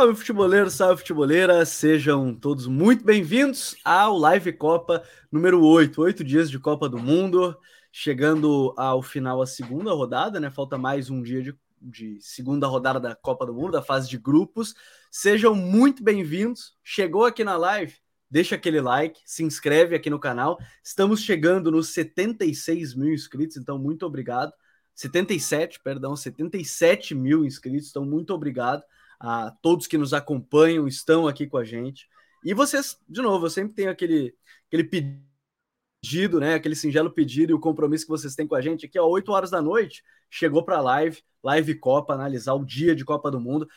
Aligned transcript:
Salve 0.00 0.14
futeboleiro, 0.14 0.70
salve 0.70 0.96
futeboleira, 1.00 1.62
sejam 1.66 2.34
todos 2.34 2.66
muito 2.66 3.04
bem-vindos 3.04 3.76
ao 3.84 4.16
Live 4.16 4.50
Copa 4.54 5.04
número 5.30 5.62
8, 5.62 6.00
oito 6.00 6.24
dias 6.24 6.50
de 6.50 6.58
Copa 6.58 6.88
do 6.88 6.98
Mundo, 6.98 7.54
chegando 7.92 8.72
ao 8.78 9.02
final 9.02 9.42
a 9.42 9.46
segunda 9.46 9.92
rodada, 9.92 10.40
né? 10.40 10.50
Falta 10.50 10.78
mais 10.78 11.10
um 11.10 11.20
dia 11.20 11.42
de, 11.42 11.54
de 11.82 12.18
segunda 12.22 12.66
rodada 12.66 12.98
da 12.98 13.14
Copa 13.14 13.44
do 13.44 13.52
Mundo, 13.52 13.72
da 13.72 13.82
fase 13.82 14.08
de 14.08 14.16
grupos. 14.16 14.74
Sejam 15.10 15.54
muito 15.54 16.02
bem-vindos. 16.02 16.78
Chegou 16.82 17.26
aqui 17.26 17.44
na 17.44 17.58
live, 17.58 17.94
deixa 18.30 18.54
aquele 18.54 18.80
like, 18.80 19.20
se 19.26 19.44
inscreve 19.44 19.94
aqui 19.94 20.08
no 20.08 20.18
canal. 20.18 20.58
Estamos 20.82 21.20
chegando 21.20 21.70
nos 21.70 21.92
76 21.92 22.94
mil 22.94 23.12
inscritos, 23.12 23.58
então 23.58 23.78
muito 23.78 24.06
obrigado. 24.06 24.50
77, 24.94 25.78
perdão, 25.84 26.16
77 26.16 27.14
mil 27.14 27.44
inscritos, 27.44 27.90
então 27.90 28.06
muito 28.06 28.32
obrigado 28.32 28.82
a 29.20 29.50
todos 29.62 29.86
que 29.86 29.98
nos 29.98 30.14
acompanham, 30.14 30.88
estão 30.88 31.28
aqui 31.28 31.46
com 31.46 31.58
a 31.58 31.64
gente. 31.64 32.08
E 32.42 32.54
vocês, 32.54 32.96
de 33.06 33.20
novo, 33.20 33.46
eu 33.46 33.50
sempre 33.50 33.74
tenho 33.74 33.90
aquele, 33.90 34.34
aquele 34.66 34.84
pedido, 36.02 36.40
né? 36.40 36.54
Aquele 36.54 36.74
singelo 36.74 37.12
pedido 37.12 37.52
e 37.52 37.54
o 37.54 37.60
compromisso 37.60 38.06
que 38.06 38.10
vocês 38.10 38.34
têm 38.34 38.46
com 38.46 38.54
a 38.54 38.62
gente 38.62 38.86
aqui, 38.86 38.98
ó, 38.98 39.06
8 39.06 39.30
horas 39.30 39.50
da 39.50 39.60
noite, 39.60 40.02
chegou 40.30 40.64
para 40.64 40.78
a 40.78 40.80
live, 40.80 41.22
live 41.44 41.74
Copa, 41.78 42.14
analisar 42.14 42.54
o 42.54 42.64
dia 42.64 42.94
de 42.96 43.04
Copa 43.04 43.30
do 43.30 43.38
Mundo. 43.38 43.68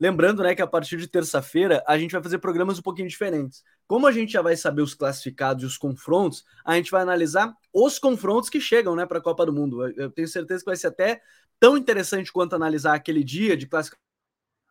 Lembrando, 0.00 0.42
né, 0.42 0.54
que 0.54 0.62
a 0.62 0.66
partir 0.66 0.96
de 0.96 1.06
terça-feira 1.06 1.84
a 1.86 1.96
gente 1.98 2.12
vai 2.12 2.22
fazer 2.22 2.38
programas 2.38 2.78
um 2.78 2.82
pouquinho 2.82 3.08
diferentes. 3.08 3.62
Como 3.86 4.06
a 4.06 4.12
gente 4.12 4.32
já 4.32 4.42
vai 4.42 4.56
saber 4.56 4.82
os 4.82 4.94
classificados 4.94 5.62
e 5.62 5.66
os 5.66 5.76
confrontos, 5.76 6.42
a 6.64 6.74
gente 6.74 6.90
vai 6.90 7.02
analisar 7.02 7.54
os 7.72 7.98
confrontos 7.98 8.48
que 8.48 8.60
chegam, 8.60 8.96
né, 8.96 9.06
para 9.06 9.18
a 9.18 9.22
Copa 9.22 9.44
do 9.44 9.52
Mundo. 9.52 9.86
Eu 9.96 10.10
tenho 10.10 10.26
certeza 10.26 10.60
que 10.60 10.70
vai 10.70 10.76
ser 10.76 10.88
até 10.88 11.20
tão 11.60 11.76
interessante 11.76 12.32
quanto 12.32 12.56
analisar 12.56 12.94
aquele 12.94 13.22
dia 13.22 13.56
de 13.56 13.66
classificação 13.66 14.03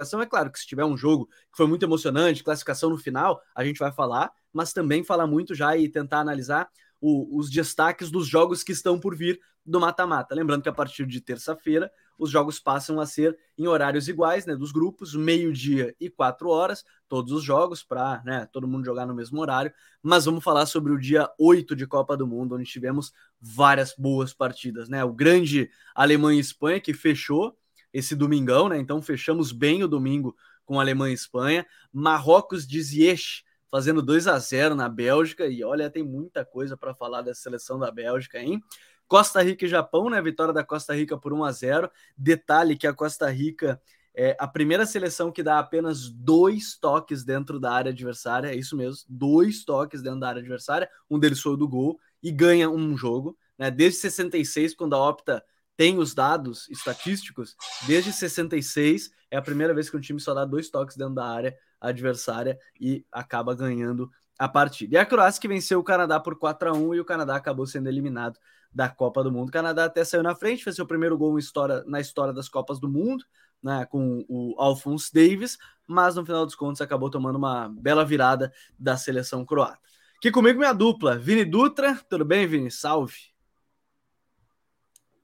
classificação, 0.04 0.22
é 0.22 0.26
claro 0.26 0.52
que 0.52 0.60
se 0.60 0.68
tiver 0.68 0.86
um 0.86 0.98
jogo 0.98 1.28
que 1.52 1.58
foi 1.58 1.68
muito 1.68 1.84
emocionante, 1.84 2.44
classificação 2.44 2.90
no 2.90 2.98
final, 2.98 3.42
a 3.56 3.64
gente 3.64 3.80
vai 3.80 3.92
falar, 3.92 4.32
mas 4.52 4.74
também 4.74 5.04
falar 5.04 5.26
muito 5.26 5.56
já 5.56 5.76
e 5.78 5.90
tentar 5.90 6.20
analisar 6.20 6.70
o, 7.02 7.38
os 7.38 7.50
destaques 7.50 8.12
dos 8.12 8.28
jogos 8.28 8.64
que 8.64 8.72
estão 8.72 9.00
por 9.00 9.16
vir 9.16 9.40
do 9.66 9.80
mata-mata. 9.80 10.36
Lembrando 10.36 10.62
que 10.62 10.70
a 10.70 10.74
partir 10.74 11.06
de 11.06 11.22
terça-feira 11.22 11.90
os 12.18 12.30
jogos 12.30 12.60
passam 12.60 13.00
a 13.00 13.06
ser 13.06 13.38
em 13.58 13.66
horários 13.66 14.08
iguais, 14.08 14.46
né, 14.46 14.56
dos 14.56 14.72
grupos, 14.72 15.16
meio-dia 15.16 15.96
e 16.00 16.10
quatro 16.10 16.50
horas, 16.50 16.84
todos 17.08 17.32
os 17.32 17.44
jogos 17.44 17.84
para, 17.84 18.22
né, 18.24 18.48
todo 18.52 18.68
mundo 18.68 18.86
jogar 18.86 19.06
no 19.06 19.16
mesmo 19.16 19.40
horário. 19.42 19.74
Mas 20.02 20.26
vamos 20.26 20.44
falar 20.44 20.66
sobre 20.66 20.92
o 20.92 21.00
dia 21.00 21.30
8 21.40 21.76
de 21.76 21.88
Copa 21.88 22.16
do 22.16 22.28
Mundo, 22.28 22.56
onde 22.56 22.70
tivemos 22.70 23.12
várias 23.42 23.96
boas 23.98 24.34
partidas, 24.34 24.90
né? 24.90 25.04
O 25.04 25.14
grande 25.14 25.70
Alemanha 25.96 26.38
e 26.38 26.42
Espanha 26.42 26.80
que 26.80 26.94
fechou 26.94 27.58
esse 27.94 28.16
domingão, 28.16 28.68
né? 28.68 28.78
Então 28.78 29.02
fechamos 29.02 29.52
bem 29.52 29.84
o 29.84 29.88
domingo 29.88 30.36
com 30.66 30.80
Alemanha 30.80 31.12
e 31.12 31.16
Espanha. 31.16 31.66
Marrocos 31.92 32.68
de 32.68 32.82
Ziyech 32.82 33.44
fazendo 33.70 34.02
2 34.02 34.28
a 34.28 34.38
0 34.40 34.76
na 34.76 34.90
Bélgica. 34.90 35.48
E 35.48 35.64
olha, 35.64 35.90
tem 35.90 36.04
muita 36.04 36.44
coisa 36.44 36.76
para 36.76 36.94
falar 36.94 37.22
da 37.22 37.34
seleção 37.34 37.78
da 37.78 37.92
Bélgica, 37.92 38.40
hein? 38.40 38.62
Costa 39.08 39.42
Rica 39.42 39.66
e 39.66 39.70
Japão, 39.70 40.10
né? 40.10 40.22
Vitória 40.22 40.54
da 40.54 40.64
Costa 40.64 40.96
Rica 40.96 41.18
por 41.18 41.34
1 41.34 41.44
a 41.44 41.52
0. 41.52 41.92
Detalhe 42.18 42.76
que 42.76 42.88
a 42.88 42.94
Costa 42.94 43.30
Rica 43.30 43.80
é 44.16 44.36
a 44.40 44.48
primeira 44.48 44.86
seleção 44.86 45.32
que 45.32 45.42
dá 45.42 45.58
apenas 45.58 46.10
dois 46.10 46.78
toques 46.78 47.24
dentro 47.24 47.60
da 47.60 47.72
área 47.72 47.92
adversária, 47.92 48.50
é 48.50 48.56
isso 48.56 48.78
mesmo, 48.78 49.04
dois 49.10 49.66
toques 49.66 50.04
dentro 50.04 50.20
da 50.20 50.30
área 50.30 50.40
adversária, 50.40 50.88
um 51.10 51.18
deles 51.18 51.42
foi 51.42 51.54
o 51.54 51.58
do 51.58 51.68
gol 51.68 52.00
e 52.22 52.32
ganha 52.32 52.70
um 52.70 52.96
jogo, 52.96 53.36
né? 53.58 53.72
Desde 53.72 54.00
66, 54.00 54.76
quando 54.76 54.94
a 54.94 55.10
Opta 55.10 55.44
tem 55.76 55.98
os 55.98 56.14
dados 56.14 56.70
estatísticos, 56.70 57.56
desde 57.88 58.14
66 58.14 59.12
é 59.32 59.38
a 59.38 59.42
primeira 59.42 59.74
vez 59.74 59.90
que 59.90 59.98
um 59.98 60.02
time 60.02 60.20
só 60.20 60.34
dá 60.34 60.46
dois 60.46 60.70
toques 60.70 60.96
dentro 60.96 61.16
da 61.16 61.26
área 61.26 61.58
adversária 61.82 62.60
e 62.80 63.06
acaba 63.12 63.56
ganhando 63.56 64.10
a 64.38 64.48
partida. 64.48 64.96
E 64.96 64.98
a 64.98 65.06
Croácia 65.06 65.42
que 65.42 65.48
venceu 65.48 65.80
o 65.80 65.84
Canadá 65.84 66.20
por 66.20 66.38
4 66.38 66.70
a 66.70 66.74
1 66.74 66.96
e 66.96 67.00
o 67.00 67.06
Canadá 67.06 67.36
acabou 67.36 67.66
sendo 67.66 67.88
eliminado 67.88 68.40
da 68.74 68.90
Copa 68.90 69.24
do 69.24 69.32
Mundo. 69.32 69.50
O 69.50 69.52
Canadá 69.52 69.86
até 69.86 70.04
saiu 70.04 70.24
na 70.24 70.36
frente, 70.36 70.64
fez 70.64 70.76
seu 70.76 70.86
primeiro 70.86 71.18
gol 71.18 71.38
história, 71.38 71.84
na 71.86 72.00
história 72.00 72.34
das 72.34 72.50
Copas 72.50 72.80
do 72.80 72.90
Mundo, 72.90 73.26
né, 73.62 73.86
com 73.86 74.26
o 74.28 74.56
Alphonse 74.58 75.14
Davis, 75.14 75.58
mas 75.88 76.16
no 76.16 76.26
final 76.26 76.46
dos 76.46 76.56
contos 76.56 76.82
acabou 76.82 77.10
tomando 77.10 77.38
uma 77.38 77.70
bela 77.70 78.04
virada 78.04 78.52
da 78.78 78.98
seleção 78.98 79.46
croata. 79.46 79.80
Aqui 80.18 80.32
comigo 80.32 80.60
minha 80.60 80.74
dupla, 80.74 81.18
Vini 81.18 81.46
Dutra. 81.46 82.00
Tudo 82.10 82.26
bem, 82.26 82.48
Vini? 82.48 82.72
Salve! 82.72 83.33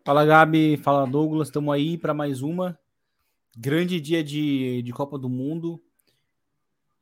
Fala 0.06 0.26
Gabi, 0.26 0.78
fala 0.78 1.06
Douglas, 1.06 1.50
estamos 1.50 1.74
aí 1.74 1.98
para 1.98 2.14
mais 2.14 2.42
uma. 2.42 2.80
Grande 3.56 4.00
dia 4.00 4.24
de, 4.24 4.82
de 4.82 4.94
Copa 4.94 5.20
do 5.20 5.28
Mundo. 5.28 5.82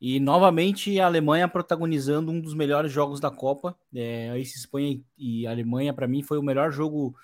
E 0.01 0.19
novamente 0.19 0.99
a 0.99 1.05
Alemanha 1.05 1.47
protagonizando 1.47 2.31
um 2.31 2.41
dos 2.41 2.55
melhores 2.55 2.91
jogos 2.91 3.19
da 3.19 3.29
Copa. 3.29 3.77
É, 3.93 4.37
esse 4.39 4.57
Espanha 4.57 4.99
e 5.15 5.45
Alemanha, 5.45 5.93
para 5.93 6.07
mim, 6.07 6.23
foi 6.23 6.39
o 6.39 6.43
melhor 6.43 6.71
jogo 6.71 7.15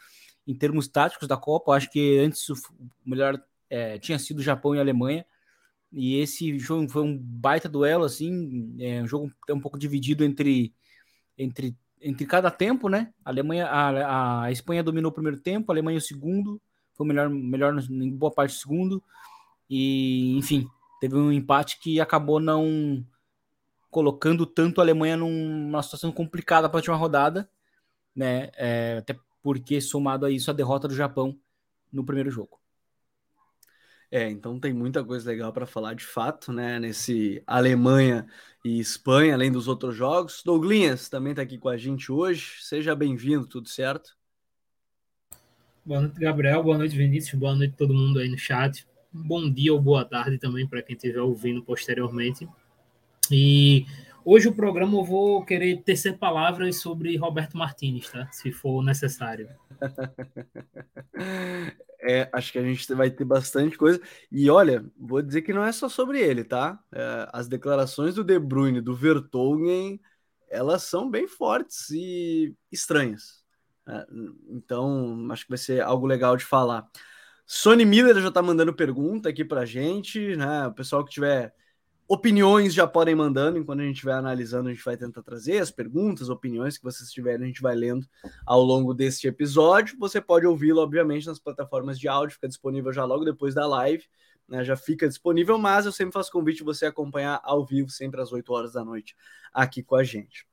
em 0.48 0.54
termos 0.54 0.88
táticos 0.88 1.28
da 1.28 1.38
Copa. 1.38 1.74
Acho 1.74 1.90
que 1.90 2.20
antes 2.20 2.48
o 2.50 2.56
melhor 3.04 3.42
é, 3.68 3.98
tinha 3.98 4.20
sido 4.20 4.44
Japão 4.44 4.76
e 4.76 4.80
Alemanha. 4.80 5.26
E 5.92 6.18
esse 6.18 6.58
jogo 6.60 6.88
foi 6.88 7.02
um 7.02 7.18
baita 7.18 7.68
duelo, 7.68 8.04
assim, 8.04 8.76
é 8.80 9.02
um 9.02 9.08
jogo 9.08 9.32
um 9.50 9.60
pouco 9.60 9.78
dividido 9.78 10.24
entre, 10.24 10.74
entre 11.38 11.76
entre 12.04 12.26
cada 12.26 12.52
tempo, 12.52 12.90
né? 12.90 13.14
A 13.24 13.30
Alemanha, 13.30 13.68
a, 13.68 14.44
a 14.44 14.52
Espanha 14.52 14.84
dominou 14.84 15.10
o 15.10 15.14
primeiro 15.14 15.40
tempo, 15.40 15.72
a 15.72 15.74
Alemanha 15.74 15.98
o 15.98 16.02
segundo, 16.02 16.62
foi 16.94 17.08
melhor, 17.08 17.30
melhor 17.30 17.76
em 17.90 18.12
boa 18.12 18.32
parte 18.32 18.52
do 18.54 18.60
segundo. 18.60 19.04
E, 19.70 20.38
enfim, 20.38 20.68
teve 21.00 21.16
um 21.16 21.32
empate 21.32 21.80
que 21.80 22.00
acabou 22.00 22.40
não 22.40 23.06
colocando 23.90 24.46
tanto 24.46 24.82
a 24.82 24.84
Alemanha 24.84 25.18
numa 25.18 25.82
situação 25.82 26.12
complicada 26.12 26.68
para 26.68 26.78
a 26.78 26.82
última 26.82 26.96
rodada, 26.96 27.50
né? 28.16 28.50
É, 28.56 28.98
até 29.00 29.18
porque 29.42 29.80
somado 29.82 30.26
a 30.26 30.32
isso 30.32 30.50
a 30.50 30.54
derrota 30.54 30.88
do 30.88 30.96
Japão 30.96 31.38
no 31.92 32.04
primeiro 32.04 32.30
jogo. 32.32 32.63
É, 34.16 34.30
então 34.30 34.60
tem 34.60 34.72
muita 34.72 35.04
coisa 35.04 35.28
legal 35.28 35.52
para 35.52 35.66
falar 35.66 35.96
de 35.96 36.06
fato, 36.06 36.54
né? 36.54 36.78
Nesse 36.78 37.42
Alemanha 37.48 38.28
e 38.64 38.80
Espanha, 38.80 39.34
além 39.34 39.52
dos 39.52 39.68
outros 39.68 39.96
jogos. 39.96 40.44
Douglinhas 40.46 41.10
também 41.10 41.32
está 41.32 41.42
aqui 41.42 41.58
com 41.58 41.68
a 41.68 41.78
gente 41.78 42.12
hoje. 42.12 42.58
Seja 42.60 42.96
bem-vindo, 42.96 43.48
tudo 43.48 43.68
certo? 43.68 44.16
Boa 45.84 46.02
noite, 46.02 46.20
Gabriel. 46.20 46.62
Boa 46.62 46.78
noite, 46.78 46.96
Vinícius. 46.96 47.40
Boa 47.40 47.56
noite 47.56 47.74
todo 47.76 47.92
mundo 47.92 48.20
aí 48.20 48.30
no 48.30 48.38
chat. 48.38 48.86
Bom 49.12 49.50
dia 49.50 49.74
ou 49.74 49.82
boa 49.82 50.06
tarde 50.06 50.38
também 50.38 50.68
para 50.68 50.84
quem 50.84 50.96
estiver 50.96 51.22
ouvindo 51.22 51.64
posteriormente. 51.64 52.48
E 53.32 53.88
hoje 54.26 54.48
o 54.48 54.56
programa 54.56 54.98
eu 54.98 55.04
vou 55.04 55.46
querer 55.46 55.82
tecer 55.84 56.18
palavras 56.18 56.82
sobre 56.82 57.16
Roberto 57.18 57.58
Martins, 57.58 58.10
tá? 58.10 58.28
Se 58.32 58.52
for 58.52 58.84
necessário. 58.84 59.50
É, 62.06 62.30
acho 62.34 62.52
que 62.52 62.60
a 62.60 62.62
gente 62.62 62.94
vai 62.94 63.10
ter 63.10 63.24
bastante 63.24 63.78
coisa. 63.78 64.02
E 64.30 64.50
olha, 64.50 64.86
vou 64.98 65.22
dizer 65.22 65.42
que 65.42 65.54
não 65.54 65.64
é 65.64 65.72
só 65.72 65.88
sobre 65.88 66.20
ele, 66.20 66.44
tá? 66.44 66.78
É, 66.94 67.30
as 67.32 67.48
declarações 67.48 68.16
do 68.16 68.26
De 68.26 68.38
Bruyne, 68.38 68.82
do 68.82 68.94
Vertonghen, 68.94 70.02
elas 70.50 70.84
são 70.84 71.10
bem 71.10 71.30
fortes 71.30 71.90
e 71.92 72.54
estranhas. 72.70 73.42
É, 73.88 74.06
então, 74.50 75.28
acho 75.32 75.46
que 75.46 75.50
vai 75.50 75.58
ser 75.58 75.82
algo 75.82 76.06
legal 76.06 76.36
de 76.36 76.44
falar. 76.44 76.86
Sony 77.46 77.86
Miller 77.86 78.22
já 78.22 78.32
tá 78.32 78.42
mandando 78.42 78.74
pergunta 78.74 79.30
aqui 79.30 79.46
pra 79.46 79.66
gente, 79.66 80.36
né? 80.36 80.68
O 80.68 80.74
pessoal 80.74 81.06
que 81.06 81.12
tiver 81.12 81.54
Opiniões 82.08 82.74
já 82.74 82.86
podem 82.86 83.16
mandando, 83.16 83.58
enquanto 83.58 83.80
a 83.80 83.84
gente 83.84 83.96
estiver 83.96 84.14
analisando, 84.14 84.68
a 84.68 84.74
gente 84.74 84.84
vai 84.84 84.98
tentar 84.98 85.22
trazer 85.22 85.60
as 85.60 85.72
perguntas, 85.72 86.30
opiniões 86.30 86.78
que 86.78 86.84
vocês 86.84 87.10
tiverem, 87.12 87.46
a 87.46 87.48
gente 87.48 87.62
vai 87.62 87.76
lendo 87.76 88.06
ao 88.46 88.62
longo 88.62 88.94
deste 88.94 89.28
episódio. 89.28 89.98
Você 90.00 90.20
pode 90.20 90.46
ouvi-lo, 90.46 90.82
obviamente, 90.82 91.28
nas 91.28 91.40
plataformas 91.40 91.98
de 91.98 92.08
áudio, 92.08 92.36
fica 92.36 92.48
disponível 92.48 92.92
já 92.92 93.06
logo 93.06 93.24
depois 93.24 93.56
da 93.56 93.66
live, 93.66 94.04
né? 94.48 94.66
Já 94.66 94.76
fica 94.76 95.08
disponível, 95.08 95.58
mas 95.58 95.86
eu 95.86 95.92
sempre 95.94 96.14
faço 96.14 96.32
convite 96.32 96.62
você 96.62 96.86
acompanhar 96.86 97.40
ao 97.44 97.66
vivo, 97.66 97.90
sempre 97.90 98.22
às 98.22 98.34
8 98.34 98.52
horas 98.52 98.74
da 98.74 98.84
noite, 98.84 99.16
aqui 99.54 99.82
com 99.82 99.96
a 99.96 100.04
gente. 100.04 100.46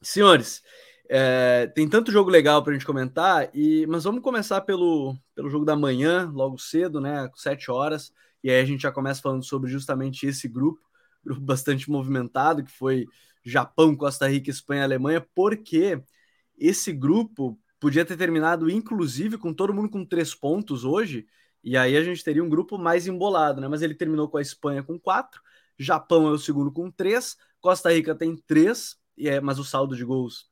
Senhores, 0.00 0.62
é, 1.08 1.66
tem 1.74 1.88
tanto 1.88 2.12
jogo 2.12 2.30
legal 2.30 2.62
para 2.62 2.70
a 2.70 2.74
gente 2.74 2.86
comentar, 2.86 3.50
e, 3.52 3.86
mas 3.86 4.04
vamos 4.04 4.22
começar 4.22 4.60
pelo, 4.60 5.16
pelo 5.34 5.50
jogo 5.50 5.64
da 5.64 5.74
manhã, 5.74 6.30
logo 6.32 6.58
cedo, 6.58 7.00
né? 7.00 7.28
7 7.34 7.70
horas. 7.72 8.12
E 8.42 8.50
aí 8.50 8.60
a 8.60 8.64
gente 8.64 8.82
já 8.82 8.92
começa 8.92 9.22
falando 9.22 9.44
sobre 9.44 9.70
justamente 9.70 10.26
esse 10.26 10.48
grupo, 10.48 10.80
grupo 11.24 11.40
bastante 11.40 11.90
movimentado, 11.90 12.62
que 12.64 12.70
foi 12.70 13.06
Japão, 13.44 13.96
Costa 13.96 14.28
Rica, 14.28 14.50
Espanha, 14.50 14.84
Alemanha, 14.84 15.26
porque 15.34 16.02
esse 16.58 16.92
grupo 16.92 17.58
podia 17.78 18.04
ter 18.04 18.16
terminado, 18.16 18.70
inclusive, 18.70 19.38
com 19.38 19.52
todo 19.52 19.74
mundo 19.74 19.88
com 19.90 20.04
três 20.04 20.34
pontos 20.34 20.84
hoje, 20.84 21.26
e 21.62 21.76
aí 21.76 21.96
a 21.96 22.02
gente 22.02 22.24
teria 22.24 22.42
um 22.42 22.48
grupo 22.48 22.78
mais 22.78 23.06
embolado, 23.06 23.60
né? 23.60 23.68
Mas 23.68 23.82
ele 23.82 23.94
terminou 23.94 24.28
com 24.28 24.38
a 24.38 24.42
Espanha 24.42 24.82
com 24.82 24.98
quatro, 24.98 25.40
Japão 25.78 26.26
é 26.26 26.30
o 26.30 26.38
segundo 26.38 26.72
com 26.72 26.90
três, 26.90 27.36
Costa 27.60 27.92
Rica 27.92 28.14
tem 28.14 28.36
três, 28.36 28.96
e 29.16 29.28
é, 29.28 29.40
mas 29.40 29.58
o 29.58 29.64
saldo 29.64 29.96
de 29.96 30.04
gols 30.04 30.50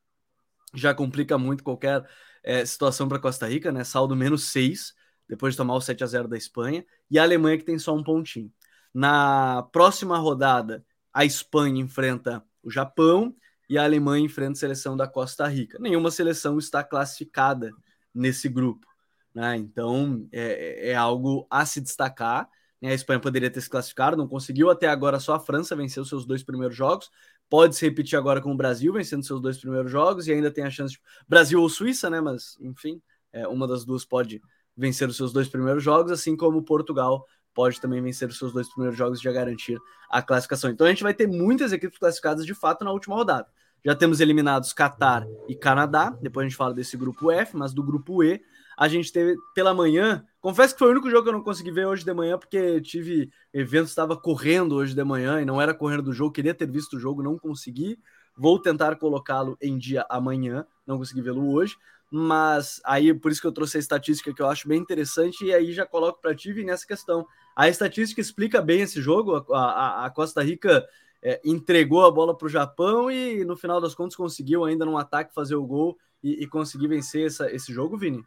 já 0.74 0.94
complica 0.94 1.38
muito 1.38 1.62
qualquer 1.64 2.06
é, 2.42 2.64
situação 2.66 3.08
para 3.08 3.18
Costa 3.18 3.48
Rica, 3.48 3.72
né? 3.72 3.84
Saldo 3.84 4.14
menos 4.16 4.44
seis 4.44 4.94
depois 5.28 5.54
de 5.54 5.58
tomar 5.58 5.74
o 5.74 5.80
7 5.80 6.04
a 6.04 6.06
0 6.06 6.28
da 6.28 6.36
Espanha, 6.36 6.84
e 7.10 7.18
a 7.18 7.22
Alemanha 7.22 7.58
que 7.58 7.64
tem 7.64 7.78
só 7.78 7.94
um 7.94 8.02
pontinho. 8.02 8.52
Na 8.92 9.62
próxima 9.72 10.16
rodada, 10.18 10.84
a 11.12 11.24
Espanha 11.24 11.80
enfrenta 11.80 12.44
o 12.62 12.70
Japão 12.70 13.34
e 13.68 13.78
a 13.78 13.84
Alemanha 13.84 14.24
enfrenta 14.24 14.52
a 14.52 14.56
seleção 14.56 14.96
da 14.96 15.06
Costa 15.06 15.46
Rica. 15.46 15.78
Nenhuma 15.80 16.10
seleção 16.10 16.58
está 16.58 16.84
classificada 16.84 17.72
nesse 18.14 18.48
grupo. 18.48 18.86
Né? 19.34 19.56
Então 19.56 20.28
é, 20.30 20.90
é, 20.90 20.94
algo 20.94 21.46
a 21.50 21.66
se 21.66 21.80
destacar. 21.80 22.48
Né? 22.80 22.90
A 22.90 22.94
Espanha 22.94 23.18
poderia 23.18 23.50
ter 23.50 23.60
se 23.60 23.68
classificado, 23.68 24.16
não 24.16 24.28
conseguiu. 24.28 24.70
Até 24.70 24.86
agora 24.88 25.18
só 25.18 25.34
a 25.34 25.40
França 25.40 25.74
venceu 25.74 26.04
seus 26.04 26.24
dois 26.24 26.42
primeiros 26.42 26.76
jogos. 26.76 27.10
Pode 27.50 27.76
se 27.76 27.84
repetir 27.84 28.18
agora 28.18 28.40
com 28.40 28.52
o 28.52 28.56
Brasil 28.56 28.92
vencendo 28.92 29.24
seus 29.24 29.40
dois 29.40 29.58
primeiros 29.58 29.90
jogos 29.90 30.26
e 30.28 30.32
ainda 30.32 30.50
tem 30.50 30.64
a 30.64 30.70
chance 30.70 30.94
de 30.94 31.00
Brasil 31.28 31.60
ou 31.60 31.68
Suíça, 31.68 32.08
né? 32.08 32.20
Mas 32.20 32.56
enfim, 32.60 33.02
é, 33.32 33.46
uma 33.48 33.66
das 33.66 33.84
duas 33.84 34.04
pode 34.04 34.40
vencer 34.76 35.08
os 35.08 35.16
seus 35.16 35.32
dois 35.32 35.48
primeiros 35.48 35.82
jogos, 35.82 36.10
assim 36.10 36.36
como 36.36 36.62
Portugal 36.62 37.26
pode 37.54 37.80
também 37.80 38.02
vencer 38.02 38.28
os 38.28 38.36
seus 38.36 38.52
dois 38.52 38.68
primeiros 38.68 38.98
jogos 38.98 39.20
e 39.20 39.22
já 39.22 39.32
garantir 39.32 39.78
a 40.10 40.20
classificação. 40.20 40.70
Então 40.70 40.86
a 40.86 40.90
gente 40.90 41.04
vai 41.04 41.14
ter 41.14 41.26
muitas 41.26 41.72
equipes 41.72 41.98
classificadas 41.98 42.44
de 42.44 42.54
fato 42.54 42.84
na 42.84 42.90
última 42.90 43.14
rodada. 43.14 43.46
Já 43.84 43.94
temos 43.94 44.20
eliminados 44.20 44.72
Catar 44.72 45.26
e 45.46 45.54
Canadá, 45.54 46.16
depois 46.20 46.44
a 46.44 46.48
gente 46.48 46.56
fala 46.56 46.74
desse 46.74 46.96
grupo 46.96 47.30
F, 47.30 47.56
mas 47.56 47.72
do 47.72 47.82
grupo 47.82 48.24
E 48.24 48.40
a 48.76 48.88
gente 48.88 49.12
teve 49.12 49.36
pela 49.54 49.74
manhã. 49.74 50.24
Confesso 50.40 50.74
que 50.74 50.78
foi 50.78 50.88
o 50.88 50.90
único 50.90 51.10
jogo 51.10 51.22
que 51.22 51.28
eu 51.28 51.34
não 51.34 51.42
consegui 51.42 51.70
ver 51.70 51.86
hoje 51.86 52.04
de 52.04 52.12
manhã, 52.12 52.38
porque 52.38 52.80
tive 52.80 53.30
evento, 53.52 53.86
estava 53.86 54.16
correndo 54.16 54.74
hoje 54.74 54.94
de 54.94 55.04
manhã 55.04 55.40
e 55.40 55.44
não 55.44 55.60
era 55.60 55.74
correndo 55.74 56.02
do 56.02 56.12
jogo, 56.12 56.32
queria 56.32 56.54
ter 56.54 56.68
visto 56.68 56.96
o 56.96 57.00
jogo, 57.00 57.22
não 57.22 57.38
consegui. 57.38 57.98
Vou 58.36 58.58
tentar 58.58 58.96
colocá-lo 58.96 59.56
em 59.60 59.78
dia 59.78 60.04
amanhã, 60.08 60.66
não 60.86 60.98
consegui 60.98 61.20
vê-lo 61.20 61.52
hoje 61.52 61.76
mas 62.10 62.80
aí 62.84 63.12
por 63.12 63.32
isso 63.32 63.40
que 63.40 63.46
eu 63.46 63.52
trouxe 63.52 63.76
a 63.76 63.80
estatística 63.80 64.32
que 64.32 64.40
eu 64.40 64.48
acho 64.48 64.68
bem 64.68 64.80
interessante, 64.80 65.44
e 65.44 65.52
aí 65.52 65.72
já 65.72 65.84
coloco 65.86 66.20
para 66.20 66.34
ti 66.34 66.52
nessa 66.64 66.86
questão. 66.86 67.26
A 67.56 67.68
estatística 67.68 68.20
explica 68.20 68.62
bem 68.62 68.82
esse 68.82 69.00
jogo, 69.00 69.44
a, 69.52 69.58
a, 69.58 70.06
a 70.06 70.10
Costa 70.10 70.42
Rica 70.42 70.86
é, 71.22 71.40
entregou 71.44 72.04
a 72.04 72.10
bola 72.10 72.36
para 72.36 72.46
o 72.46 72.50
Japão 72.50 73.10
e 73.10 73.44
no 73.44 73.56
final 73.56 73.80
das 73.80 73.94
contas 73.94 74.14
conseguiu 74.14 74.64
ainda 74.64 74.84
num 74.84 74.98
ataque 74.98 75.34
fazer 75.34 75.54
o 75.54 75.66
gol 75.66 75.96
e, 76.22 76.44
e 76.44 76.46
conseguir 76.46 76.88
vencer 76.88 77.26
essa, 77.26 77.50
esse 77.50 77.72
jogo, 77.72 77.96
Vini? 77.96 78.22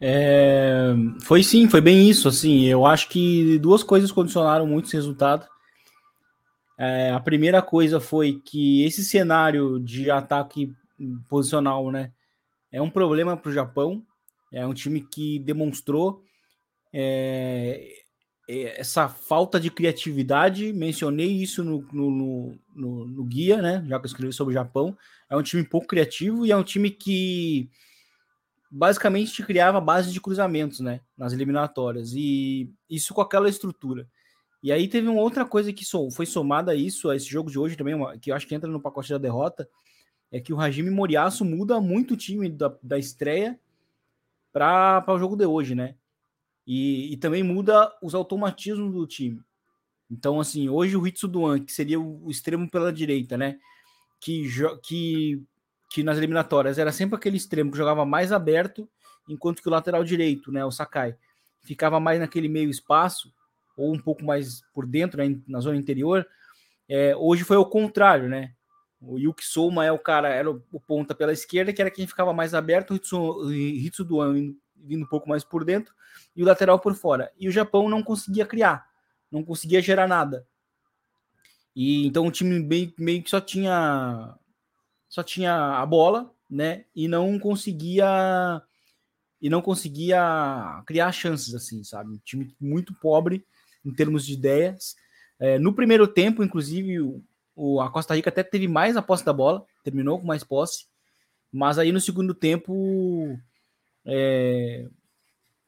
É, 0.00 0.92
foi 1.22 1.44
sim, 1.44 1.68
foi 1.68 1.80
bem 1.80 2.08
isso. 2.08 2.26
Assim, 2.26 2.64
eu 2.64 2.84
acho 2.84 3.08
que 3.08 3.58
duas 3.60 3.84
coisas 3.84 4.10
condicionaram 4.10 4.66
muito 4.66 4.86
esse 4.86 4.96
resultado. 4.96 5.46
É, 6.76 7.10
a 7.10 7.20
primeira 7.20 7.62
coisa 7.62 8.00
foi 8.00 8.40
que 8.44 8.84
esse 8.84 9.04
cenário 9.04 9.78
de 9.78 10.10
ataque 10.10 10.74
posicional, 11.28 11.90
né? 11.90 12.12
É 12.70 12.80
um 12.80 12.90
problema 12.90 13.36
para 13.36 13.50
o 13.50 13.52
Japão. 13.52 14.04
É 14.52 14.66
um 14.66 14.74
time 14.74 15.00
que 15.00 15.38
demonstrou 15.38 16.22
é, 16.92 18.02
é, 18.48 18.80
essa 18.80 19.08
falta 19.08 19.60
de 19.60 19.70
criatividade. 19.70 20.72
Mencionei 20.72 21.30
isso 21.30 21.62
no, 21.62 21.86
no, 21.92 22.58
no, 22.74 23.06
no, 23.06 23.24
guia, 23.24 23.60
né? 23.60 23.84
Já 23.86 23.98
que 23.98 24.06
eu 24.06 24.08
escrevi 24.08 24.32
sobre 24.32 24.52
o 24.52 24.54
Japão. 24.54 24.96
É 25.28 25.36
um 25.36 25.42
time 25.42 25.64
pouco 25.64 25.86
criativo 25.86 26.46
e 26.46 26.50
é 26.50 26.56
um 26.56 26.64
time 26.64 26.90
que 26.90 27.70
basicamente 28.70 29.42
criava 29.42 29.80
base 29.80 30.10
de 30.12 30.20
cruzamentos, 30.20 30.80
né? 30.80 31.00
Nas 31.16 31.32
eliminatórias. 31.32 32.12
E 32.14 32.70
isso 32.88 33.12
com 33.12 33.20
aquela 33.20 33.48
estrutura. 33.48 34.08
E 34.62 34.70
aí 34.70 34.86
teve 34.86 35.08
uma 35.08 35.20
outra 35.20 35.44
coisa 35.44 35.72
que 35.72 35.84
foi 36.14 36.24
somada 36.24 36.70
a 36.70 36.74
isso, 36.74 37.10
a 37.10 37.16
esse 37.16 37.26
jogo 37.26 37.50
de 37.50 37.58
hoje 37.58 37.76
também, 37.76 37.96
que 38.20 38.30
eu 38.30 38.34
acho 38.36 38.46
que 38.46 38.54
entra 38.54 38.70
no 38.70 38.80
pacote 38.80 39.10
da 39.10 39.18
derrota, 39.18 39.68
é 40.32 40.40
que 40.40 40.52
o 40.52 40.58
Hajime 40.58 40.90
Moriaço 40.90 41.44
muda 41.44 41.78
muito 41.78 42.14
o 42.14 42.16
time 42.16 42.48
da, 42.48 42.74
da 42.82 42.98
estreia 42.98 43.60
para 44.50 45.04
o 45.06 45.18
jogo 45.18 45.36
de 45.36 45.44
hoje, 45.44 45.74
né? 45.74 45.94
E, 46.66 47.12
e, 47.12 47.16
também 47.18 47.42
muda 47.42 47.92
os 48.02 48.14
automatismos 48.14 48.94
do 48.94 49.06
time. 49.06 49.40
Então, 50.10 50.40
assim, 50.40 50.68
hoje 50.68 50.96
o 50.96 51.06
Hitsu 51.06 51.28
Duan, 51.28 51.60
que 51.60 51.72
seria 51.72 52.00
o, 52.00 52.24
o 52.24 52.30
extremo 52.30 52.70
pela 52.70 52.92
direita, 52.92 53.36
né? 53.36 53.58
Que, 54.20 54.48
que, 54.82 55.42
que 55.90 56.02
nas 56.02 56.16
eliminatórias 56.16 56.78
era 56.78 56.92
sempre 56.92 57.16
aquele 57.16 57.36
extremo 57.36 57.70
que 57.70 57.76
jogava 57.76 58.04
mais 58.06 58.32
aberto, 58.32 58.88
enquanto 59.28 59.60
que 59.60 59.68
o 59.68 59.72
lateral 59.72 60.04
direito, 60.04 60.50
né? 60.50 60.64
O 60.64 60.70
Sakai, 60.70 61.16
ficava 61.62 62.00
mais 62.00 62.20
naquele 62.20 62.48
meio 62.48 62.70
espaço, 62.70 63.32
ou 63.76 63.92
um 63.92 63.98
pouco 63.98 64.24
mais 64.24 64.62
por 64.72 64.86
dentro, 64.86 65.18
né, 65.18 65.38
na 65.46 65.60
zona 65.60 65.76
interior. 65.76 66.26
É, 66.88 67.14
hoje 67.16 67.44
foi 67.44 67.56
o 67.56 67.66
contrário, 67.66 68.28
né? 68.28 68.54
O 69.04 69.18
Yuki 69.18 69.44
Souma 69.44 69.84
é 69.84 69.90
o 69.90 69.98
cara, 69.98 70.28
era 70.28 70.50
o, 70.50 70.80
ponta 70.86 71.14
pela 71.14 71.32
esquerda, 71.32 71.72
que 71.72 71.82
era 71.82 71.90
quem 71.90 72.06
ficava 72.06 72.32
mais 72.32 72.54
aberto, 72.54 72.92
o 72.92 72.96
Hitsu, 72.96 73.52
Hitsu 73.52 74.06
vindo, 74.76 75.04
um 75.04 75.08
pouco 75.08 75.28
mais 75.28 75.42
por 75.42 75.64
dentro, 75.64 75.92
e 76.36 76.42
o 76.42 76.46
lateral 76.46 76.78
por 76.78 76.94
fora. 76.94 77.32
E 77.36 77.48
o 77.48 77.52
Japão 77.52 77.88
não 77.88 78.02
conseguia 78.02 78.46
criar, 78.46 78.86
não 79.30 79.42
conseguia 79.42 79.82
gerar 79.82 80.06
nada. 80.06 80.46
E 81.74 82.06
então 82.06 82.26
o 82.26 82.30
time 82.30 82.60
meio, 82.60 82.92
meio 82.98 83.22
que 83.22 83.30
só 83.30 83.40
tinha 83.40 84.36
só 85.08 85.22
tinha 85.22 85.78
a 85.78 85.84
bola, 85.84 86.32
né? 86.48 86.84
E 86.94 87.08
não 87.08 87.38
conseguia 87.38 88.62
e 89.40 89.50
não 89.50 89.60
conseguia 89.60 90.82
criar 90.86 91.10
chances 91.10 91.54
assim, 91.54 91.82
sabe? 91.82 92.12
Um 92.12 92.18
time 92.18 92.54
muito 92.60 92.94
pobre 92.94 93.44
em 93.84 93.92
termos 93.92 94.24
de 94.24 94.34
ideias. 94.34 94.94
É, 95.40 95.58
no 95.58 95.74
primeiro 95.74 96.06
tempo, 96.06 96.44
inclusive, 96.44 97.20
a 97.80 97.90
Costa 97.90 98.14
Rica 98.14 98.30
até 98.30 98.42
teve 98.42 98.68
mais 98.68 98.96
a 98.96 99.02
posse 99.02 99.24
da 99.24 99.32
bola, 99.32 99.64
terminou 99.82 100.18
com 100.18 100.26
mais 100.26 100.42
posse, 100.42 100.86
mas 101.52 101.78
aí 101.78 101.92
no 101.92 102.00
segundo 102.00 102.34
tempo 102.34 103.38
é, 104.04 104.88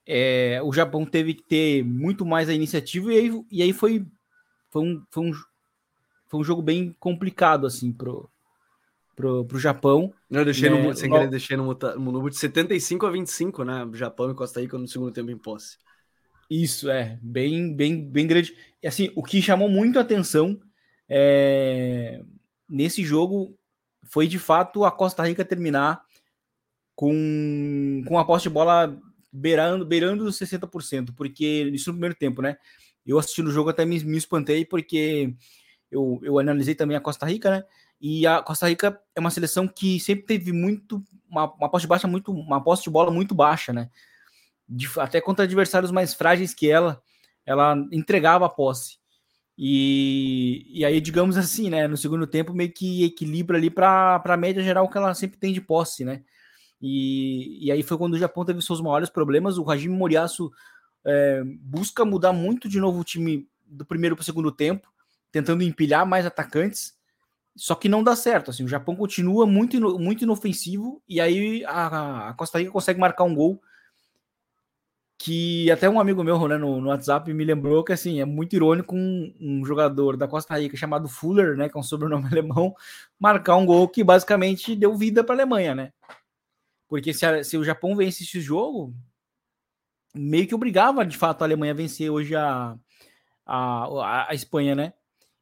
é, 0.07 0.61
o 0.63 0.73
Japão 0.73 1.05
teve 1.05 1.35
que 1.35 1.43
ter 1.43 1.85
muito 1.85 2.25
mais 2.25 2.49
a 2.49 2.55
iniciativa 2.55 3.13
e 3.13 3.19
aí, 3.19 3.45
e 3.51 3.63
aí 3.63 3.73
foi, 3.73 4.07
foi, 4.71 4.83
um, 4.83 5.03
foi, 5.11 5.25
um, 5.25 5.33
foi 6.27 6.41
um 6.41 6.45
jogo 6.45 6.63
bem 6.63 6.95
complicado 6.99 7.67
assim 7.67 7.93
pro, 7.93 8.29
pro, 9.15 9.45
pro 9.45 9.59
Japão. 9.59 10.13
Eu 10.31 10.45
deixei 10.45 10.69
né? 10.69 10.83
no, 10.83 10.95
sem 10.95 11.11
querer, 11.11 11.29
deixei 11.29 11.57
no, 11.57 11.65
no 11.65 12.13
número 12.13 12.31
de 12.31 12.37
75 12.37 13.07
a 13.07 13.11
25, 13.11 13.65
né? 13.65 13.89
Japão 13.95 14.31
e 14.31 14.35
Costa 14.35 14.61
Rica 14.61 14.77
no 14.77 14.89
segundo 14.89 15.13
tempo 15.13 15.31
em 15.31 15.39
posse. 15.39 15.79
Isso, 16.51 16.91
é, 16.91 17.19
bem, 17.23 17.75
bem, 17.75 18.05
bem 18.05 18.27
grande. 18.27 18.55
E 18.83 18.87
assim, 18.87 19.11
o 19.15 19.23
que 19.23 19.41
chamou 19.41 19.69
muito 19.69 19.99
a 19.99 20.03
atenção 20.03 20.61
é, 21.09 22.23
nesse 22.69 23.05
jogo 23.05 23.59
foi 24.05 24.27
de 24.27 24.39
fato 24.39 24.85
a 24.85 24.91
Costa 24.91 25.27
Rica 25.27 25.45
terminar 25.45 26.03
com, 26.95 28.03
com 28.07 28.19
a 28.19 28.25
posse 28.25 28.45
de 28.45 28.51
bola 28.51 28.97
beirando, 29.33 29.85
beirando 29.85 30.25
os 30.25 30.39
60%, 30.39 31.15
porque 31.15 31.71
isso 31.73 31.91
no 31.91 31.95
primeiro 31.95 32.15
tempo, 32.15 32.41
né? 32.41 32.57
Eu 33.05 33.19
assistindo 33.19 33.49
o 33.49 33.53
jogo 33.53 33.71
até 33.71 33.85
me, 33.85 34.03
me 34.05 34.17
espantei, 34.17 34.65
porque 34.65 35.35
eu, 35.91 36.21
eu 36.23 36.39
analisei 36.39 36.75
também 36.75 36.97
a 36.97 37.01
Costa 37.01 37.27
Rica, 37.27 37.51
né? 37.51 37.65
E 38.01 38.27
a 38.27 38.43
Costa 38.43 38.69
Rica 38.69 39.01
é 39.15 39.21
uma 39.21 39.31
seleção 39.31 39.67
que 39.67 39.99
sempre 39.99 40.25
teve 40.25 40.53
muito 40.53 41.03
uma, 41.29 41.53
uma 41.55 41.69
posse 41.69 41.87
baixa 41.87 42.07
muito 42.07 42.33
uma 42.33 42.63
posse 42.63 42.85
de 42.85 42.91
bola 42.91 43.11
muito 43.11 43.35
baixa, 43.35 43.73
né? 43.73 43.91
De, 44.69 44.89
até 44.99 45.21
contra 45.21 45.45
adversários 45.45 45.91
mais 45.91 46.15
frágeis 46.15 46.55
que 46.55 46.71
ela, 46.71 47.03
ela 47.45 47.77
entregava 47.93 48.47
a 48.47 48.49
posse. 48.49 48.99
E, 49.57 50.67
e 50.69 50.85
aí, 50.85 51.01
digamos 51.01 51.37
assim, 51.37 51.71
né? 51.71 51.87
No 51.87 51.97
segundo 51.97 52.27
tempo, 52.27 52.53
meio 52.53 52.73
que 52.73 53.05
equilibra 53.05 53.57
ali 53.57 53.71
para 53.71 54.21
a 54.25 54.37
média 54.37 54.63
geral 54.63 54.89
que 54.89 54.99
ela 54.99 55.15
sempre 55.15 55.39
tem 55.39 55.53
de 55.53 55.61
posse, 55.61 56.05
né? 56.05 56.23
E, 56.81 57.67
e 57.67 57.73
aí 57.73 57.83
foi 57.83 57.97
quando 57.97 58.15
o 58.15 58.19
Japão 58.19 58.45
teve 58.45 58.61
seus 58.61 58.81
maiores 58.81 59.09
problemas. 59.09 59.57
O 59.57 59.71
Hajime 59.71 59.97
Moriaço 59.97 60.51
é, 61.05 61.43
busca 61.45 62.05
mudar 62.05 62.33
muito 62.33 62.69
de 62.69 62.81
novo 62.81 63.01
o 63.01 63.05
time 63.05 63.49
do 63.67 63.85
primeiro 63.85 64.17
para 64.17 64.23
o 64.23 64.25
segundo 64.27 64.51
tempo, 64.53 64.93
tentando 65.31 65.63
empilhar 65.63 66.07
mais 66.07 66.27
atacantes. 66.27 66.95
Só 67.57 67.77
que 67.77 67.89
não 67.89 68.03
dá 68.03 68.17
certo. 68.17 68.51
Assim, 68.51 68.65
o 68.65 68.69
Japão 68.69 68.97
continua 68.97 69.47
muito, 69.47 69.99
muito 69.99 70.25
inofensivo 70.25 71.01
e 71.09 71.21
aí 71.21 71.65
a, 71.65 72.31
a 72.31 72.35
Costa 72.35 72.59
Rica 72.59 72.73
consegue 72.73 72.99
marcar 72.99 73.25
um 73.25 73.35
gol 73.35 73.63
que 75.25 75.71
até 75.71 75.89
um 75.89 75.99
amigo 75.99 76.23
meu 76.23 76.47
né, 76.47 76.59
no, 76.59 76.83
no, 76.83 76.91
WhatsApp 76.91 77.33
me 77.33 77.47
lembrou 77.47 77.83
que 77.83 77.95
assim 77.95 78.21
é 78.21 78.27
muito 78.27 78.55
irônico 78.55 78.95
um, 78.95 79.35
um, 79.41 79.65
jogador 79.65 80.19
da 80.19 80.29
Costa 80.29 80.59
Rica 80.59 80.77
chamado 80.77 81.09
Fuller, 81.09 81.57
né, 81.57 81.67
que 81.67 81.75
é 81.75 81.81
um 81.81 81.83
sobrenome 81.83 82.27
alemão, 82.31 82.75
marcar 83.19 83.57
um 83.57 83.65
gol 83.65 83.89
que 83.89 84.05
basicamente 84.05 84.77
deu 84.77 84.95
vida 84.95 85.25
para 85.25 85.35
a 85.35 85.39
Alemanha, 85.39 85.75
né? 85.75 85.93
Porque 86.87 87.15
se, 87.15 87.25
a, 87.25 87.43
se, 87.43 87.57
o 87.57 87.65
Japão 87.65 87.97
vence 87.97 88.23
esse 88.23 88.39
jogo, 88.39 88.95
meio 90.15 90.47
que 90.47 90.55
obrigava 90.55 91.07
de 91.07 91.17
fato 91.17 91.41
a 91.41 91.47
Alemanha 91.47 91.73
a 91.73 91.77
vencer 91.77 92.11
hoje 92.11 92.37
a, 92.37 92.77
a, 93.47 94.27
a 94.29 94.35
Espanha, 94.35 94.75
né? 94.75 94.93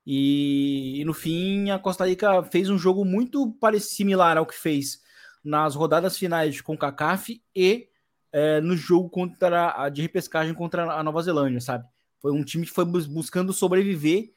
E, 0.07 1.01
e, 1.01 1.05
no 1.05 1.13
fim 1.13 1.71
a 1.71 1.79
Costa 1.81 2.07
Rica 2.07 2.45
fez 2.45 2.71
um 2.71 2.79
jogo 2.79 3.05
muito 3.05 3.51
parecido 3.55 3.95
similar 3.95 4.37
ao 4.39 4.47
que 4.47 4.55
fez 4.55 5.01
nas 5.43 5.75
rodadas 5.75 6.17
finais 6.17 6.61
com 6.61 6.79
CACAF 6.79 7.43
e 7.53 7.89
é, 8.33 8.61
no 8.61 8.77
jogo 8.77 9.11
contra 9.11 9.75
a, 9.77 9.89
de 9.89 10.01
repescagem 10.01 10.55
contra 10.55 10.91
a 10.91 11.03
Nova 11.03 11.23
Zelândia, 11.23 11.61
sabe? 11.61 11.87
Foi 12.21 12.33
um 12.33 12.43
time 12.43 12.65
que 12.65 12.73
foi 12.73 12.85
buscando 12.85 13.53
sobreviver 13.53 14.33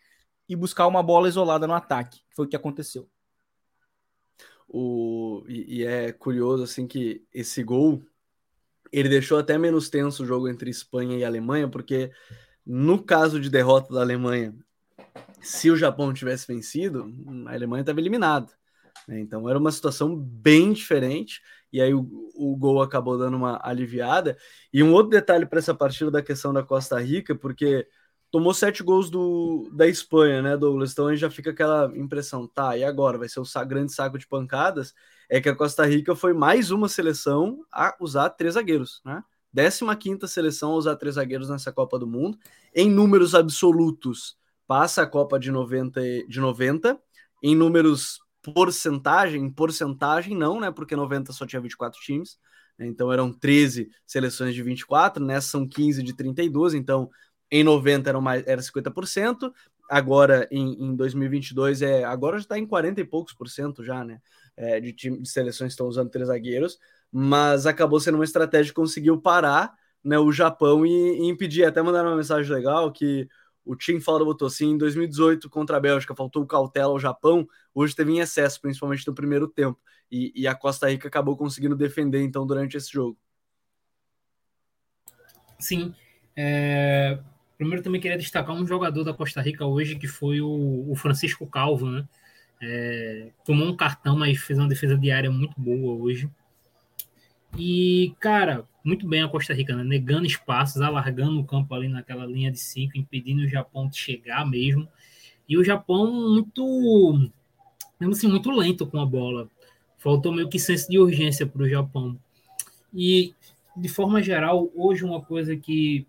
e 0.50 0.56
buscar 0.56 0.88
uma 0.88 1.02
bola 1.02 1.28
isolada 1.28 1.66
no 1.66 1.74
ataque. 1.74 2.22
Foi 2.36 2.46
o 2.46 2.50
que 2.50 2.56
aconteceu. 2.56 3.10
O, 4.68 5.44
e, 5.48 5.80
e, 5.80 5.86
é 5.86 6.12
curioso 6.12 6.64
assim 6.64 6.88
que 6.88 7.24
esse 7.32 7.64
gol 7.64 8.04
ele 8.92 9.08
deixou 9.08 9.38
até 9.38 9.58
menos 9.58 9.90
tenso 9.90 10.24
o 10.24 10.25
jogo 10.25 10.50
entre 10.50 10.70
Espanha 10.70 11.18
e 11.18 11.24
Alemanha, 11.24 11.68
porque 11.68 12.12
no 12.66 13.02
caso 13.02 13.40
de 13.40 13.50
derrota 13.50 13.94
da 13.94 14.02
Alemanha, 14.02 14.56
se 15.42 15.70
o 15.70 15.78
Japão 15.78 16.14
tivesse 16.14 16.48
vencido, 16.48 17.14
a 17.46 17.54
Alemanha 17.54 17.82
estava 17.82 18.00
eliminada. 18.00 18.52
Né? 19.08 19.20
Então 19.20 19.50
era 19.50 19.58
uma 19.58 19.72
situação 19.72 20.16
bem 20.16 20.74
diferente. 20.74 21.42
E 21.72 21.82
aí 21.82 21.94
o, 21.94 22.08
o 22.36 22.56
gol 22.56 22.82
acabou 22.82 23.18
dando 23.18 23.36
uma 23.38 23.60
aliviada. 23.64 24.38
E 24.74 24.82
um 24.82 24.94
outro 24.94 25.10
detalhe 25.10 25.46
para 25.46 25.60
essa 25.60 25.74
partida 25.74 26.10
da 26.10 26.22
questão 26.22 26.54
da 26.54 26.64
Costa 26.64 27.00
Rica, 27.00 27.36
porque 27.36 27.88
tomou 28.32 28.54
sete 28.54 28.84
gols 28.84 29.10
do, 29.10 29.70
da 29.74 29.88
Espanha, 29.88 30.42
né, 30.42 30.58
Douglas? 30.58 30.92
Então 30.92 31.08
aí 31.08 31.18
já 31.18 31.30
fica 31.30 31.52
aquela 31.52 31.92
impressão, 31.96 32.48
tá, 32.48 32.78
e 32.78 32.84
agora? 32.84 33.18
Vai 33.18 33.30
ser 33.30 33.40
o 33.40 33.66
grande 33.66 33.94
saco 33.94 34.18
de 34.18 34.28
pancadas? 34.28 34.94
É 35.30 35.40
que 35.40 35.50
a 35.50 35.56
Costa 35.56 35.86
Rica 35.86 36.16
foi 36.16 36.34
mais 36.34 36.72
uma 36.72 36.88
seleção 36.90 37.66
a 37.72 37.96
usar 38.00 38.30
três 38.32 38.56
zagueiros, 38.56 39.02
né? 39.06 39.24
15 40.00 40.28
seleção 40.28 40.74
a 40.74 40.75
usar 40.75 40.96
três 40.98 41.16
zagueiros 41.16 41.50
nessa 41.50 41.72
Copa 41.72 41.98
do 41.98 42.06
Mundo. 42.06 42.38
Em 42.74 42.90
números 42.92 43.34
absolutos, 43.34 44.38
passa 44.68 45.04
a 45.04 45.08
Copa 45.08 45.40
de 45.40 45.50
90, 45.50 46.02
de 46.28 46.40
90. 46.40 47.00
Em 47.42 47.56
números 47.56 48.20
porcentagem, 48.54 49.50
porcentagem 49.50 50.36
não, 50.36 50.60
né? 50.60 50.72
Porque 50.72 50.96
90 50.96 51.32
só 51.34 51.46
tinha 51.46 51.62
24 51.62 52.00
times. 52.00 52.38
Né? 52.78 52.88
Então 52.88 53.12
eram 53.12 53.32
13 53.32 53.90
seleções 54.06 54.54
de 54.54 54.62
24, 54.62 55.24
nessa 55.24 55.50
são 55.50 55.68
15 55.68 56.04
de 56.04 56.14
32, 56.14 56.74
então 56.74 57.10
em 57.52 57.64
90 57.64 58.10
era, 58.10 58.22
mais, 58.22 58.44
era 58.48 58.62
50%, 58.62 59.52
agora 59.90 60.48
em, 60.52 60.74
em 60.84 60.96
2022 60.96 61.82
é 61.82 62.04
agora 62.04 62.38
já 62.38 62.44
está 62.44 62.58
em 62.58 62.66
40 62.66 63.02
e 63.02 63.06
poucos 63.06 63.34
por 63.34 63.48
cento 63.48 63.84
já, 63.84 64.04
né? 64.04 64.20
É, 64.58 64.80
de, 64.80 64.94
time, 64.94 65.22
de 65.22 65.30
seleções 65.30 65.74
estão 65.74 65.88
usando 65.88 66.10
três 66.10 66.28
zagueiros, 66.28 66.80
mas 67.12 67.66
acabou 67.66 68.00
sendo 68.00 68.16
uma 68.16 68.24
estratégia 68.24 68.72
que 68.72 68.75
conseguiu 68.75 69.20
parar 69.22 69.74
né, 70.04 70.18
o 70.18 70.32
Japão 70.32 70.86
e, 70.86 70.90
e 70.90 71.25
impedir. 71.28 71.66
Até 71.66 71.82
mandar 71.82 72.06
uma 72.06 72.16
mensagem 72.16 72.52
legal 72.54 72.92
que 72.92 73.28
o 73.65 73.75
Tim 73.75 74.00
Falda 74.00 74.24
botou 74.24 74.48
assim: 74.48 74.72
em 74.72 74.77
2018 74.77 75.50
contra 75.50 75.77
a 75.77 75.79
Bélgica 75.79 76.15
faltou 76.15 76.45
cautela 76.45 76.91
ao 76.91 77.00
Japão, 77.00 77.48
hoje 77.74 77.95
teve 77.95 78.12
em 78.12 78.19
excesso, 78.19 78.62
principalmente 78.62 79.05
no 79.07 79.15
primeiro 79.15 79.48
tempo. 79.48 79.79
E, 80.12 80.31
e 80.36 80.48
a 80.48 80.53
Costa 80.53 80.89
Rica 80.89 81.07
acabou 81.07 81.36
conseguindo 81.36 81.75
defender 81.75 82.22
então 82.22 82.45
durante 82.45 82.77
esse 82.77 82.91
jogo. 82.93 83.17
Sim. 85.60 85.95
É, 86.38 87.17
Primeiro 87.57 87.81
também 87.81 88.01
queria 88.01 88.17
destacar 88.17 88.53
um 88.55 88.67
jogador 88.67 89.03
da 89.03 89.13
Costa 89.13 89.41
Rica 89.41 89.65
hoje, 89.65 89.95
que 89.95 90.07
foi 90.07 90.41
o, 90.41 90.86
o 90.89 90.95
Francisco 90.95 91.48
Calvo, 91.48 91.89
né? 91.89 92.05
É, 92.62 93.29
tomou 93.45 93.67
um 93.67 93.75
cartão, 93.75 94.17
mas 94.17 94.38
fez 94.39 94.60
uma 94.60 94.67
defesa 94.67 94.98
diária 94.98 95.31
muito 95.31 95.53
boa 95.60 95.95
hoje. 95.95 96.29
E, 97.57 98.13
cara, 98.19 98.67
muito 98.86 99.08
bem 99.08 99.24
a 99.24 99.27
Costa 99.27 99.51
Rica, 99.51 99.75
né? 99.75 99.84
Negando 99.84 100.27
espaços, 100.27 100.80
alargando 100.80 101.39
o 101.39 101.44
campo 101.44 101.74
ali 101.74 101.88
naquela 101.88 102.25
linha 102.25 102.51
de 102.51 102.60
cinco, 102.60 102.98
impedindo 102.98 103.42
o 103.42 103.48
Japão 103.48 103.89
de 103.89 103.98
chegar 103.98 104.46
mesmo. 104.46 104.88
E 105.50 105.58
o 105.58 105.63
Japão 105.63 106.06
muito, 106.34 107.32
assim, 108.00 108.27
muito 108.27 108.51
lento 108.51 108.86
com 108.86 109.00
a 109.00 109.06
bola. 109.06 109.50
Faltou 109.98 110.32
meio 110.32 110.48
que 110.48 110.60
senso 110.60 110.88
de 110.88 111.00
urgência 111.00 111.48
para 111.48 111.63
o 111.63 111.70
Japão. 111.70 112.15
E, 112.94 113.34
de 113.75 113.89
forma 113.89 114.22
geral, 114.22 114.70
hoje 114.75 115.04
uma 115.04 115.20
coisa 115.20 115.56
que 115.58 116.06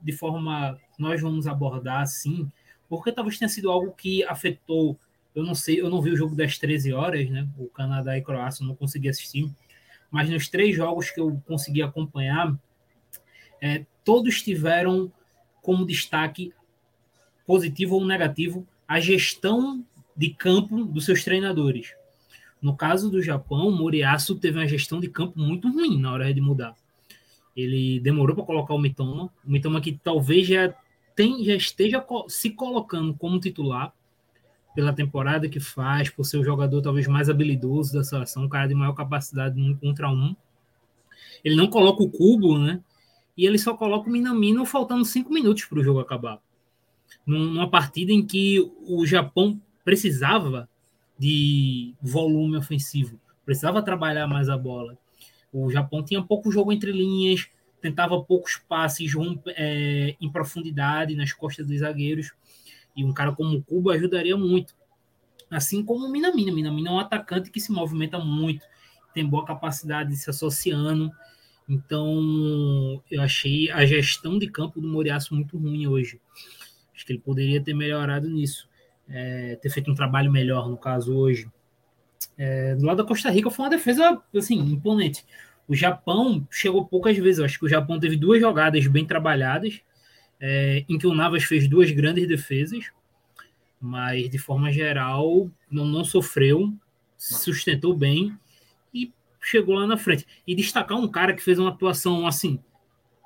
de 0.00 0.12
forma 0.12 0.78
nós 0.98 1.20
vamos 1.20 1.46
abordar 1.46 2.00
assim, 2.00 2.50
porque 2.88 3.12
talvez 3.12 3.38
tenha 3.38 3.50
sido 3.50 3.70
algo 3.70 3.92
que 3.92 4.24
afetou, 4.24 4.98
eu 5.34 5.44
não 5.44 5.54
sei, 5.54 5.78
eu 5.78 5.90
não 5.90 6.00
vi 6.00 6.10
o 6.10 6.16
jogo 6.16 6.34
das 6.34 6.56
13 6.56 6.90
horas, 6.94 7.28
né? 7.28 7.46
O 7.58 7.66
Canadá 7.66 8.16
e 8.16 8.22
Croácia 8.22 8.64
não 8.64 8.74
consegui 8.74 9.10
assistir, 9.10 9.50
mas 10.10 10.28
nos 10.30 10.48
três 10.48 10.74
jogos 10.74 11.10
que 11.10 11.20
eu 11.20 11.40
consegui 11.46 11.82
acompanhar, 11.82 12.56
é, 13.60 13.84
todos 14.04 14.42
tiveram 14.42 15.12
como 15.62 15.84
destaque 15.84 16.52
positivo 17.46 17.96
ou 17.96 18.06
negativo 18.06 18.66
a 18.86 19.00
gestão 19.00 19.84
de 20.16 20.30
campo 20.30 20.84
dos 20.84 21.04
seus 21.04 21.22
treinadores. 21.22 21.94
No 22.60 22.76
caso 22.76 23.10
do 23.10 23.22
Japão, 23.22 23.70
Moriaço 23.70 24.34
teve 24.36 24.58
uma 24.58 24.66
gestão 24.66 24.98
de 24.98 25.08
campo 25.08 25.38
muito 25.38 25.70
ruim 25.70 26.00
na 26.00 26.12
hora 26.12 26.32
de 26.32 26.40
mudar. 26.40 26.74
Ele 27.56 28.00
demorou 28.00 28.34
para 28.34 28.44
colocar 28.44 28.74
o 28.74 28.78
Mitoma, 28.78 29.32
o 29.44 29.50
Mitoma 29.50 29.80
que 29.80 29.92
talvez 29.92 30.46
já, 30.46 30.74
tem, 31.14 31.44
já 31.44 31.54
esteja 31.54 32.04
se 32.28 32.50
colocando 32.50 33.14
como 33.14 33.40
titular 33.40 33.92
pela 34.78 34.92
temporada 34.92 35.48
que 35.48 35.58
faz, 35.58 36.08
por 36.08 36.22
ser 36.22 36.36
o 36.36 36.44
jogador 36.44 36.80
talvez 36.80 37.04
mais 37.08 37.28
habilidoso 37.28 37.92
da 37.94 38.04
seleção, 38.04 38.44
um 38.44 38.48
cara 38.48 38.68
de 38.68 38.76
maior 38.76 38.92
capacidade 38.92 39.60
no 39.60 39.72
um 39.72 39.76
contra 39.76 40.08
um. 40.08 40.36
Ele 41.42 41.56
não 41.56 41.66
coloca 41.66 42.00
o 42.00 42.08
cubo, 42.08 42.56
né? 42.56 42.80
E 43.36 43.44
ele 43.44 43.58
só 43.58 43.74
coloca 43.74 44.08
o 44.08 44.12
Minamino 44.12 44.64
faltando 44.64 45.04
cinco 45.04 45.32
minutos 45.32 45.64
para 45.64 45.80
o 45.80 45.82
jogo 45.82 45.98
acabar. 45.98 46.38
Numa 47.26 47.68
partida 47.68 48.12
em 48.12 48.24
que 48.24 48.70
o 48.86 49.04
Japão 49.04 49.60
precisava 49.84 50.68
de 51.18 51.92
volume 52.00 52.56
ofensivo, 52.56 53.18
precisava 53.44 53.82
trabalhar 53.82 54.28
mais 54.28 54.48
a 54.48 54.56
bola. 54.56 54.96
O 55.52 55.72
Japão 55.72 56.04
tinha 56.04 56.22
pouco 56.22 56.52
jogo 56.52 56.72
entre 56.72 56.92
linhas, 56.92 57.48
tentava 57.80 58.22
poucos 58.22 58.62
passes 58.68 59.10
é, 59.56 60.14
em 60.20 60.30
profundidade 60.30 61.16
nas 61.16 61.32
costas 61.32 61.66
dos 61.66 61.80
zagueiros. 61.80 62.32
E 62.98 63.04
um 63.04 63.12
cara 63.12 63.30
como 63.30 63.56
o 63.56 63.62
Cuba 63.62 63.92
ajudaria 63.92 64.36
muito. 64.36 64.74
Assim 65.48 65.84
como 65.84 66.06
o 66.06 66.10
Minamina. 66.10 66.50
Minamina 66.50 66.90
é 66.90 66.92
um 66.92 66.98
atacante 66.98 67.48
que 67.48 67.60
se 67.60 67.70
movimenta 67.70 68.18
muito, 68.18 68.66
tem 69.14 69.24
boa 69.24 69.44
capacidade 69.44 70.10
de 70.10 70.16
se 70.16 70.28
associando. 70.28 71.08
Então, 71.68 73.00
eu 73.08 73.22
achei 73.22 73.70
a 73.70 73.86
gestão 73.86 74.36
de 74.36 74.50
campo 74.50 74.80
do 74.80 74.88
Moriaço 74.88 75.32
muito 75.32 75.56
ruim 75.56 75.86
hoje. 75.86 76.20
Acho 76.92 77.06
que 77.06 77.12
ele 77.12 77.20
poderia 77.20 77.62
ter 77.62 77.72
melhorado 77.72 78.28
nisso. 78.28 78.68
É, 79.08 79.54
ter 79.62 79.70
feito 79.70 79.92
um 79.92 79.94
trabalho 79.94 80.32
melhor, 80.32 80.68
no 80.68 80.76
caso, 80.76 81.14
hoje. 81.14 81.48
É, 82.36 82.74
do 82.74 82.84
lado 82.84 82.96
da 82.96 83.08
Costa 83.08 83.30
Rica 83.30 83.48
foi 83.48 83.64
uma 83.64 83.70
defesa 83.70 84.20
assim, 84.34 84.58
imponente. 84.58 85.24
O 85.68 85.74
Japão 85.74 86.44
chegou 86.50 86.84
poucas 86.84 87.16
vezes. 87.16 87.38
Eu 87.38 87.44
acho 87.44 87.60
que 87.60 87.66
o 87.66 87.68
Japão 87.68 88.00
teve 88.00 88.16
duas 88.16 88.40
jogadas 88.40 88.84
bem 88.88 89.06
trabalhadas, 89.06 89.82
é, 90.40 90.84
em 90.88 90.98
que 90.98 91.06
o 91.06 91.14
Navas 91.14 91.44
fez 91.44 91.68
duas 91.68 91.90
grandes 91.90 92.26
defesas, 92.26 92.90
mas 93.80 94.28
de 94.28 94.38
forma 94.38 94.72
geral 94.72 95.50
não, 95.70 95.84
não 95.84 96.04
sofreu, 96.04 96.72
se 97.16 97.34
sustentou 97.34 97.96
bem 97.96 98.36
e 98.92 99.12
chegou 99.40 99.74
lá 99.74 99.86
na 99.86 99.96
frente. 99.96 100.26
E 100.46 100.54
destacar 100.54 100.98
um 100.98 101.08
cara 101.08 101.34
que 101.34 101.42
fez 101.42 101.58
uma 101.58 101.70
atuação 101.70 102.26
assim, 102.26 102.60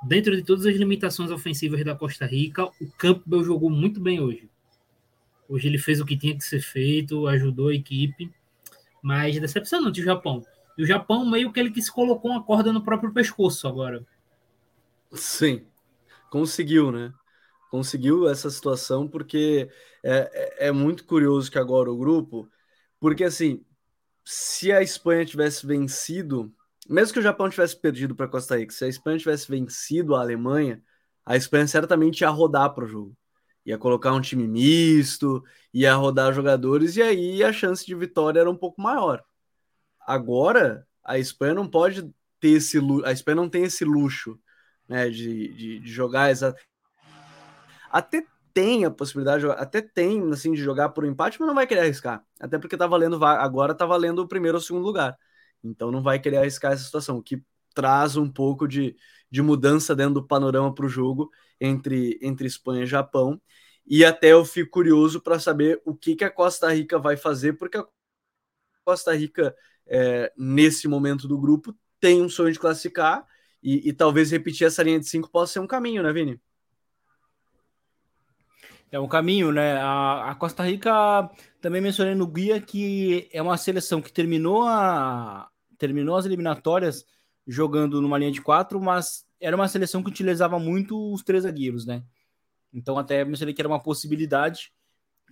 dentro 0.02 0.37
de 0.37 0.42
todas 0.42 0.66
as 0.66 0.75
limitações 0.75 1.31
ofensivas 1.31 1.85
da 1.85 1.95
Costa 1.95 2.26
Rica, 2.26 2.64
o 2.81 2.90
Campbell 2.99 3.45
jogou 3.45 3.71
muito 3.71 4.00
bem 4.00 4.21
hoje. 4.21 4.49
Hoje 5.49 5.69
ele 5.69 5.78
fez 5.78 6.00
o 6.00 6.07
que 6.07 6.16
tinha 6.16 6.37
que 6.37 6.45
ser 6.45 6.61
feito, 6.61 7.26
ajudou 7.26 7.69
a 7.69 7.75
equipe. 7.75 8.31
Mas 9.02 9.38
decepcionante 9.38 10.00
o 10.00 10.04
Japão. 10.04 10.42
E 10.78 10.83
o 10.83 10.87
Japão 10.87 11.28
meio 11.28 11.52
que 11.52 11.61
ele 11.61 11.71
que 11.71 11.83
se 11.83 11.92
colocou 11.92 12.31
uma 12.31 12.42
corda 12.42 12.73
no 12.73 12.83
próprio 12.83 13.12
pescoço 13.12 13.66
agora. 13.69 14.07
Sim, 15.12 15.62
conseguiu, 16.33 16.91
né? 16.91 17.12
Conseguiu 17.71 18.27
essa 18.27 18.49
situação 18.49 19.07
porque 19.07 19.69
é, 20.03 20.65
é, 20.65 20.69
é 20.69 20.73
muito 20.73 21.05
curioso 21.05 21.51
que 21.51 21.59
agora 21.59 21.93
o 21.93 21.99
grupo, 21.99 22.49
porque 22.99 23.25
assim, 23.25 23.62
se 24.25 24.73
a 24.73 24.81
Espanha 24.81 25.27
tivesse 25.27 25.67
vencido, 25.67 26.51
mesmo 26.89 27.12
que 27.12 27.19
o 27.21 27.23
Japão 27.23 27.51
tivesse 27.51 27.79
perdido 27.79 28.17
para 28.17 28.29
Costa 28.29 28.57
Rica, 28.57 28.73
se 28.73 28.83
a 28.83 28.89
Espanha 28.89 29.19
tivesse 29.19 29.51
vencido 29.51 30.15
a 30.15 30.21
Alemanha, 30.21 30.83
a 31.27 31.37
Espanha 31.37 31.67
certamente 31.69 32.23
ia 32.23 32.31
rodar 32.31 32.75
para 32.75 32.85
o 32.85 32.89
jogo 32.89 33.15
ia 33.65 33.79
colocar 33.79 34.12
um 34.12 34.21
time 34.21 34.49
misto, 34.49 35.41
ia 35.73 35.95
rodar 35.95 36.33
jogadores, 36.33 36.97
e 36.97 37.03
aí 37.03 37.45
a 37.45 37.53
chance 37.53 37.87
de 37.87 37.95
vitória 37.95 38.41
era 38.41 38.51
um 38.51 38.57
pouco 38.57 38.83
maior. 38.83 39.23
Agora, 40.01 40.85
a 41.05 41.17
Espanha 41.17 41.55
não 41.55 41.69
pode 41.69 42.03
ter 42.41 42.49
esse 42.57 42.79
a 43.05 43.12
Espanha 43.12 43.37
não 43.37 43.49
tem 43.49 43.62
esse 43.62 43.85
luxo 43.85 44.37
né, 44.89 45.09
de, 45.09 45.49
de, 45.49 45.79
de 45.81 45.91
jogar 45.91 46.31
essa. 46.31 46.55
Até 47.91 48.25
tem 48.55 48.85
a 48.85 48.91
possibilidade, 48.91 49.47
até 49.47 49.81
tem 49.81 50.31
assim, 50.33 50.53
de 50.53 50.62
jogar 50.62 50.91
por 50.91 51.05
um 51.05 51.09
empate, 51.09 51.39
mas 51.41 51.49
não 51.49 51.55
vai 51.55 51.67
querer 51.67 51.81
arriscar. 51.81 52.25
Até 52.41 52.59
porque 52.59 52.77
tá 52.77 52.87
valendo, 52.87 53.23
agora 53.25 53.75
tá 53.75 53.87
valendo 53.87 54.21
o 54.21 54.29
primeiro 54.29 54.59
ou 54.59 54.62
segundo 54.62 54.85
lugar. 54.85 55.17
Então 55.62 55.91
não 55.91 56.03
vai 56.03 56.19
querer 56.19 56.39
arriscar 56.39 56.73
essa 56.73 56.85
situação, 56.85 57.19
o 57.19 57.23
que 57.23 57.43
traz 57.75 58.17
um 58.17 58.31
pouco 58.31 58.69
de, 58.69 58.97
de 59.31 59.43
mudança 59.43 59.95
dentro 59.95 60.15
do 60.15 60.27
panorama 60.27 60.75
para 60.75 60.87
o 60.87 60.89
jogo 60.89 61.31
entre, 61.61 62.19
entre 62.21 62.47
Espanha 62.47 62.85
e 62.85 62.87
Japão. 62.87 63.41
E 63.87 64.05
até 64.05 64.33
eu 64.33 64.45
fico 64.45 64.71
curioso 64.71 65.21
para 65.21 65.39
saber 65.39 65.81
o 65.85 65.95
que, 65.95 66.15
que 66.15 66.25
a 66.25 66.31
Costa 66.31 66.73
Rica 66.73 66.99
vai 66.99 67.17
fazer, 67.17 67.55
porque 67.55 67.79
a 67.79 67.87
Costa 68.85 69.15
Rica, 69.15 69.55
é, 69.87 70.33
nesse 70.37 70.87
momento 70.87 71.27
do 71.27 71.39
grupo, 71.39 71.75
tem 72.01 72.23
um 72.23 72.29
sonho 72.29 72.53
de 72.53 72.59
classificar 72.59 73.27
e, 73.62 73.88
e, 73.88 73.92
talvez 73.92 74.31
repetir 74.31 74.66
essa 74.66 74.83
linha 74.83 74.99
de 74.99 75.09
cinco 75.09 75.31
possa 75.31 75.52
ser 75.52 75.61
um 75.61 75.66
caminho, 75.66 76.02
né, 76.02 76.12
Vini? 76.12 76.40
É 78.90 78.99
um 78.99 79.09
caminho, 79.09 79.52
né? 79.52 79.76
A, 79.76 80.31
a, 80.31 80.35
Costa 80.35 80.64
Rica 80.64 81.31
também 81.61 81.81
mencionei 81.81 82.14
no 82.14 82.26
guia 82.26 82.61
que 82.61 83.28
é 83.33 83.40
uma 83.40 83.57
seleção 83.57 84.02
que 84.02 84.12
terminou, 84.12 84.66
a, 84.66 85.49
terminou 85.78 86.16
as 86.16 86.26
eliminatórias 86.26 87.07
jogando 87.47 88.02
numa 88.02 88.19
linha 88.19 88.33
de 88.33 88.42
quatro, 88.42 88.81
mas 88.81 89.25
era 89.40 89.57
uma 89.57 89.69
seleção 89.69 90.02
que 90.02 90.11
utilizava 90.11 90.59
muito 90.59 91.12
os 91.12 91.23
três 91.23 91.45
zagueiros, 91.45 91.87
né? 91.87 92.04
Então 92.73 92.99
até 92.99 93.25
mencionei 93.25 93.54
que 93.54 93.61
era 93.61 93.69
uma 93.69 93.83
possibilidade, 93.83 94.73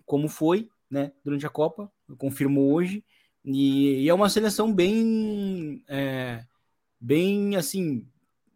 como 0.07 0.29
foi, 0.29 0.69
né, 0.91 1.13
durante 1.25 1.47
a 1.47 1.51
Copa, 1.51 1.91
confirmou 2.19 2.73
hoje, 2.73 3.05
e, 3.45 4.03
e 4.03 4.09
é 4.09 4.15
uma 4.15 4.29
seleção 4.29 4.73
bem, 4.73 5.83
é, 5.89 6.45
bem 7.01 7.57
assim, 7.57 8.07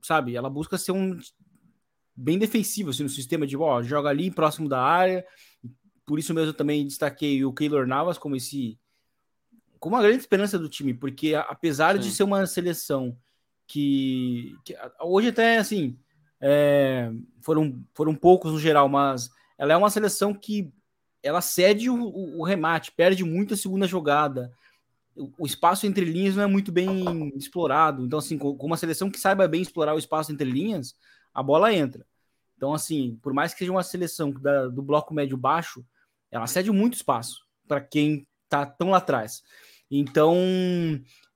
sabe, 0.07 0.37
ela 0.37 0.51
busca 0.51 0.79
ser 0.79 0.93
um 0.93 1.19
bem 2.15 2.39
defensiva 2.39 2.91
assim, 2.91 3.03
no 3.03 3.09
sistema 3.09 3.47
de, 3.47 3.57
ó, 3.57 3.83
joga 3.83 4.09
ali 4.09 4.31
próximo 4.31 4.69
da 4.69 4.81
área, 4.81 5.25
por 6.07 6.19
isso 6.19 6.33
mesmo 6.35 6.51
eu 6.51 6.55
também 6.55 6.87
destaquei 6.87 7.45
o 7.45 7.53
Keylor 7.53 7.87
Navas 7.87 8.19
como 8.19 8.37
esse 8.37 8.79
como 9.81 9.97
uma 9.97 10.03
grande 10.03 10.19
esperança 10.19 10.59
do 10.59 10.69
time, 10.69 10.95
porque 10.95 11.35
apesar 11.35 11.95
Sim. 11.95 12.01
de 12.01 12.11
ser 12.11 12.23
uma 12.23 12.47
seleção 12.47 13.15
que, 13.67 14.57
que 14.65 14.75
hoje 15.01 15.29
até 15.29 15.59
assim 15.59 15.99
é, 16.41 17.11
foram, 17.43 17.85
foram 17.95 18.15
poucos 18.15 18.53
no 18.53 18.59
geral, 18.59 18.89
mas 18.89 19.31
ela 19.59 19.73
é 19.73 19.77
uma 19.77 19.91
seleção 19.91 20.33
que 20.33 20.73
ela 21.23 21.41
cede 21.41 21.89
o, 21.89 21.95
o, 21.95 22.41
o 22.41 22.45
remate, 22.45 22.93
perde 22.93 23.25
muito 23.25 23.55
a 23.55 23.57
segunda 23.57 23.87
jogada. 23.87 24.53
O, 25.17 25.47
espaço 25.47 25.87
entre 25.87 26.05
linhas 26.05 26.37
não 26.37 26.43
é 26.43 26.47
muito 26.47 26.73
bem 26.73 27.33
explorado. 27.37 28.05
Então, 28.05 28.19
assim, 28.19 28.37
com, 28.37 28.53
uma 28.61 28.77
seleção 28.77 29.11
que 29.11 29.21
saiba 29.21 29.47
bem 29.47 29.63
explorar 29.63 29.95
o 29.95 29.99
espaço 29.99 30.33
entre 30.33 30.51
linhas, 30.51 30.95
a 31.33 31.43
bola 31.43 31.73
entra. 31.73 32.07
Então, 32.57 32.75
assim, 32.75 33.19
por 33.23 33.33
mais 33.33 33.53
que 33.53 33.61
seja 33.61 33.73
uma 33.73 33.83
seleção 33.83 34.31
da, 34.33 34.69
do 34.69 34.83
bloco 34.83 35.15
médio-baixo, 35.15 35.85
ela 36.31 36.47
cede 36.47 36.71
muito 36.71 36.95
espaço 36.95 37.45
para 37.69 37.81
quem 37.81 38.27
está 38.45 38.67
tão 38.67 38.91
lá 38.91 38.99
atrás. 38.99 39.43
Então, 39.91 40.37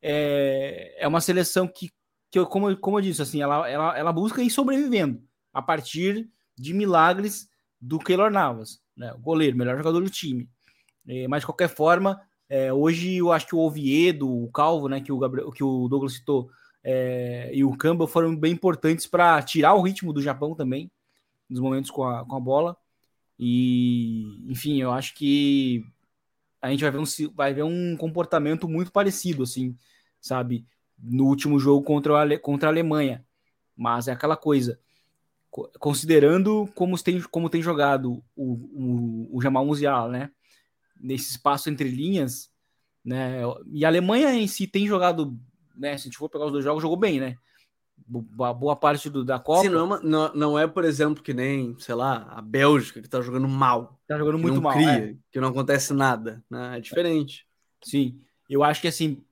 é, 0.02 0.97
é 0.99 1.06
uma 1.06 1.20
seleção 1.20 1.68
que 1.68 1.92
que 2.30 2.38
eu, 2.38 2.47
como, 2.47 2.76
como 2.76 2.99
eu 2.99 3.02
disse, 3.02 3.23
assim, 3.23 3.40
ela, 3.40 3.68
ela, 3.68 3.99
ela 3.99 4.12
busca 4.12 4.42
ir 4.42 4.50
sobrevivendo 4.50 5.23
a 5.52 5.62
partir 5.62 6.28
de 6.56 6.75
milagres 6.75 7.49
do 7.80 7.99
Keylor 7.99 8.30
Navas, 8.30 8.80
né? 8.97 9.12
O 9.14 9.18
goleiro, 9.18 9.56
melhor 9.56 9.76
jogador 9.76 10.02
do 10.02 10.11
time. 10.11 10.49
É, 11.06 11.26
mas 11.26 11.40
de 11.40 11.47
qualquer 11.47 11.68
forma, 11.68 12.20
é, 12.49 12.73
hoje 12.73 13.17
eu 13.17 13.33
acho 13.33 13.47
que 13.47 13.55
o 13.55 13.61
Oviedo, 13.61 14.28
o 14.28 14.50
Calvo, 14.50 14.88
né, 14.88 15.00
que 15.00 15.12
o, 15.12 15.19
Gabriel, 15.19 15.50
que 15.50 15.62
o 15.62 15.88
Douglas 15.88 16.14
citou, 16.14 16.50
é, 16.83 17.50
e 17.52 17.64
o 17.64 17.76
Campbell 17.76 18.07
foram 18.07 18.35
bem 18.37 18.52
importantes 18.52 19.07
para 19.07 19.43
tirar 19.43 19.75
o 19.75 19.83
ritmo 19.83 20.12
do 20.12 20.23
Japão 20.23 20.55
também, 20.55 20.90
nos 21.49 21.61
momentos 21.61 21.90
com 21.90 22.05
a, 22.05 22.25
com 22.25 22.37
a 22.37 22.40
bola. 22.40 22.76
E, 23.38 24.50
enfim, 24.50 24.81
eu 24.81 24.90
acho 24.93 25.14
que 25.14 25.85
a 26.61 26.71
gente 26.71 26.83
vai 26.83 26.90
ver 26.90 26.99
um, 26.99 27.05
vai 27.35 27.55
ver 27.55 27.62
um 27.62 27.97
comportamento 27.97 28.69
muito 28.69 28.90
parecido, 28.90 29.43
assim, 29.43 29.76
sabe? 30.21 30.67
no 31.00 31.26
último 31.26 31.59
jogo 31.59 31.85
contra 31.85 32.23
a, 32.23 32.38
contra 32.38 32.69
a 32.69 32.73
Alemanha. 32.73 33.25
Mas 33.76 34.09
é 34.09 34.12
aquela 34.12 34.37
coisa, 34.37 34.81
considerando 35.78 36.69
como 36.75 37.00
tem, 37.00 37.23
como 37.23 37.49
tem 37.49 37.62
jogado 37.62 38.23
o, 38.35 38.55
o, 38.55 39.37
o 39.37 39.40
Jamal 39.40 39.64
Musiala, 39.64 40.09
né? 40.09 40.31
Nesse 41.00 41.31
espaço 41.31 41.71
entre 41.71 41.88
linhas, 41.88 42.50
né? 43.05 43.40
E 43.67 43.85
a 43.85 43.88
Alemanha 43.88 44.33
em 44.35 44.47
si 44.47 44.67
tem 44.67 44.87
jogado, 44.87 45.38
né? 45.76 45.97
Se 45.97 46.02
a 46.02 46.05
gente 46.05 46.19
for 46.19 46.28
pegar 46.28 46.47
os 46.47 46.52
dois 46.52 46.64
jogos, 46.64 46.83
jogou 46.83 46.97
bem, 46.97 47.21
né? 47.21 47.37
Boa, 48.07 48.55
boa 48.55 48.76
parte 48.76 49.11
do, 49.11 49.25
da 49.25 49.38
Copa. 49.38 49.62
Sim, 49.62 49.69
não, 49.69 49.97
é 49.97 50.00
não, 50.02 50.35
não, 50.35 50.59
é, 50.59 50.67
por 50.67 50.85
exemplo, 50.85 51.23
que 51.23 51.35
nem, 51.35 51.76
sei 51.78 51.95
lá, 51.95 52.26
a 52.31 52.40
Bélgica 52.40 53.02
que 53.02 53.09
tá 53.09 53.21
jogando 53.21 53.49
mal. 53.49 54.00
Tá 54.07 54.17
jogando 54.17 54.38
muito 54.38 54.62
mal. 54.62 54.73
Cria, 54.73 55.11
é. 55.11 55.17
Que 55.31 55.40
não 55.40 55.49
acontece 55.49 55.93
nada, 55.93 56.43
né? 56.49 56.78
É 56.78 56.81
diferente. 56.81 57.47
Sim, 57.83 58.21
eu 58.49 58.64
acho 58.64 58.81
que 58.81 58.88
assim, 58.88 59.23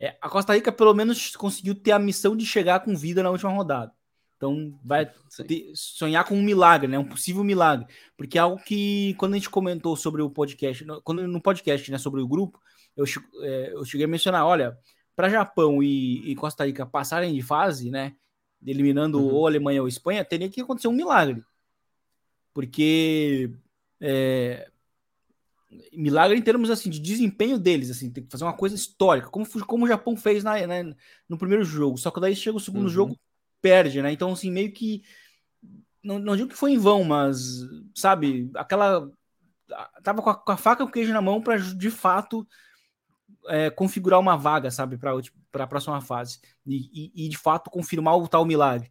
é, 0.00 0.16
a 0.20 0.28
Costa 0.28 0.54
Rica 0.54 0.72
pelo 0.72 0.94
menos 0.94 1.34
conseguiu 1.36 1.74
ter 1.74 1.92
a 1.92 1.98
missão 1.98 2.36
de 2.36 2.46
chegar 2.46 2.80
com 2.80 2.96
vida 2.96 3.22
na 3.22 3.30
última 3.30 3.50
rodada. 3.50 3.92
Então 4.38 4.72
vai 4.84 5.12
ter, 5.46 5.72
sonhar 5.74 6.24
com 6.24 6.36
um 6.36 6.42
milagre, 6.42 6.86
né? 6.86 6.96
Um 6.96 7.04
possível 7.04 7.42
milagre. 7.42 7.86
Porque 8.16 8.38
é 8.38 8.40
algo 8.40 8.56
que, 8.62 9.14
quando 9.18 9.34
a 9.34 9.36
gente 9.36 9.50
comentou 9.50 9.96
sobre 9.96 10.22
o 10.22 10.30
podcast, 10.30 10.86
quando 11.02 11.26
no 11.26 11.42
podcast, 11.42 11.90
né, 11.90 11.98
sobre 11.98 12.22
o 12.22 12.28
grupo, 12.28 12.58
eu, 12.96 13.04
é, 13.42 13.72
eu 13.72 13.84
cheguei 13.84 14.06
a 14.06 14.08
mencionar: 14.08 14.46
olha, 14.46 14.78
para 15.16 15.28
Japão 15.28 15.82
e, 15.82 16.30
e, 16.30 16.36
Costa 16.36 16.64
Rica 16.64 16.86
passarem 16.86 17.34
de 17.34 17.42
fase, 17.42 17.90
né? 17.90 18.14
Eliminando 18.64 19.18
uhum. 19.18 19.34
ou 19.34 19.46
Alemanha 19.46 19.82
ou 19.82 19.88
Espanha, 19.88 20.24
teria 20.24 20.48
que 20.48 20.60
acontecer 20.60 20.86
um 20.86 20.92
milagre. 20.92 21.42
Porque 22.54 23.50
é, 24.00 24.70
milagre 25.92 26.38
em 26.38 26.42
termos 26.42 26.70
assim 26.70 26.88
de 26.88 27.00
desempenho 27.00 27.58
deles, 27.58 27.90
assim, 27.90 28.10
tem 28.10 28.24
que 28.24 28.30
fazer 28.30 28.44
uma 28.44 28.56
coisa 28.56 28.74
histórica, 28.74 29.28
como, 29.28 29.46
como 29.66 29.84
o 29.84 29.88
Japão 29.88 30.16
fez 30.16 30.42
na, 30.44 30.66
né, 30.66 30.94
no 31.28 31.36
primeiro 31.36 31.64
jogo. 31.64 31.98
Só 31.98 32.10
que 32.10 32.20
daí 32.20 32.34
chega 32.34 32.56
o 32.56 32.60
segundo 32.60 32.84
uhum. 32.84 32.88
jogo, 32.88 33.18
perde, 33.60 34.02
né? 34.02 34.12
Então, 34.12 34.32
assim, 34.32 34.50
meio 34.50 34.72
que 34.72 35.02
não, 36.02 36.18
não 36.18 36.36
digo 36.36 36.48
que 36.48 36.56
foi 36.56 36.72
em 36.72 36.78
vão, 36.78 37.04
mas 37.04 37.60
sabe, 37.94 38.50
aquela 38.54 39.10
tava 40.02 40.22
com 40.22 40.30
a, 40.30 40.34
com 40.34 40.52
a 40.52 40.56
faca 40.56 40.82
e 40.82 40.86
o 40.86 40.90
queijo 40.90 41.12
na 41.12 41.20
mão 41.20 41.42
para 41.42 41.58
de 41.58 41.90
fato 41.90 42.46
é, 43.48 43.70
configurar 43.70 44.18
uma 44.18 44.36
vaga, 44.36 44.70
sabe, 44.70 44.96
para 44.96 45.64
a 45.64 45.66
próxima 45.66 46.00
fase 46.00 46.38
e, 46.66 47.12
e, 47.14 47.26
e, 47.26 47.28
de 47.28 47.36
fato 47.36 47.70
confirmar 47.70 48.16
o 48.16 48.28
tal 48.28 48.44
milagre, 48.44 48.90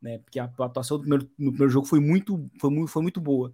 né? 0.00 0.18
Porque 0.18 0.38
a, 0.38 0.44
a 0.44 0.64
atuação 0.64 0.96
do 0.96 1.02
primeiro, 1.02 1.30
no 1.38 1.50
primeiro 1.50 1.72
jogo 1.72 1.86
foi 1.86 2.00
muito, 2.00 2.50
foi 2.60 2.70
muito, 2.70 2.88
foi 2.88 3.02
muito 3.02 3.20
boa. 3.20 3.52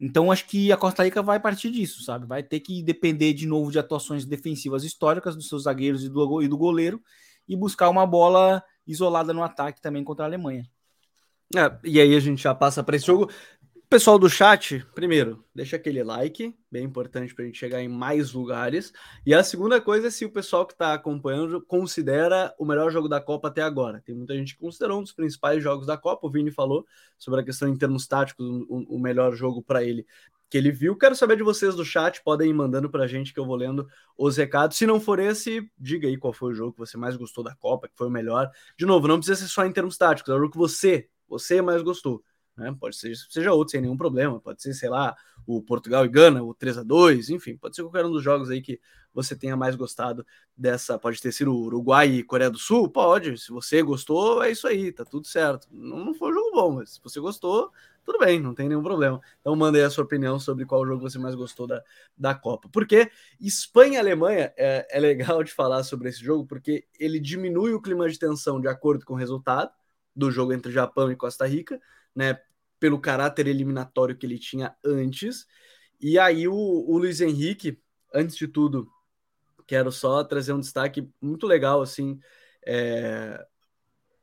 Então 0.00 0.30
acho 0.30 0.46
que 0.46 0.70
a 0.70 0.76
Costa 0.76 1.02
Rica 1.02 1.22
vai 1.22 1.40
partir 1.40 1.70
disso, 1.70 2.04
sabe? 2.04 2.26
Vai 2.26 2.42
ter 2.42 2.60
que 2.60 2.82
depender 2.82 3.32
de 3.32 3.46
novo 3.46 3.72
de 3.72 3.78
atuações 3.80 4.24
defensivas 4.24 4.84
históricas 4.84 5.34
dos 5.34 5.48
seus 5.48 5.64
zagueiros 5.64 6.04
e 6.04 6.08
do, 6.08 6.42
e 6.42 6.46
do 6.46 6.56
goleiro 6.56 7.02
e 7.48 7.56
buscar 7.56 7.88
uma 7.88 8.06
bola 8.06 8.62
isolada 8.88 9.32
no 9.32 9.42
ataque 9.44 9.80
também 9.80 10.02
contra 10.02 10.24
a 10.24 10.28
Alemanha. 10.28 10.68
É, 11.54 11.78
e 11.84 12.00
aí 12.00 12.14
a 12.14 12.20
gente 12.20 12.42
já 12.42 12.54
passa 12.54 12.82
para 12.82 12.96
esse 12.96 13.06
jogo. 13.06 13.30
Pessoal 13.90 14.18
do 14.18 14.28
chat, 14.28 14.84
primeiro, 14.94 15.42
deixa 15.54 15.76
aquele 15.76 16.04
like, 16.04 16.54
bem 16.70 16.84
importante 16.84 17.34
para 17.34 17.44
a 17.44 17.46
gente 17.46 17.58
chegar 17.58 17.80
em 17.80 17.88
mais 17.88 18.32
lugares. 18.34 18.92
E 19.24 19.32
a 19.32 19.42
segunda 19.42 19.80
coisa 19.80 20.08
é 20.08 20.10
se 20.10 20.26
o 20.26 20.30
pessoal 20.30 20.66
que 20.66 20.74
está 20.74 20.92
acompanhando 20.92 21.62
considera 21.62 22.54
o 22.58 22.66
melhor 22.66 22.90
jogo 22.90 23.08
da 23.08 23.18
Copa 23.18 23.48
até 23.48 23.62
agora. 23.62 24.02
Tem 24.04 24.14
muita 24.14 24.34
gente 24.36 24.54
que 24.54 24.60
considerou 24.60 24.98
um 24.98 25.02
dos 25.02 25.12
principais 25.12 25.62
jogos 25.62 25.86
da 25.86 25.96
Copa. 25.96 26.26
O 26.26 26.30
Vini 26.30 26.50
falou 26.50 26.84
sobre 27.16 27.40
a 27.40 27.42
questão 27.42 27.66
em 27.66 27.78
termos 27.78 28.06
táticos, 28.06 28.44
o, 28.68 28.96
o 28.96 29.00
melhor 29.00 29.34
jogo 29.34 29.62
para 29.62 29.82
ele 29.82 30.04
que 30.50 30.56
ele 30.56 30.70
viu. 30.70 30.96
Quero 30.96 31.14
saber 31.14 31.36
de 31.36 31.42
vocês 31.42 31.74
do 31.74 31.84
chat, 31.84 32.22
podem 32.22 32.50
ir 32.50 32.54
mandando 32.54 32.88
para 32.90 33.04
a 33.04 33.06
gente 33.06 33.32
que 33.32 33.40
eu 33.40 33.46
vou 33.46 33.56
lendo 33.56 33.86
os 34.16 34.36
recados. 34.36 34.76
Se 34.76 34.86
não 34.86 35.00
for 35.00 35.18
esse, 35.18 35.70
diga 35.78 36.08
aí 36.08 36.16
qual 36.16 36.32
foi 36.32 36.52
o 36.52 36.54
jogo 36.54 36.72
que 36.72 36.78
você 36.78 36.96
mais 36.96 37.16
gostou 37.16 37.44
da 37.44 37.54
Copa, 37.54 37.88
que 37.88 37.96
foi 37.96 38.06
o 38.06 38.10
melhor. 38.10 38.50
De 38.76 38.86
novo, 38.86 39.06
não 39.06 39.18
precisa 39.18 39.40
ser 39.40 39.48
só 39.48 39.64
em 39.64 39.72
termos 39.72 39.96
táticos, 39.96 40.32
é 40.32 40.36
o 40.36 40.38
jogo 40.38 40.52
que 40.52 40.58
você, 40.58 41.08
você 41.28 41.60
mais 41.60 41.82
gostou. 41.82 42.22
Né? 42.58 42.74
Pode 42.78 42.96
ser 42.96 43.14
seja 43.30 43.52
outro 43.52 43.70
sem 43.70 43.80
nenhum 43.80 43.96
problema, 43.96 44.40
pode 44.40 44.60
ser, 44.60 44.74
sei 44.74 44.88
lá, 44.88 45.16
o 45.46 45.62
Portugal 45.62 46.04
e 46.04 46.08
Gana, 46.08 46.42
o 46.42 46.52
3 46.52 46.78
a 46.78 46.82
2 46.82 47.30
enfim, 47.30 47.56
pode 47.56 47.76
ser 47.76 47.82
qualquer 47.82 48.04
um 48.04 48.10
dos 48.10 48.22
jogos 48.22 48.50
aí 48.50 48.60
que 48.60 48.80
você 49.14 49.36
tenha 49.36 49.56
mais 49.56 49.76
gostado 49.76 50.26
dessa. 50.56 50.98
Pode 50.98 51.20
ter 51.20 51.32
sido 51.32 51.54
Uruguai 51.54 52.08
e 52.08 52.22
Coreia 52.24 52.50
do 52.50 52.58
Sul? 52.58 52.90
Pode. 52.90 53.38
Se 53.38 53.50
você 53.50 53.80
gostou, 53.80 54.42
é 54.42 54.50
isso 54.50 54.66
aí, 54.66 54.92
tá 54.92 55.04
tudo 55.04 55.26
certo. 55.26 55.68
Não, 55.70 56.04
não 56.04 56.14
foi 56.14 56.30
um 56.30 56.34
jogo 56.34 56.50
bom, 56.52 56.72
mas 56.72 56.94
se 56.94 57.00
você 57.02 57.20
gostou, 57.20 57.72
tudo 58.04 58.18
bem, 58.18 58.40
não 58.40 58.54
tem 58.54 58.68
nenhum 58.68 58.82
problema. 58.82 59.20
Então 59.40 59.54
manda 59.54 59.78
aí 59.78 59.84
a 59.84 59.90
sua 59.90 60.04
opinião 60.04 60.40
sobre 60.40 60.66
qual 60.66 60.84
jogo 60.84 61.00
você 61.00 61.18
mais 61.18 61.36
gostou 61.36 61.66
da, 61.66 61.82
da 62.16 62.34
Copa. 62.34 62.68
Porque 62.72 63.10
Espanha 63.40 63.94
e 63.94 63.96
Alemanha 63.98 64.52
é, 64.56 64.86
é 64.90 64.98
legal 64.98 65.44
de 65.44 65.52
falar 65.52 65.84
sobre 65.84 66.08
esse 66.08 66.22
jogo, 66.24 66.44
porque 66.44 66.84
ele 66.98 67.20
diminui 67.20 67.72
o 67.72 67.80
clima 67.80 68.08
de 68.08 68.18
tensão 68.18 68.60
de 68.60 68.66
acordo 68.66 69.04
com 69.04 69.14
o 69.14 69.16
resultado 69.16 69.70
do 70.14 70.32
jogo 70.32 70.52
entre 70.52 70.72
Japão 70.72 71.12
e 71.12 71.16
Costa 71.16 71.46
Rica, 71.46 71.80
né? 72.14 72.38
pelo 72.78 73.00
caráter 73.00 73.46
eliminatório 73.46 74.16
que 74.16 74.26
ele 74.26 74.38
tinha 74.38 74.74
antes. 74.84 75.46
E 76.00 76.18
aí 76.18 76.46
o, 76.48 76.54
o 76.54 76.98
Luiz 76.98 77.20
Henrique, 77.20 77.80
antes 78.14 78.36
de 78.36 78.46
tudo, 78.46 78.88
quero 79.66 79.90
só 79.90 80.22
trazer 80.24 80.52
um 80.52 80.60
destaque 80.60 81.08
muito 81.20 81.46
legal, 81.46 81.82
assim, 81.82 82.18
é, 82.66 83.44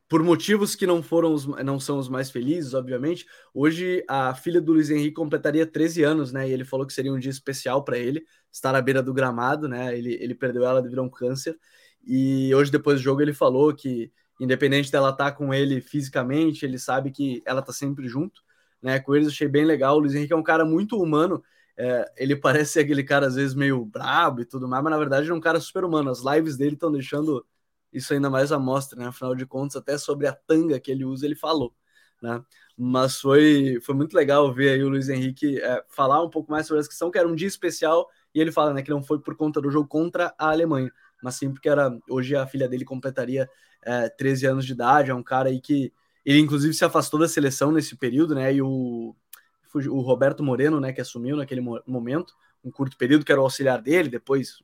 por 0.07 0.23
motivos 0.23 0.75
que 0.75 0.87
não 0.87 1.03
foram 1.03 1.33
os, 1.33 1.45
não 1.45 1.79
são 1.79 1.97
os 1.97 2.07
mais 2.07 2.31
felizes, 2.31 2.73
obviamente. 2.73 3.25
Hoje 3.53 4.03
a 4.07 4.33
filha 4.33 4.61
do 4.61 4.73
Luiz 4.73 4.89
Henrique 4.89 5.15
completaria 5.15 5.65
13 5.65 6.03
anos, 6.03 6.31
né? 6.31 6.47
E 6.47 6.53
ele 6.53 6.63
falou 6.63 6.85
que 6.85 6.93
seria 6.93 7.11
um 7.11 7.19
dia 7.19 7.31
especial 7.31 7.83
para 7.83 7.97
ele 7.97 8.23
estar 8.51 8.73
à 8.75 8.81
beira 8.81 9.03
do 9.03 9.13
gramado, 9.13 9.67
né? 9.67 9.97
Ele, 9.97 10.13
ele 10.13 10.35
perdeu 10.35 10.63
ela 10.63 10.81
devido 10.81 10.99
a 10.99 11.03
um 11.03 11.09
câncer. 11.09 11.57
E 12.03 12.53
hoje 12.53 12.71
depois 12.71 12.99
do 12.99 13.03
jogo 13.03 13.21
ele 13.21 13.33
falou 13.33 13.73
que 13.75 14.11
independente 14.39 14.91
dela 14.91 15.09
estar 15.09 15.31
tá 15.31 15.31
com 15.31 15.53
ele 15.53 15.81
fisicamente, 15.81 16.65
ele 16.65 16.77
sabe 16.79 17.11
que 17.11 17.41
ela 17.45 17.61
tá 17.61 17.71
sempre 17.71 18.07
junto 18.07 18.41
né, 18.85 18.99
com 18.99 19.15
eles, 19.15 19.29
achei 19.29 19.47
bem 19.47 19.65
legal. 19.65 19.95
O 19.95 19.99
Luiz 19.99 20.13
Henrique 20.13 20.31
é 20.31 20.35
um 20.35 20.43
cara 20.43 20.63
muito 20.63 21.01
humano. 21.01 21.43
É, 21.75 22.05
ele 22.17 22.35
parece 22.37 22.79
aquele 22.79 23.03
cara, 23.03 23.25
às 23.25 23.33
vezes, 23.33 23.55
meio 23.55 23.83
brabo 23.83 24.41
e 24.41 24.45
tudo 24.45 24.67
mais, 24.67 24.83
mas 24.83 24.91
na 24.91 24.99
verdade 24.99 25.29
é 25.29 25.33
um 25.33 25.39
cara 25.39 25.59
super 25.59 25.83
humano. 25.83 26.11
As 26.11 26.21
lives 26.23 26.55
dele 26.55 26.75
estão 26.75 26.91
deixando 26.91 27.43
isso 27.91 28.13
ainda 28.13 28.29
mais 28.29 28.51
à 28.51 28.59
mostra, 28.59 28.99
né? 28.99 29.07
Afinal 29.07 29.33
de 29.35 29.45
contas, 29.45 29.75
até 29.77 29.97
sobre 29.97 30.27
a 30.27 30.33
tanga 30.33 30.79
que 30.79 30.91
ele 30.91 31.03
usa, 31.03 31.25
ele 31.25 31.35
falou, 31.35 31.73
né? 32.21 32.43
Mas 32.77 33.19
foi, 33.19 33.79
foi 33.81 33.95
muito 33.95 34.13
legal 34.13 34.53
ver 34.53 34.69
aí 34.73 34.83
o 34.83 34.89
Luiz 34.89 35.09
Henrique 35.09 35.59
é, 35.59 35.83
falar 35.89 36.21
um 36.23 36.29
pouco 36.29 36.51
mais 36.51 36.67
sobre 36.67 36.81
essa 36.81 36.89
questão, 36.89 37.09
que 37.09 37.17
era 37.17 37.27
um 37.27 37.35
dia 37.35 37.47
especial, 37.47 38.07
e 38.35 38.41
ele 38.41 38.51
fala, 38.51 38.73
né, 38.73 38.83
que 38.83 38.91
não 38.91 39.01
foi 39.01 39.19
por 39.19 39.35
conta 39.35 39.61
do 39.61 39.71
jogo 39.71 39.87
contra 39.87 40.35
a 40.37 40.49
Alemanha, 40.51 40.91
mas 41.23 41.35
sim 41.35 41.51
porque 41.51 41.69
era, 41.69 41.97
hoje 42.09 42.35
a 42.35 42.45
filha 42.45 42.67
dele 42.67 42.85
completaria 42.85 43.49
é, 43.85 44.09
13 44.09 44.47
anos 44.47 44.65
de 44.65 44.73
idade, 44.73 45.11
é 45.11 45.15
um 45.15 45.23
cara 45.23 45.49
aí 45.49 45.61
que 45.61 45.93
ele, 46.25 46.39
inclusive, 46.39 46.73
se 46.73 46.83
afastou 46.83 47.19
da 47.19 47.27
seleção 47.27 47.71
nesse 47.71 47.95
período, 47.95 48.33
né? 48.33 48.53
E 48.53 48.61
o. 48.61 49.15
o 49.73 50.01
Roberto 50.01 50.43
Moreno, 50.43 50.79
né, 50.79 50.91
que 50.91 51.01
assumiu 51.01 51.37
naquele 51.37 51.61
momento, 51.85 52.33
um 52.63 52.71
curto 52.71 52.97
período, 52.97 53.23
que 53.23 53.31
era 53.31 53.39
o 53.39 53.43
auxiliar 53.43 53.79
dele, 53.81 54.09
depois, 54.09 54.63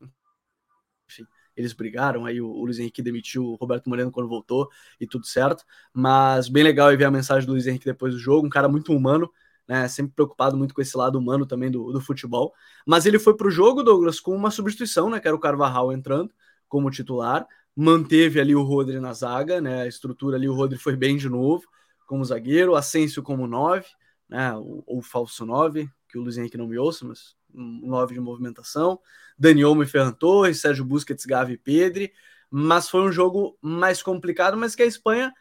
enfim, 1.07 1.25
eles 1.55 1.73
brigaram, 1.73 2.25
aí 2.25 2.41
o, 2.41 2.47
o 2.47 2.65
Luiz 2.65 2.79
Henrique 2.79 3.01
demitiu 3.01 3.45
o 3.45 3.55
Roberto 3.55 3.87
Moreno 3.89 4.11
quando 4.11 4.27
voltou 4.27 4.69
e 4.99 5.05
tudo 5.05 5.25
certo, 5.27 5.63
mas 5.93 6.49
bem 6.49 6.63
legal 6.63 6.95
ver 6.97 7.05
a 7.05 7.11
mensagem 7.11 7.45
do 7.45 7.53
Luiz 7.53 7.67
Henrique 7.67 7.85
depois 7.85 8.13
do 8.13 8.19
jogo, 8.19 8.47
um 8.47 8.49
cara 8.49 8.67
muito 8.67 8.91
humano, 8.91 9.31
né, 9.67 9.87
sempre 9.87 10.13
preocupado 10.15 10.57
muito 10.57 10.73
com 10.73 10.81
esse 10.81 10.97
lado 10.97 11.19
humano 11.19 11.45
também 11.45 11.69
do, 11.69 11.91
do 11.91 12.01
futebol, 12.01 12.53
mas 12.87 13.05
ele 13.05 13.19
foi 13.19 13.35
para 13.37 13.47
o 13.47 13.51
jogo, 13.51 13.83
Douglas, 13.83 14.19
com 14.19 14.35
uma 14.35 14.49
substituição, 14.49 15.09
né, 15.09 15.19
que 15.19 15.27
era 15.27 15.35
o 15.35 15.39
Carvajal 15.39 15.93
entrando 15.93 16.33
como 16.67 16.89
titular, 16.89 17.45
manteve 17.75 18.39
ali 18.39 18.55
o 18.55 18.63
Rodri 18.63 18.99
na 18.99 19.13
zaga, 19.13 19.61
né, 19.61 19.83
a 19.83 19.87
estrutura 19.87 20.37
ali, 20.37 20.47
o 20.47 20.53
Rodri 20.53 20.77
foi 20.77 20.95
bem 20.95 21.17
de 21.17 21.29
novo, 21.29 21.63
como 22.05 22.25
zagueiro, 22.25 22.75
Asensio 22.75 23.23
como 23.23 23.47
nove, 23.47 23.87
né, 24.27 24.53
ou, 24.55 25.01
falso 25.01 25.45
nove, 25.45 25.89
que 26.07 26.17
o 26.17 26.21
Luiz 26.21 26.37
Henrique 26.37 26.57
não 26.57 26.67
me 26.67 26.77
ouça, 26.77 27.05
mas 27.05 27.35
um 27.53 27.87
nove 27.87 28.13
de 28.13 28.19
movimentação, 28.19 28.99
Dani 29.37 29.63
Olmo 29.63 29.83
e 29.83 29.87
Ferran 29.87 30.11
Torres, 30.11 30.59
Sérgio 30.59 30.85
Busquets, 30.85 31.25
Gavi 31.25 31.53
e 31.53 31.57
Pedri, 31.57 32.13
mas 32.49 32.89
foi 32.89 33.01
um 33.01 33.11
jogo 33.11 33.57
mais 33.61 34.03
complicado, 34.03 34.57
mas 34.57 34.75
que 34.75 34.83
a 34.83 34.85
Espanha, 34.85 35.33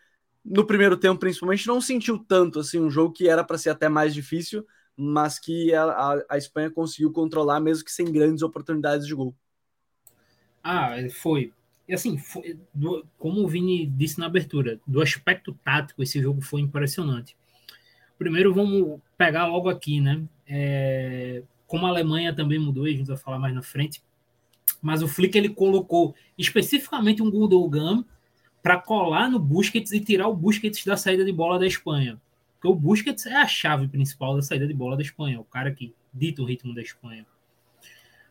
no 0.45 0.65
primeiro 0.65 0.97
tempo 0.97 1.19
principalmente, 1.19 1.67
não 1.67 1.81
sentiu 1.81 2.19
tanto, 2.19 2.61
assim, 2.61 2.79
um 2.79 2.91
jogo 2.91 3.13
que 3.13 3.29
era 3.29 3.43
para 3.43 3.59
ser 3.59 3.71
até 3.71 3.89
mais 3.89 4.15
difícil, 4.15 4.65
mas 4.97 5.39
que 5.39 5.75
a, 5.75 5.85
a, 5.85 6.25
a, 6.31 6.39
Espanha 6.39 6.71
conseguiu 6.71 7.11
controlar, 7.13 7.59
mesmo 7.59 7.85
que 7.85 7.93
sem 7.93 8.11
grandes 8.11 8.43
oportunidades 8.43 9.07
de 9.07 9.15
gol. 9.15 9.35
Ah, 10.63 10.95
foi. 11.11 11.53
E 11.91 11.95
assim, 11.95 12.17
foi, 12.17 12.57
do, 12.73 13.05
como 13.19 13.41
o 13.41 13.49
Vini 13.49 13.85
disse 13.85 14.21
na 14.21 14.27
abertura, 14.27 14.79
do 14.87 15.03
aspecto 15.03 15.53
tático, 15.65 16.01
esse 16.01 16.23
jogo 16.23 16.41
foi 16.41 16.61
impressionante. 16.61 17.37
Primeiro, 18.17 18.55
vamos 18.55 19.01
pegar 19.19 19.49
logo 19.49 19.69
aqui, 19.69 20.01
né? 20.01 20.23
É, 20.47 21.43
como 21.67 21.87
a 21.87 21.89
Alemanha 21.89 22.33
também 22.33 22.61
mudou, 22.61 22.85
a 22.85 22.91
gente 22.91 23.09
vai 23.09 23.17
falar 23.17 23.41
mais 23.41 23.53
na 23.53 23.61
frente, 23.61 24.01
mas 24.81 25.03
o 25.03 25.09
Flick 25.09 25.37
ele 25.37 25.49
colocou 25.49 26.15
especificamente 26.39 27.25
um 27.25 27.29
Gundogan 27.29 28.05
para 28.63 28.81
colar 28.81 29.29
no 29.29 29.41
Busquets 29.41 29.91
e 29.91 29.99
tirar 29.99 30.29
o 30.29 30.37
Busquets 30.37 30.85
da 30.85 30.97
saída 30.97 31.25
de 31.25 31.33
bola 31.33 31.59
da 31.59 31.67
Espanha. 31.67 32.21
Porque 32.55 32.69
o 32.69 32.75
Busquets 32.77 33.27
é 33.27 33.35
a 33.35 33.49
chave 33.49 33.89
principal 33.89 34.37
da 34.37 34.43
saída 34.43 34.65
de 34.65 34.75
bola 34.75 34.97
da 34.97 35.03
Espanha, 35.03 35.41
o 35.41 35.45
cara 35.45 35.73
que 35.73 35.93
dita 36.15 36.41
o 36.41 36.45
ritmo 36.45 36.73
da 36.73 36.83
Espanha. 36.83 37.27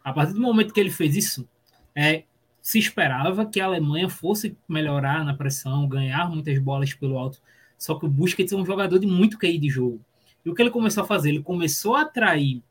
A 0.01 0.13
partir 0.13 0.31
do 0.31 0.39
momento 0.39 0.73
que 0.73 0.79
ele 0.79 0.89
fez 0.89 1.13
isso, 1.17 1.45
é, 1.93 2.23
se 2.69 2.77
esperava 2.77 3.47
que 3.47 3.59
a 3.59 3.65
Alemanha 3.65 4.07
fosse 4.07 4.55
melhorar 4.67 5.25
na 5.25 5.33
pressão, 5.33 5.87
ganhar 5.87 6.29
muitas 6.29 6.59
bolas 6.59 6.93
pelo 6.93 7.17
alto. 7.17 7.41
Só 7.75 7.95
que 7.95 8.05
o 8.05 8.07
Busquets 8.07 8.53
é 8.53 8.55
um 8.55 8.63
jogador 8.63 8.99
de 8.99 9.07
muito 9.07 9.39
QI 9.39 9.57
de 9.57 9.67
jogo. 9.67 9.99
E 10.45 10.51
o 10.51 10.53
que 10.53 10.61
ele 10.61 10.69
começou 10.69 11.03
a 11.03 11.07
fazer? 11.07 11.29
Ele 11.29 11.41
começou 11.41 11.95
a 11.95 12.01
atrair, 12.01 12.61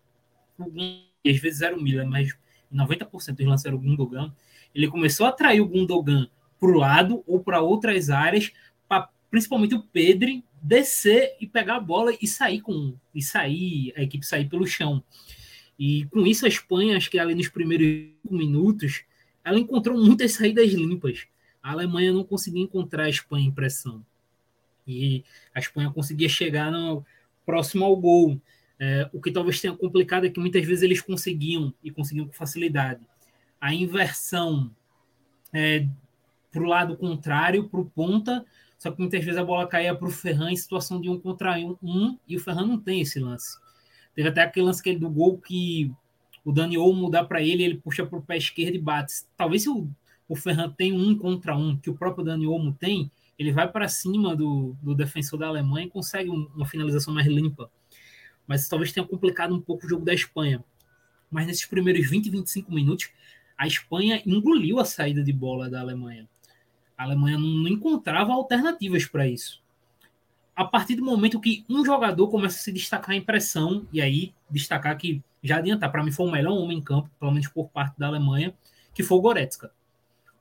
às 0.57 1.37
vezes 1.39 1.63
era 1.63 1.77
o 1.77 1.83
Miller, 1.83 2.07
mas 2.07 2.33
90% 2.73 3.35
dos 3.35 3.47
lances 3.47 3.67
era 3.67 3.75
o 3.75 3.79
Gundogan. 3.81 4.33
Ele 4.73 4.87
começou 4.87 5.27
a 5.27 5.31
atrair 5.31 5.61
o 5.61 5.67
Gundogan 5.67 6.29
para 6.61 6.69
o 6.71 6.79
lado 6.79 7.25
ou 7.27 7.41
para 7.41 7.61
outras 7.61 8.09
áreas, 8.09 8.53
pra, 8.89 9.09
principalmente 9.29 9.75
o 9.75 9.83
Pedro 9.83 10.31
descer 10.63 11.35
e 11.41 11.47
pegar 11.49 11.75
a 11.75 11.81
bola 11.81 12.13
e 12.23 12.29
sair 12.29 12.61
com 12.61 12.95
e 13.13 13.21
sair 13.21 13.93
a 13.97 14.03
equipe 14.03 14.25
sair 14.25 14.49
pelo 14.49 14.65
chão. 14.65 15.03
E 15.77 16.05
com 16.05 16.25
isso 16.25 16.45
a 16.47 16.49
Espanha, 16.49 16.97
acho 16.97 17.11
que 17.11 17.19
ali 17.19 17.35
nos 17.35 17.49
primeiros 17.49 18.13
minutos, 18.31 19.08
ela 19.49 19.59
encontrou 19.59 19.99
muitas 19.99 20.33
saídas 20.33 20.71
limpas. 20.73 21.27
A 21.63 21.73
Alemanha 21.73 22.13
não 22.13 22.25
conseguia 22.25 22.63
encontrar 22.63 23.05
a 23.05 23.11
Espanha 23.11 23.49
em 23.49 23.53
pressão. 23.53 24.05
E 24.87 25.25
a 25.55 25.59
Espanha 25.59 25.91
conseguia 25.91 26.29
chegar 26.29 26.71
no, 26.71 27.05
próximo 27.49 27.83
ao 27.83 27.97
gol. 27.97 28.39
É, 28.79 29.09
o 29.11 29.23
que 29.23 29.33
talvez 29.33 29.59
tenha 29.59 29.75
complicado 29.75 30.27
é 30.27 30.29
que 30.29 30.39
muitas 30.39 30.63
vezes 30.67 30.83
eles 30.83 31.01
conseguiam, 31.01 31.73
e 31.83 31.91
conseguiam 31.91 32.27
com 32.27 32.33
facilidade, 32.35 33.01
a 33.59 33.73
inversão 33.73 34.71
é, 35.51 35.87
para 36.53 36.63
o 36.63 36.67
lado 36.67 36.95
contrário, 36.95 37.67
para 37.67 37.81
o 37.81 37.87
ponta, 37.87 38.45
só 38.79 38.91
que 38.93 39.01
muitas 39.01 39.25
vezes 39.25 39.41
a 39.41 39.45
bola 39.45 39.67
caía 39.67 39.95
para 39.95 40.07
o 40.07 40.11
Ferran 40.11 40.53
em 40.53 40.57
situação 40.57 41.01
de 41.01 41.09
um 41.09 41.19
contra 41.19 41.59
um, 41.59 41.75
um, 41.83 42.19
e 42.29 42.37
o 42.37 42.41
Ferran 42.41 42.67
não 42.67 42.79
tem 42.79 43.01
esse 43.01 43.19
lance. 43.19 43.59
Teve 44.15 44.29
até 44.29 44.43
aquele 44.43 44.67
lance 44.67 44.83
que 44.83 44.91
ele, 44.91 44.99
do 44.99 45.09
gol 45.09 45.39
que 45.39 45.91
o 46.49 46.53
Dani 46.53 46.79
Olmo 46.79 47.11
dá 47.11 47.23
para 47.23 47.43
ele, 47.43 47.63
ele 47.63 47.77
puxa 47.77 48.07
para 48.07 48.19
o 48.19 48.23
pé 48.23 48.39
esquerdo 48.39 48.75
e 48.75 48.79
bate. 48.79 49.13
Talvez 49.37 49.65
se 49.65 49.69
o, 49.69 49.87
o 50.27 50.35
Ferran 50.35 50.71
tem 50.71 50.95
um 50.95 51.15
contra 51.15 51.55
um, 51.55 51.77
que 51.77 51.91
o 51.91 51.95
próprio 51.95 52.25
Dani 52.25 52.47
Olmo 52.47 52.73
tem, 52.73 53.11
ele 53.39 53.53
vai 53.53 53.71
para 53.71 53.87
cima 53.87 54.35
do, 54.35 54.75
do 54.81 54.95
defensor 54.95 55.39
da 55.39 55.47
Alemanha 55.47 55.85
e 55.85 55.91
consegue 55.91 56.31
um, 56.31 56.49
uma 56.57 56.65
finalização 56.65 57.13
mais 57.13 57.27
limpa. 57.27 57.71
Mas 58.47 58.67
talvez 58.67 58.91
tenha 58.91 59.07
complicado 59.07 59.55
um 59.55 59.61
pouco 59.61 59.85
o 59.85 59.91
jogo 59.91 60.07
da 60.07 60.15
Espanha. 60.15 60.65
Mas 61.31 61.47
nesses 61.47 61.67
primeiros 61.67 62.09
20, 62.09 62.31
25 62.31 62.73
minutos, 62.73 63.11
a 63.55 63.67
Espanha 63.67 64.23
engoliu 64.25 64.81
a 64.81 64.87
saída 64.87 65.23
de 65.23 65.35
bola 65.35 65.69
da 65.69 65.83
Alemanha. 65.83 66.27
A 66.97 67.03
Alemanha 67.03 67.37
não 67.37 67.69
encontrava 67.69 68.33
alternativas 68.33 69.05
para 69.05 69.29
isso. 69.29 69.61
A 70.59 70.65
partir 70.65 70.97
do 70.97 71.05
momento 71.05 71.39
que 71.39 71.65
um 71.71 71.85
jogador 71.85 72.27
começa 72.27 72.57
a 72.57 72.61
se 72.61 72.73
destacar 72.73 73.15
em 73.15 73.23
pressão, 73.23 73.87
e 73.93 74.03
aí 74.03 74.35
destacar 74.51 74.99
que 74.99 75.23
já 75.41 75.59
adiantar, 75.59 75.89
para 75.93 76.03
mim 76.03 76.11
foi 76.11 76.27
o 76.27 76.33
melhor 76.33 76.53
homem 76.53 76.79
em 76.79 76.83
campo, 76.83 77.09
pelo 77.21 77.31
menos 77.31 77.47
por 77.47 77.69
parte 77.69 77.97
da 77.97 78.09
Alemanha, 78.09 78.53
que 78.93 79.05
foi 79.05 79.19
o 79.19 79.21
Goretzka. 79.21 79.71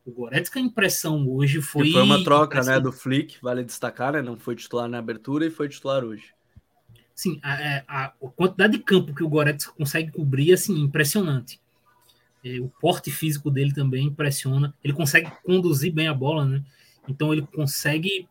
O 0.04 0.12
Goretzka, 0.12 0.58
a 0.58 0.62
impressão 0.62 1.30
hoje 1.30 1.62
foi. 1.62 1.90
E 1.90 1.92
foi 1.92 2.02
uma 2.02 2.24
troca, 2.24 2.64
né, 2.64 2.80
do 2.80 2.92
Flick, 2.92 3.38
vale 3.44 3.64
destacar, 3.64 4.14
né? 4.14 4.24
Não 4.24 4.36
foi 4.36 4.56
titular 4.56 4.90
na 4.90 4.98
abertura 4.98 5.46
e 5.46 5.52
foi 5.52 5.70
titular 5.70 6.04
hoje. 6.04 6.34
Sim, 7.14 7.40
a, 7.44 7.62
é, 7.62 7.86
a, 7.88 8.06
a 8.06 8.10
quantidade 8.36 8.74
de 8.74 8.80
campo 8.80 9.14
que 9.14 9.24
o 9.24 9.30
Goretzka 9.30 9.72
consegue 9.74 10.12
cobrir, 10.12 10.52
assim, 10.52 10.82
impressionante. 10.82 11.60
É, 12.44 12.60
o 12.60 12.70
porte 12.82 13.12
físico 13.12 13.52
dele 13.52 13.72
também 13.72 14.08
impressiona. 14.08 14.74
Ele 14.84 14.94
consegue 14.94 15.32
conduzir 15.44 15.94
bem 15.94 16.08
a 16.08 16.14
bola, 16.14 16.44
né? 16.44 16.64
Então 17.08 17.32
ele 17.32 17.46
consegue. 17.46 18.28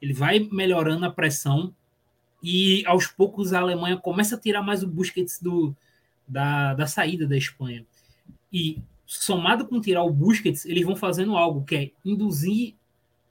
Ele 0.00 0.12
vai 0.12 0.40
melhorando 0.50 1.04
a 1.04 1.10
pressão 1.10 1.74
e 2.42 2.84
aos 2.86 3.06
poucos 3.06 3.52
a 3.52 3.60
Alemanha 3.60 3.96
começa 3.96 4.36
a 4.36 4.40
tirar 4.40 4.62
mais 4.62 4.82
o 4.82 4.88
Busquets 4.88 5.40
do, 5.40 5.74
da, 6.26 6.74
da 6.74 6.86
saída 6.86 7.26
da 7.26 7.36
Espanha. 7.36 7.84
E 8.52 8.80
somado 9.04 9.66
com 9.66 9.80
tirar 9.80 10.04
o 10.04 10.12
Busquets, 10.12 10.64
eles 10.64 10.84
vão 10.84 10.94
fazendo 10.94 11.36
algo 11.36 11.64
que 11.64 11.74
é 11.74 11.90
induzir 12.04 12.74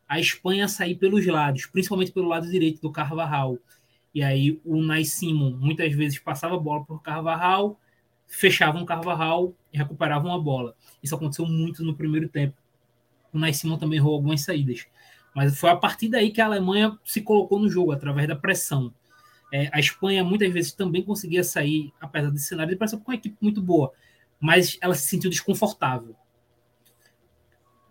a 0.08 0.19
Espanha 0.19 0.65
a 0.65 0.69
sair 0.69 0.95
pelos 0.95 1.25
lados, 1.25 1.65
principalmente 1.65 2.12
pelo 2.12 2.27
lado 2.27 2.49
direito 2.49 2.82
do 2.82 2.91
Carvajal. 2.91 3.58
E 4.13 4.23
aí 4.23 4.60
o 4.65 4.82
Nai 4.82 5.03
Simon 5.03 5.51
muitas 5.58 5.93
vezes 5.93 6.17
passava 6.19 6.56
a 6.56 6.60
bola 6.60 6.86
o 6.88 6.99
Carvajal, 6.99 7.80
fechavam 8.25 8.82
o 8.82 8.86
Carvajal 8.86 9.53
e 9.71 9.77
recuperavam 9.77 10.34
a 10.34 10.39
bola. 10.39 10.75
Isso 11.03 11.13
aconteceu 11.15 11.45
muito 11.45 11.84
no 11.84 11.95
primeiro 11.95 12.27
tempo. 12.27 12.56
O 13.32 13.38
Nai 13.38 13.53
Simon 13.53 13.77
também 13.77 13.99
errou 13.99 14.15
algumas 14.15 14.41
saídas. 14.41 14.88
Mas 15.38 15.56
foi 15.60 15.69
a 15.69 15.76
partir 15.76 16.10
daí 16.10 16.32
que 16.32 16.41
a 16.41 16.47
Alemanha 16.47 16.97
se 17.06 17.21
colocou 17.21 17.60
no 17.60 17.69
jogo, 17.69 17.91
através 17.91 18.28
da 18.28 18.36
pressão. 18.36 18.91
É, 19.54 19.69
a 19.71 19.80
Espanha 19.80 20.23
muitas 20.23 20.52
vezes 20.52 20.71
também 20.71 21.04
conseguia 21.04 21.43
sair, 21.43 21.93
apesar 22.02 22.32
desse 22.32 22.47
cenário 22.47 22.71
de 22.71 22.76
pressão, 22.76 23.00
com 23.00 23.12
uma 23.12 23.17
equipe 23.17 23.38
muito 23.39 23.62
boa, 23.62 23.93
mas 24.39 24.80
ela 24.82 24.95
se 24.95 25.08
sentiu 25.08 25.30
desconfortável. 25.30 26.15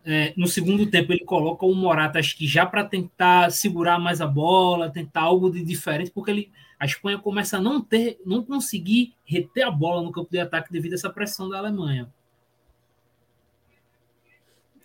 É, 0.04 0.34
no 0.36 0.48
segundo 0.48 0.90
tempo, 0.90 1.12
ele 1.12 1.24
coloca 1.24 1.64
o 1.64 1.72
Morata, 1.72 2.18
acho 2.18 2.36
que 2.36 2.48
já 2.48 2.66
para 2.66 2.82
tentar 2.82 3.52
segurar 3.52 4.00
mais 4.00 4.20
a 4.20 4.26
bola, 4.26 4.90
tentar 4.90 5.20
algo 5.20 5.48
de 5.48 5.62
diferente, 5.62 6.10
porque 6.10 6.32
ele, 6.32 6.52
a 6.80 6.84
Espanha 6.84 7.16
começa 7.16 7.58
a 7.58 7.60
não 7.60 7.80
ter, 7.80 8.20
não 8.26 8.42
conseguir 8.42 9.14
reter 9.24 9.62
a 9.62 9.70
bola 9.70 10.02
no 10.02 10.10
campo 10.10 10.32
de 10.32 10.40
ataque 10.40 10.72
devido 10.72 10.94
a 10.94 10.96
essa 10.96 11.10
pressão 11.10 11.48
da 11.48 11.58
Alemanha. 11.58 12.12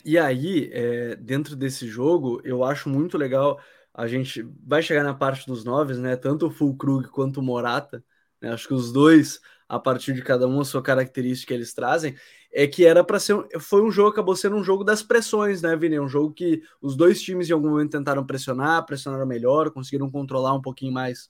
E 0.04 0.18
aí, 0.18 0.70
é, 0.72 1.16
dentro 1.16 1.56
desse 1.56 1.88
jogo, 1.88 2.42
eu 2.44 2.64
acho 2.64 2.90
muito 2.90 3.18
legal 3.18 3.60
a 3.94 4.08
gente 4.08 4.42
vai 4.66 4.82
chegar 4.82 5.04
na 5.04 5.14
parte 5.14 5.46
dos 5.46 5.64
noves, 5.64 5.98
né? 5.98 6.16
Tanto 6.16 6.48
o 6.48 6.52
Fulkrug 6.52 7.10
quanto 7.10 7.40
o 7.40 7.44
Morata, 7.44 8.04
né? 8.40 8.52
Acho 8.52 8.68
que 8.68 8.74
os 8.74 8.92
dois, 8.92 9.40
a 9.68 9.80
partir 9.80 10.14
de 10.14 10.22
cada 10.22 10.48
um 10.48 10.62
a 10.62 10.66
sua 10.66 10.82
característica 10.82 11.54
eles 11.54 11.74
trazem, 11.74 12.16
é 12.52 12.68
que 12.68 12.86
era 12.86 13.04
para 13.04 13.20
ser 13.20 13.36
foi 13.60 13.82
um 13.82 13.92
jogo 13.92 14.10
acabou 14.10 14.36
sendo 14.36 14.56
um 14.56 14.64
jogo 14.64 14.84
das 14.84 15.04
pressões, 15.04 15.62
né, 15.62 15.76
Vini? 15.76 16.00
Um 16.00 16.08
jogo 16.08 16.34
que 16.34 16.62
os 16.82 16.96
dois 16.96 17.22
times 17.22 17.50
em 17.50 17.54
algum 17.54 17.70
momento 17.70 17.92
tentaram 17.92 18.26
pressionar, 18.26 18.86
pressionaram 18.86 19.26
melhor, 19.26 19.72
conseguiram 19.72 20.10
controlar 20.10 20.54
um 20.54 20.62
pouquinho 20.62 20.94
mais 20.94 21.30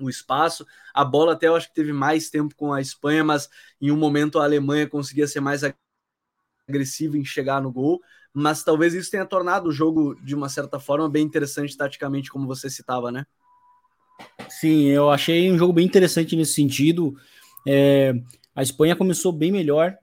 o 0.00 0.08
espaço. 0.10 0.66
A 0.92 1.04
bola 1.04 1.34
até 1.34 1.48
eu 1.48 1.56
acho 1.56 1.68
que 1.68 1.74
teve 1.74 1.92
mais 1.92 2.30
tempo 2.30 2.54
com 2.56 2.72
a 2.72 2.80
Espanha, 2.80 3.22
mas 3.24 3.48
em 3.80 3.90
um 3.90 3.96
momento 3.96 4.38
a 4.38 4.44
Alemanha 4.44 4.88
conseguia 4.88 5.26
ser 5.26 5.40
mais 5.40 5.62
agressiva 6.68 7.16
em 7.18 7.24
chegar 7.24 7.60
no 7.60 7.72
gol 7.72 8.00
mas 8.34 8.64
talvez 8.64 8.92
isso 8.94 9.12
tenha 9.12 9.24
tornado 9.24 9.68
o 9.68 9.72
jogo, 9.72 10.16
de 10.20 10.34
uma 10.34 10.48
certa 10.48 10.80
forma, 10.80 11.08
bem 11.08 11.24
interessante 11.24 11.76
taticamente, 11.76 12.28
como 12.28 12.48
você 12.48 12.68
citava, 12.68 13.12
né? 13.12 13.24
Sim, 14.48 14.86
eu 14.88 15.08
achei 15.08 15.50
um 15.52 15.56
jogo 15.56 15.72
bem 15.72 15.86
interessante 15.86 16.34
nesse 16.34 16.54
sentido. 16.54 17.16
É, 17.66 18.12
a 18.52 18.60
Espanha 18.60 18.96
começou 18.96 19.30
bem 19.30 19.52
melhor 19.52 19.96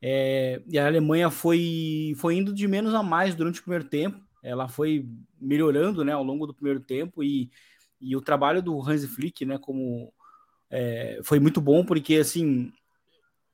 é, 0.00 0.62
e 0.68 0.78
a 0.78 0.86
Alemanha 0.86 1.28
foi, 1.28 2.14
foi 2.18 2.36
indo 2.36 2.54
de 2.54 2.68
menos 2.68 2.94
a 2.94 3.02
mais 3.02 3.34
durante 3.34 3.58
o 3.58 3.62
primeiro 3.62 3.84
tempo. 3.84 4.20
Ela 4.44 4.68
foi 4.68 5.04
melhorando 5.40 6.04
né, 6.04 6.12
ao 6.12 6.22
longo 6.22 6.46
do 6.46 6.54
primeiro 6.54 6.78
tempo 6.78 7.22
e, 7.24 7.50
e 8.00 8.14
o 8.14 8.20
trabalho 8.20 8.62
do 8.62 8.80
Hans 8.80 9.04
Flick, 9.06 9.44
né, 9.44 9.58
como 9.58 10.12
é, 10.70 11.18
foi 11.24 11.40
muito 11.40 11.60
bom, 11.60 11.84
porque 11.84 12.14
assim 12.14 12.72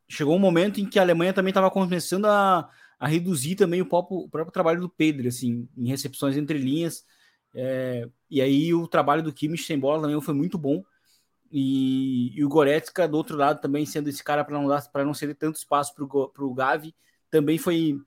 chegou 0.08 0.34
um 0.34 0.40
momento 0.40 0.80
em 0.80 0.86
que 0.86 0.98
a 0.98 1.02
Alemanha 1.02 1.32
também 1.32 1.50
estava 1.50 1.70
começando 1.70 2.24
a, 2.26 2.68
a 2.98 3.06
reduzir 3.06 3.54
também 3.54 3.82
o 3.82 3.86
próprio, 3.86 4.18
o 4.18 4.28
próprio 4.28 4.52
trabalho 4.52 4.80
do 4.80 4.88
Pedro, 4.88 5.28
assim, 5.28 5.68
em 5.76 5.88
recepções 5.88 6.36
entre 6.36 6.58
linhas. 6.58 7.04
É, 7.54 8.08
e 8.30 8.40
aí 8.40 8.72
o 8.72 8.88
trabalho 8.88 9.22
do 9.22 9.32
Kimmich 9.32 9.64
sem 9.64 9.78
bola 9.78 10.02
também 10.02 10.20
foi 10.20 10.34
muito 10.34 10.56
bom. 10.56 10.82
E, 11.50 12.38
e 12.38 12.44
o 12.44 12.48
Goretzka, 12.48 13.06
do 13.06 13.16
outro 13.16 13.36
lado, 13.36 13.60
também 13.60 13.86
sendo 13.86 14.08
esse 14.08 14.22
cara 14.22 14.44
para 14.44 14.58
não, 14.58 14.68
dar, 14.68 14.82
não 15.04 15.14
ceder 15.14 15.36
tanto 15.36 15.56
espaço 15.56 15.94
para 15.94 16.44
o 16.44 16.54
Gavi, 16.54 16.94
também 17.30 17.58
foi, 17.58 17.98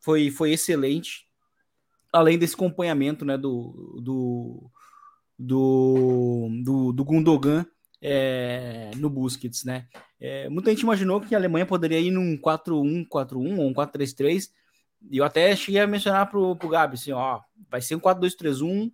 foi, 0.00 0.30
foi 0.30 0.52
excelente. 0.52 1.26
Além 2.12 2.38
desse 2.38 2.54
acompanhamento 2.54 3.24
né, 3.24 3.36
do, 3.36 4.00
do, 4.02 4.70
do, 5.38 6.48
do, 6.64 6.92
do 6.92 7.04
Gundogan 7.04 7.66
é, 8.00 8.90
no 8.96 9.10
Busquets, 9.10 9.64
né? 9.64 9.86
É, 10.20 10.48
muita 10.48 10.70
gente 10.70 10.82
imaginou 10.82 11.20
que 11.20 11.34
a 11.34 11.38
Alemanha 11.38 11.66
poderia 11.66 12.00
ir 12.00 12.10
num 12.10 12.36
4-1, 12.36 13.06
4-1 13.08 13.58
ou 13.58 13.68
um 13.68 13.74
4-3-3. 13.74 14.50
E 15.10 15.18
eu 15.18 15.24
até 15.24 15.54
cheguei 15.54 15.80
a 15.80 15.86
mencionar 15.86 16.28
pro, 16.30 16.56
pro 16.56 16.68
Gabi, 16.68 16.94
assim, 16.94 17.12
ó, 17.12 17.40
vai 17.70 17.80
ser 17.80 17.94
um 17.94 18.00
4-2-3-1 18.00 18.90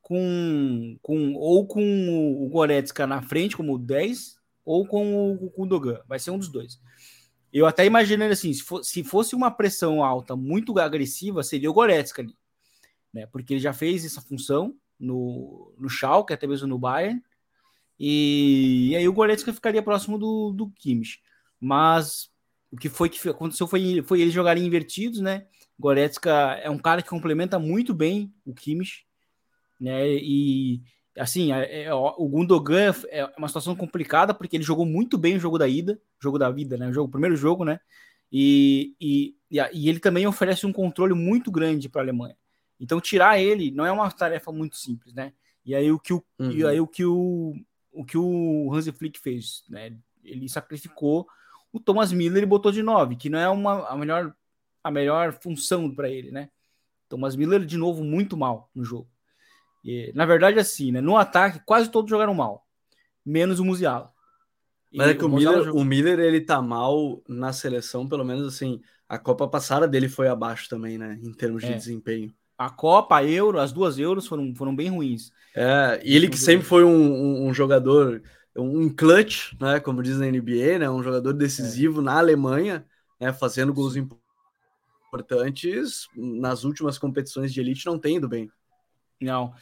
com, 0.00 0.98
com 1.02 1.34
ou 1.34 1.66
com 1.66 2.44
o 2.44 2.48
Goretzka 2.48 3.06
na 3.06 3.22
frente 3.22 3.56
como 3.56 3.78
10 3.78 4.38
ou 4.64 4.86
com 4.86 5.32
o, 5.34 5.50
com 5.50 5.62
o 5.62 5.66
Dogan. 5.66 6.00
Vai 6.06 6.18
ser 6.18 6.30
um 6.30 6.38
dos 6.38 6.48
dois. 6.48 6.80
Eu 7.52 7.66
até 7.66 7.84
imaginei 7.84 8.28
assim, 8.28 8.52
se, 8.52 8.62
for, 8.62 8.84
se 8.84 9.02
fosse 9.02 9.34
uma 9.34 9.50
pressão 9.50 10.04
alta 10.04 10.36
muito 10.36 10.78
agressiva, 10.78 11.42
seria 11.42 11.70
o 11.70 11.74
Goretzka 11.74 12.22
ali, 12.22 12.36
né? 13.12 13.26
Porque 13.26 13.54
ele 13.54 13.60
já 13.60 13.72
fez 13.72 14.04
essa 14.04 14.20
função 14.20 14.74
no, 14.98 15.74
no 15.76 15.88
Schalke, 15.88 16.32
até 16.32 16.46
mesmo 16.46 16.68
no 16.68 16.78
Bayern. 16.78 17.20
E, 18.00 18.88
e 18.92 18.96
aí 18.96 19.06
o 19.06 19.12
Goretzka 19.12 19.52
ficaria 19.52 19.82
próximo 19.82 20.18
do, 20.18 20.50
do 20.52 20.70
Kimmich. 20.70 21.20
Mas 21.60 22.30
o 22.72 22.76
que 22.76 22.88
foi 22.88 23.10
que 23.10 23.28
aconteceu 23.28 23.66
foi, 23.68 24.02
foi 24.02 24.22
eles 24.22 24.32
jogarem 24.32 24.64
invertidos, 24.64 25.20
né? 25.20 25.46
Goretzka 25.78 26.30
é 26.62 26.70
um 26.70 26.78
cara 26.78 27.02
que 27.02 27.08
complementa 27.10 27.58
muito 27.58 27.92
bem 27.92 28.32
o 28.44 28.54
Kimmich 28.54 29.04
né? 29.80 30.06
E 30.12 30.82
assim, 31.18 31.52
é, 31.52 31.84
é, 31.84 31.94
o 31.94 32.28
Gundogan 32.28 32.92
é 33.08 33.24
uma 33.36 33.48
situação 33.48 33.74
complicada 33.74 34.34
porque 34.34 34.56
ele 34.56 34.62
jogou 34.62 34.84
muito 34.84 35.16
bem 35.16 35.36
o 35.36 35.40
jogo 35.40 35.58
da 35.58 35.66
ida, 35.66 36.00
jogo 36.22 36.38
da 36.38 36.50
vida, 36.50 36.76
né? 36.76 36.88
O, 36.88 36.92
jogo, 36.92 37.08
o 37.08 37.10
primeiro 37.10 37.34
jogo, 37.34 37.64
né? 37.64 37.80
E, 38.30 38.94
e, 39.00 39.34
e 39.72 39.88
ele 39.88 39.98
também 39.98 40.26
oferece 40.26 40.66
um 40.66 40.72
controle 40.72 41.14
muito 41.14 41.50
grande 41.50 41.88
para 41.88 42.02
a 42.02 42.04
Alemanha. 42.04 42.36
Então, 42.78 43.00
tirar 43.00 43.40
ele 43.40 43.70
não 43.70 43.84
é 43.84 43.90
uma 43.90 44.10
tarefa 44.10 44.52
muito 44.52 44.76
simples, 44.76 45.14
né? 45.14 45.32
E 45.64 45.74
aí 45.74 45.90
o 45.90 45.98
que 45.98 46.12
o, 46.12 46.22
uhum. 46.38 46.50
e 46.50 46.64
aí, 46.64 46.80
o, 46.80 46.86
que 46.86 47.04
o, 47.04 47.54
o 47.92 48.04
que 48.04 48.16
o 48.16 48.72
Hansi 48.72 48.92
Flick 48.92 49.18
fez, 49.18 49.64
né? 49.68 49.96
Ele 50.22 50.48
sacrificou 50.48 51.26
o 51.72 51.80
Thomas 51.80 52.12
Miller 52.12 52.42
e 52.42 52.46
botou 52.46 52.72
de 52.72 52.82
9, 52.82 53.16
que 53.16 53.28
não 53.28 53.38
é 53.38 53.48
uma, 53.48 53.88
a, 53.88 53.96
melhor, 53.96 54.34
a 54.82 54.90
melhor 54.90 55.32
função 55.32 55.92
para 55.94 56.08
ele, 56.08 56.30
né? 56.30 56.50
Thomas 57.08 57.34
Miller, 57.34 57.64
de 57.64 57.76
novo, 57.76 58.04
muito 58.04 58.36
mal 58.36 58.70
no 58.74 58.84
jogo. 58.84 59.08
E, 59.84 60.12
na 60.14 60.26
verdade, 60.26 60.58
assim, 60.58 60.92
né? 60.92 61.00
No 61.00 61.16
ataque, 61.16 61.60
quase 61.64 61.90
todos 61.90 62.10
jogaram 62.10 62.34
mal, 62.34 62.66
menos 63.24 63.60
o 63.60 63.64
Musiala. 63.64 64.12
Mas 64.92 65.08
é 65.08 65.14
que 65.14 65.24
o, 65.24 65.28
o 65.28 65.30
Miller, 65.30 65.64
jogou... 65.64 65.80
o 65.80 65.84
Miller, 65.84 66.18
ele 66.18 66.40
tá 66.40 66.60
mal 66.60 67.22
na 67.28 67.52
seleção, 67.52 68.08
pelo 68.08 68.24
menos 68.24 68.46
assim, 68.46 68.80
a 69.08 69.18
Copa 69.18 69.48
passada 69.48 69.86
dele 69.86 70.08
foi 70.08 70.28
abaixo 70.28 70.68
também, 70.68 70.98
né? 70.98 71.18
Em 71.22 71.32
termos 71.32 71.62
de 71.62 71.72
é. 71.72 71.76
desempenho. 71.76 72.34
A 72.60 72.68
Copa, 72.68 73.16
a 73.16 73.24
Euro, 73.24 73.58
as 73.58 73.72
duas 73.72 73.98
Euros 73.98 74.26
foram, 74.26 74.54
foram 74.54 74.76
bem 74.76 74.90
ruins. 74.90 75.32
É, 75.56 75.98
e 76.04 76.14
ele 76.14 76.28
que 76.28 76.36
sempre 76.36 76.66
foi 76.66 76.84
um, 76.84 76.90
um, 76.90 77.46
um 77.46 77.54
jogador, 77.54 78.22
um 78.54 78.94
clutch, 78.94 79.54
né? 79.58 79.80
Como 79.80 80.02
diz 80.02 80.18
na 80.18 80.26
NBA, 80.26 80.78
né? 80.78 80.90
Um 80.90 81.02
jogador 81.02 81.32
decisivo 81.32 82.02
é. 82.02 82.04
na 82.04 82.18
Alemanha, 82.18 82.84
né? 83.18 83.32
Fazendo 83.32 83.72
gols 83.72 83.96
importantes 83.96 86.06
nas 86.14 86.62
últimas 86.62 86.98
competições 86.98 87.50
de 87.50 87.60
elite, 87.60 87.86
não 87.86 87.98
tem 87.98 88.16
ido 88.16 88.28
bem. 88.28 88.50
Não. 89.18 89.54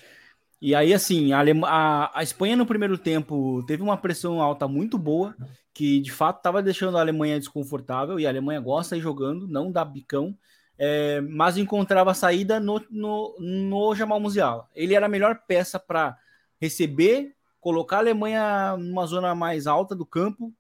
E 0.61 0.75
aí, 0.75 0.93
assim, 0.93 1.33
a, 1.33 1.45
a, 1.67 2.19
a, 2.19 2.23
Espanha 2.25 2.57
no 2.57 2.67
primeiro 2.67 2.99
tempo 2.99 3.63
teve 3.65 3.81
uma 3.81 3.97
pressão 3.97 4.43
alta 4.43 4.67
muito 4.67 4.99
boa, 4.99 5.37
que 5.73 6.01
de 6.01 6.11
fato 6.11 6.39
estava 6.39 6.61
deixando 6.61 6.99
a 6.99 7.01
Alemanha 7.01 7.39
desconfortável, 7.39 8.19
e 8.19 8.27
a 8.27 8.29
Alemanha 8.29 8.59
gosta 8.59 8.97
de 8.97 9.01
ir 9.01 9.05
jogando, 9.05 9.47
não 9.47 9.71
dá 9.71 9.85
bicão, 9.85 10.37
é, 10.79 11.21
mas 11.21 11.57
encontrava 11.57 12.15
saída 12.15 12.61
no, 12.61 12.81
no, 12.89 13.37
no 13.39 13.95
Jamal 13.95 14.21
Musiala. 14.21 14.69
Ele 14.75 14.95
era 14.95 15.07
a 15.07 15.09
melhor 15.09 15.43
peça 15.47 15.79
para 15.79 16.17
receber, 16.61 17.35
colocar 17.61 17.97
a 17.97 18.01
Alemanha 18.01 18.77
numa 18.77 19.05
zona 19.07 19.35
mais 19.35 19.67
alta 19.67 19.95
do 19.95 20.07
campo 20.07 20.55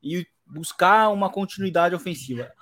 e 0.00 0.24
buscar 0.46 1.10
uma 1.10 1.28
continuidade 1.28 1.94
ofensiva. 1.94 2.52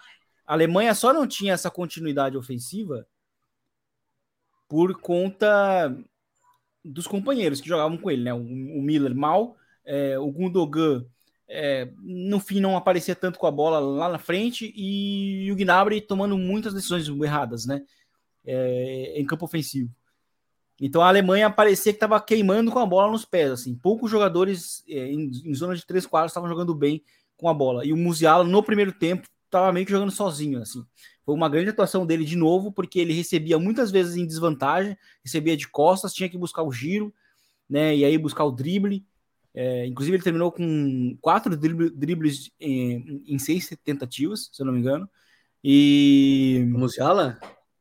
A 0.46 0.54
Alemanha 0.54 0.94
só 0.94 1.12
não 1.12 1.26
tinha 1.26 1.52
essa 1.52 1.70
continuidade 1.70 2.36
ofensiva 2.36 3.06
por 4.66 4.98
conta 5.00 5.94
dos 6.82 7.06
companheiros 7.06 7.60
que 7.60 7.68
jogavam 7.68 7.98
com 7.98 8.10
ele, 8.10 8.22
né? 8.22 8.32
O, 8.32 8.38
o 8.38 8.82
Miller 8.82 9.14
mal, 9.14 9.56
é, 9.84 10.18
o 10.18 10.30
Gundogan 10.30 11.04
é, 11.48 11.88
no 12.00 12.40
fim 12.40 12.60
não 12.60 12.76
aparecia 12.76 13.14
tanto 13.14 13.38
com 13.38 13.46
a 13.46 13.50
bola 13.50 13.78
lá 13.78 14.08
na 14.08 14.18
frente 14.18 14.72
e 14.76 15.50
o 15.50 15.56
Gnabry 15.56 16.00
tomando 16.00 16.36
muitas 16.36 16.74
decisões 16.74 17.08
erradas, 17.08 17.66
né? 17.66 17.82
É, 18.44 19.20
em 19.20 19.24
campo 19.24 19.44
ofensivo. 19.44 19.90
Então 20.80 21.00
a 21.00 21.08
Alemanha 21.08 21.50
parecia 21.50 21.92
que 21.92 21.96
estava 21.96 22.20
queimando 22.20 22.70
com 22.70 22.78
a 22.78 22.86
bola 22.86 23.10
nos 23.10 23.24
pés, 23.24 23.50
assim. 23.50 23.74
Poucos 23.74 24.10
jogadores 24.10 24.84
é, 24.88 25.06
em, 25.06 25.30
em, 25.44 25.54
zona 25.54 25.74
de 25.74 25.86
três 25.86 26.04
quadros 26.06 26.32
estavam 26.32 26.48
jogando 26.48 26.74
bem 26.74 27.02
com 27.36 27.48
a 27.48 27.54
bola. 27.54 27.84
E 27.84 27.92
o 27.92 27.96
Musiala 27.96 28.44
no 28.44 28.62
primeiro 28.62 28.92
tempo 28.92 29.26
estava 29.44 29.72
meio 29.72 29.86
que 29.86 29.92
jogando 29.92 30.10
sozinho, 30.10 30.60
assim. 30.60 30.84
Foi 31.24 31.34
uma 31.34 31.48
grande 31.48 31.70
atuação 31.70 32.06
dele 32.06 32.24
de 32.24 32.36
novo, 32.36 32.70
porque 32.70 33.00
ele 33.00 33.12
recebia 33.12 33.58
muitas 33.58 33.90
vezes 33.90 34.16
em 34.16 34.26
desvantagem, 34.26 34.96
recebia 35.24 35.56
de 35.56 35.66
costas, 35.66 36.12
tinha 36.12 36.28
que 36.28 36.38
buscar 36.38 36.62
o 36.62 36.70
giro, 36.70 37.12
né? 37.68 37.96
E 37.96 38.04
aí 38.04 38.16
buscar 38.18 38.44
o 38.44 38.52
drible. 38.52 39.04
É, 39.58 39.86
inclusive, 39.86 40.18
ele 40.18 40.22
terminou 40.22 40.52
com 40.52 41.16
quatro 41.18 41.56
dribles 41.56 42.50
em, 42.60 43.22
em, 43.26 43.38
seis 43.38 43.66
tentativas, 43.82 44.50
se 44.52 44.60
eu 44.60 44.66
não 44.66 44.72
me 44.74 44.80
engano. 44.80 45.08
E. 45.64 46.62
Musiala? 46.68 47.40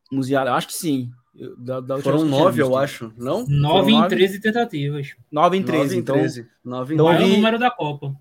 Musiala, 0.10 0.54
acho 0.54 0.68
que 0.68 0.74
sim. 0.74 1.12
Da, 1.58 1.82
da 1.82 1.98
Foram 1.98 2.24
nove, 2.24 2.62
eu 2.62 2.78
acho, 2.78 3.12
não? 3.18 3.46
Nove 3.46 3.92
em 3.92 4.08
treze 4.08 4.40
tentativas. 4.40 5.16
Nove 5.30 5.58
em 5.58 5.64
treze, 5.64 5.98
então. 5.98 6.16
Nove 6.64 6.94
em 6.94 6.96
então, 6.96 7.12
é 7.12 7.26
o 7.26 7.28
número 7.28 7.60
da 7.60 7.70
Copa. 7.70 8.16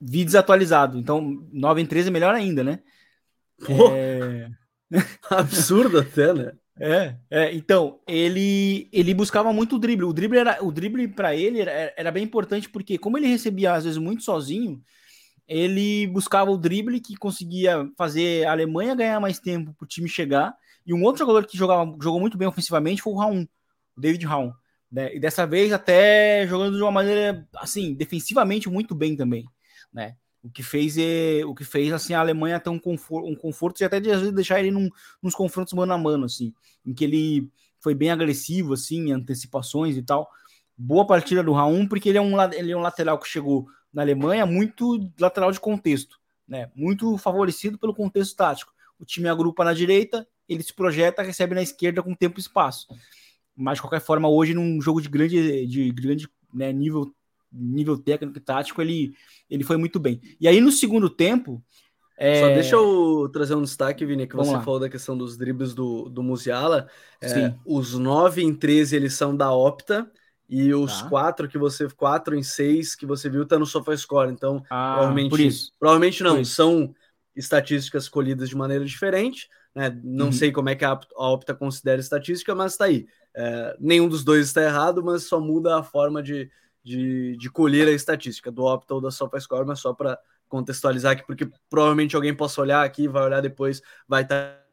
Vi 0.00 0.24
desatualizado, 0.24 0.98
então 0.98 1.46
nove 1.52 1.80
em 1.80 1.86
treze 1.86 2.08
é 2.08 2.10
melhor 2.10 2.34
ainda, 2.34 2.64
né? 2.64 2.80
Pô, 3.64 3.90
é... 3.92 4.50
absurdo 5.30 6.00
até, 6.00 6.34
né? 6.34 6.52
É, 6.80 7.16
é, 7.30 7.54
então, 7.54 7.98
ele 8.06 8.88
ele 8.92 9.12
buscava 9.14 9.52
muito 9.52 9.76
o 9.76 9.78
drible. 9.78 10.04
O 10.04 10.12
drible 10.12 10.38
era 10.38 10.64
o 10.64 10.70
drible 10.70 11.08
para 11.08 11.34
ele 11.34 11.60
era, 11.60 11.92
era 11.96 12.10
bem 12.10 12.24
importante 12.24 12.68
porque 12.68 12.98
como 12.98 13.18
ele 13.18 13.26
recebia 13.26 13.74
às 13.74 13.84
vezes 13.84 13.98
muito 13.98 14.22
sozinho, 14.22 14.82
ele 15.46 16.06
buscava 16.06 16.50
o 16.50 16.58
drible 16.58 17.00
que 17.00 17.16
conseguia 17.16 17.90
fazer 17.96 18.46
a 18.46 18.52
Alemanha 18.52 18.94
ganhar 18.94 19.18
mais 19.18 19.38
tempo 19.38 19.74
para 19.74 19.84
o 19.84 19.88
time 19.88 20.08
chegar. 20.08 20.54
E 20.86 20.94
um 20.94 21.02
outro 21.02 21.20
jogador 21.20 21.46
que 21.46 21.56
jogava, 21.56 21.84
jogou 22.00 22.20
muito 22.20 22.38
bem 22.38 22.48
ofensivamente 22.48 23.02
foi 23.02 23.12
o 23.12 23.16
Raul, 23.16 23.48
o 23.96 24.00
David 24.00 24.24
Raul. 24.26 24.52
Né? 24.90 25.14
E 25.14 25.20
dessa 25.20 25.46
vez 25.46 25.72
até 25.72 26.46
jogando 26.46 26.76
de 26.76 26.82
uma 26.82 26.90
maneira 26.90 27.46
assim, 27.56 27.94
defensivamente 27.94 28.68
muito 28.68 28.94
bem 28.94 29.16
também, 29.16 29.44
né? 29.92 30.16
O 30.42 30.50
que 30.50 30.62
fez 30.62 30.96
é, 30.96 31.44
o 31.44 31.54
que 31.54 31.64
fez 31.64 31.92
assim 31.92 32.14
a 32.14 32.20
Alemanha 32.20 32.60
ter 32.60 32.70
um 32.70 32.78
conforto, 32.78 33.28
um 33.28 33.34
conforto 33.34 33.80
e 33.80 33.84
até 33.84 33.98
de 33.98 34.30
deixar 34.30 34.60
ele 34.60 34.70
num, 34.70 34.88
nos 35.22 35.34
confrontos 35.34 35.72
mano 35.72 35.92
a 35.92 35.98
mano 35.98 36.24
assim, 36.24 36.54
em 36.86 36.94
que 36.94 37.04
ele 37.04 37.50
foi 37.80 37.94
bem 37.94 38.10
agressivo 38.10 38.74
assim, 38.74 39.12
antecipações 39.12 39.96
e 39.96 40.02
tal. 40.02 40.28
Boa 40.76 41.06
partida 41.06 41.42
do 41.42 41.52
Raul 41.52 41.88
porque 41.88 42.08
ele 42.08 42.18
é 42.18 42.20
um 42.20 42.40
ele 42.52 42.72
é 42.72 42.76
um 42.76 42.80
lateral 42.80 43.18
que 43.18 43.28
chegou 43.28 43.66
na 43.92 44.02
Alemanha 44.02 44.46
muito 44.46 45.10
lateral 45.18 45.50
de 45.50 45.58
contexto, 45.58 46.18
né? 46.46 46.70
Muito 46.74 47.18
favorecido 47.18 47.78
pelo 47.78 47.94
contexto 47.94 48.36
tático. 48.36 48.72
O 48.98 49.04
time 49.04 49.28
agrupa 49.28 49.64
na 49.64 49.72
direita, 49.72 50.26
ele 50.48 50.62
se 50.62 50.72
projeta, 50.72 51.22
recebe 51.22 51.54
na 51.54 51.62
esquerda 51.62 52.02
com 52.02 52.14
tempo 52.14 52.38
e 52.38 52.40
espaço. 52.40 52.86
Mas 53.56 53.78
de 53.78 53.82
qualquer 53.82 54.00
forma, 54.00 54.28
hoje 54.28 54.54
num 54.54 54.80
jogo 54.80 55.00
de 55.00 55.08
grande 55.08 55.66
de 55.66 55.90
grande 55.90 56.28
né, 56.54 56.72
nível 56.72 57.12
nível 57.52 57.96
técnico 57.96 58.38
e 58.38 58.40
tático, 58.40 58.80
ele, 58.80 59.14
ele 59.48 59.64
foi 59.64 59.76
muito 59.76 59.98
bem. 59.98 60.20
E 60.40 60.46
aí 60.46 60.60
no 60.60 60.72
segundo 60.72 61.08
tempo. 61.08 61.62
É... 62.16 62.40
Só 62.40 62.48
deixa 62.48 62.74
eu 62.74 63.28
trazer 63.32 63.54
um 63.54 63.62
destaque, 63.62 64.04
Vini, 64.04 64.26
que 64.26 64.34
Vamos 64.34 64.48
você 64.48 64.56
lá. 64.56 64.62
falou 64.62 64.80
da 64.80 64.88
questão 64.88 65.16
dos 65.16 65.36
dribles 65.36 65.72
do, 65.72 66.08
do 66.08 66.22
Musiala. 66.22 66.88
É, 67.22 67.54
os 67.64 67.94
9 67.94 68.42
em 68.42 68.52
13 68.52 68.96
eles 68.96 69.14
são 69.14 69.36
da 69.36 69.52
Opta. 69.52 70.10
E 70.48 70.72
os 70.72 71.02
tá. 71.02 71.08
quatro 71.08 71.46
que 71.46 71.58
você. 71.58 71.86
Quatro 71.90 72.34
em 72.34 72.42
seis 72.42 72.96
que 72.96 73.04
você 73.04 73.28
viu 73.28 73.46
tá 73.46 73.58
no 73.58 73.66
SofaScore. 73.66 74.32
Então, 74.32 74.64
ah, 74.70 74.94
provavelmente. 74.94 75.70
Provavelmente 75.78 76.22
não. 76.22 76.44
São 76.44 76.94
estatísticas 77.36 78.08
colhidas 78.08 78.48
de 78.48 78.56
maneira 78.56 78.84
diferente. 78.84 79.48
Né? 79.74 79.96
Não 80.02 80.26
uhum. 80.26 80.32
sei 80.32 80.50
como 80.50 80.70
é 80.70 80.74
que 80.74 80.84
a 80.84 80.98
Opta 81.14 81.54
considera 81.54 82.00
estatística, 82.00 82.54
mas 82.54 82.76
tá 82.76 82.86
aí. 82.86 83.06
É, 83.36 83.76
nenhum 83.78 84.08
dos 84.08 84.24
dois 84.24 84.46
está 84.46 84.62
errado, 84.62 85.04
mas 85.04 85.24
só 85.24 85.38
muda 85.38 85.78
a 85.78 85.82
forma 85.82 86.22
de, 86.22 86.50
de, 86.88 87.36
de 87.36 87.50
colher 87.50 87.86
a 87.86 87.92
estatística 87.92 88.50
do 88.50 88.64
Opta 88.64 88.94
ou 88.94 89.00
da 89.00 89.10
SofaScore, 89.10 89.66
mas 89.66 89.78
só 89.78 89.92
para 89.92 90.18
contextualizar 90.48 91.12
aqui, 91.12 91.26
porque 91.26 91.50
provavelmente 91.68 92.16
alguém 92.16 92.34
possa 92.34 92.62
olhar 92.62 92.82
aqui, 92.82 93.06
vai 93.06 93.22
olhar 93.22 93.42
depois, 93.42 93.82
vai 94.08 94.22
estar 94.22 94.54
tá 94.54 94.64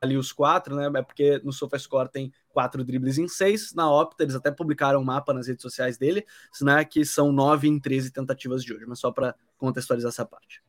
ali 0.00 0.16
os 0.16 0.32
quatro, 0.32 0.74
né? 0.74 0.90
É 0.98 1.02
porque 1.02 1.38
no 1.44 1.52
SofaScore 1.52 2.08
tem 2.08 2.32
quatro 2.48 2.82
dribles 2.82 3.18
em 3.18 3.28
seis, 3.28 3.74
na 3.74 3.92
Opta 3.92 4.22
eles 4.22 4.34
até 4.34 4.50
publicaram 4.50 5.00
um 5.00 5.04
mapa 5.04 5.34
nas 5.34 5.48
redes 5.48 5.60
sociais 5.60 5.98
dele, 5.98 6.24
né, 6.62 6.82
que 6.82 7.04
são 7.04 7.30
nove 7.30 7.68
em 7.68 7.78
13 7.78 8.10
tentativas 8.10 8.64
de 8.64 8.72
hoje, 8.72 8.86
mas 8.86 8.98
só 8.98 9.12
para 9.12 9.34
contextualizar 9.58 10.08
essa 10.08 10.24
parte. 10.24 10.62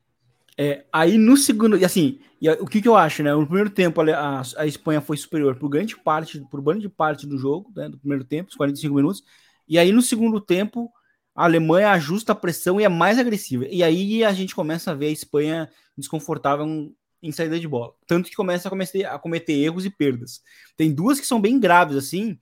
É, 0.58 0.86
aí 0.92 1.18
no 1.18 1.38
segundo, 1.38 1.78
e 1.78 1.86
assim, 1.86 2.20
e 2.42 2.50
o 2.50 2.68
que, 2.68 2.82
que 2.82 2.88
eu 2.88 2.98
acho, 2.98 3.24
né? 3.24 3.34
No 3.34 3.46
primeiro 3.46 3.70
tempo 3.70 4.02
a, 4.02 4.42
a 4.58 4.68
Espanha 4.68 5.00
foi 5.00 5.16
superior 5.16 5.56
por 5.56 5.70
grande 5.70 5.98
parte, 5.98 6.46
por 6.52 6.62
grande 6.62 6.90
parte 6.90 7.26
do 7.26 7.38
jogo, 7.38 7.72
né, 7.74 7.88
do 7.88 7.98
primeiro 7.98 8.26
tempo, 8.26 8.50
os 8.50 8.56
45 8.58 8.94
minutos, 8.94 9.24
e 9.72 9.80
aí 9.80 9.94
no 9.94 10.02
segundo 10.02 10.42
tempo 10.42 10.92
a 11.34 11.46
Alemanha 11.46 11.92
ajusta 11.92 12.34
a 12.34 12.36
pressão 12.36 12.82
e 12.82 12.84
é 12.84 12.90
mais 12.90 13.18
agressiva. 13.18 13.66
E 13.70 13.82
aí 13.82 14.22
a 14.22 14.34
gente 14.34 14.54
começa 14.54 14.92
a 14.92 14.94
ver 14.94 15.06
a 15.06 15.12
Espanha 15.12 15.70
desconfortável 15.98 16.94
em 17.24 17.32
saída 17.32 17.58
de 17.58 17.70
bola. 17.70 17.94
Tanto 18.06 18.30
que 18.30 18.36
começa 18.36 18.68
a 18.68 18.70
cometer, 18.70 19.06
a 19.06 19.18
cometer 19.18 19.54
erros 19.54 19.86
e 19.86 19.90
perdas. 19.90 20.42
Tem 20.76 20.94
duas 20.94 21.22
que 21.22 21.26
são 21.26 21.40
bem 21.40 21.58
graves, 21.58 21.96
assim, 21.96 22.38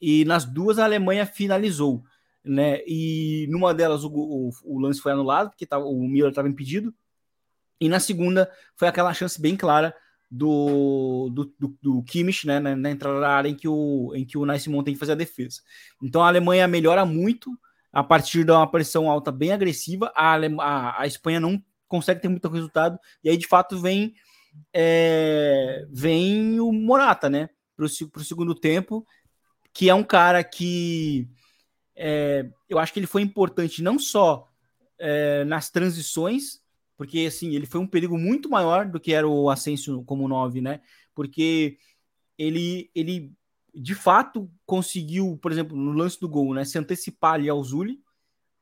e 0.00 0.24
nas 0.24 0.46
duas 0.46 0.78
a 0.78 0.84
Alemanha 0.84 1.26
finalizou. 1.26 2.02
Né? 2.42 2.80
E 2.86 3.46
numa 3.50 3.74
delas 3.74 4.02
o, 4.02 4.08
o, 4.10 4.50
o 4.64 4.80
lance 4.80 5.02
foi 5.02 5.12
anulado, 5.12 5.50
porque 5.50 5.66
tava, 5.66 5.84
o 5.84 6.08
Miller 6.08 6.30
estava 6.30 6.48
impedido. 6.48 6.94
E 7.78 7.90
na 7.90 8.00
segunda 8.00 8.50
foi 8.74 8.88
aquela 8.88 9.12
chance 9.12 9.38
bem 9.38 9.54
clara 9.54 9.94
do, 10.30 11.28
do, 11.32 11.52
do, 11.58 11.78
do 11.82 12.02
Kimmich, 12.04 12.46
né, 12.46 12.60
na, 12.60 12.76
na, 12.76 12.90
entrada 12.90 13.18
da 13.18 13.30
área 13.30 13.48
em 13.48 13.54
que 13.54 13.66
o, 13.66 14.12
em 14.14 14.24
que 14.24 14.38
o 14.38 14.46
Nascimento 14.46 14.84
tem 14.84 14.94
que 14.94 15.00
fazer 15.00 15.12
a 15.12 15.16
defesa. 15.16 15.60
Então 16.02 16.22
a 16.22 16.28
Alemanha 16.28 16.68
melhora 16.68 17.04
muito 17.04 17.58
a 17.92 18.04
partir 18.04 18.44
de 18.44 18.52
uma 18.52 18.70
pressão 18.70 19.10
alta 19.10 19.32
bem 19.32 19.52
agressiva. 19.52 20.12
A, 20.14 20.36
a, 20.36 21.02
a 21.02 21.06
Espanha 21.06 21.40
não 21.40 21.60
consegue 21.88 22.20
ter 22.20 22.28
muito 22.28 22.48
resultado, 22.48 22.98
e 23.24 23.28
aí 23.28 23.36
de 23.36 23.48
fato 23.48 23.80
vem 23.80 24.14
é, 24.72 25.84
vem 25.90 26.60
o 26.60 26.72
Morata, 26.72 27.28
né, 27.28 27.48
para 27.76 27.84
o 27.84 28.24
segundo 28.24 28.54
tempo, 28.54 29.04
que 29.72 29.88
é 29.88 29.94
um 29.94 30.04
cara 30.04 30.44
que 30.44 31.28
é, 31.96 32.48
eu 32.68 32.78
acho 32.78 32.92
que 32.92 33.00
ele 33.00 33.06
foi 33.06 33.22
importante 33.22 33.82
não 33.82 33.98
só 33.98 34.48
é, 34.98 35.44
nas 35.44 35.70
transições, 35.70 36.59
porque 37.00 37.20
assim, 37.20 37.54
ele 37.54 37.64
foi 37.64 37.80
um 37.80 37.86
perigo 37.86 38.18
muito 38.18 38.50
maior 38.50 38.84
do 38.84 39.00
que 39.00 39.14
era 39.14 39.26
o 39.26 39.48
Asensio 39.48 40.04
como 40.04 40.28
9, 40.28 40.60
né? 40.60 40.82
Porque 41.14 41.78
ele, 42.36 42.90
ele 42.94 43.32
de 43.74 43.94
fato 43.94 44.50
conseguiu, 44.66 45.38
por 45.40 45.50
exemplo, 45.50 45.74
no 45.74 45.92
lance 45.92 46.20
do 46.20 46.28
gol, 46.28 46.52
né, 46.52 46.62
se 46.62 46.76
antecipar 46.76 47.36
ali 47.36 47.48
ao 47.48 47.64
Zuli, 47.64 48.02